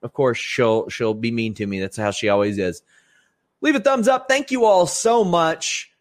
Of 0.04 0.14
course, 0.14 0.38
she'll 0.38 0.90
she'll 0.90 1.14
be 1.14 1.32
mean 1.32 1.54
to 1.56 1.68
me. 1.68 1.80
That's 1.80 1.98
how 1.98 2.12
she 2.12 2.30
always 2.30 2.58
is. 2.58 2.82
Leave 3.62 3.76
a 3.76 3.80
thumbs 3.80 4.08
up. 4.08 4.26
Thank 4.28 4.50
you 4.50 4.66
all 4.66 4.88
so 4.88 5.24
much. 5.24 5.92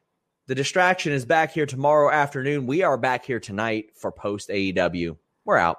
The 0.47 0.55
distraction 0.55 1.13
is 1.13 1.25
back 1.25 1.53
here 1.53 1.67
tomorrow 1.67 2.11
afternoon. 2.11 2.67
We 2.67 2.83
are 2.83 2.97
back 2.97 3.25
here 3.25 3.41
tonight 3.41 3.91
for 3.95 4.11
post 4.11 4.49
AEW. 4.49 5.17
We're 5.45 5.59
out. 5.59 5.79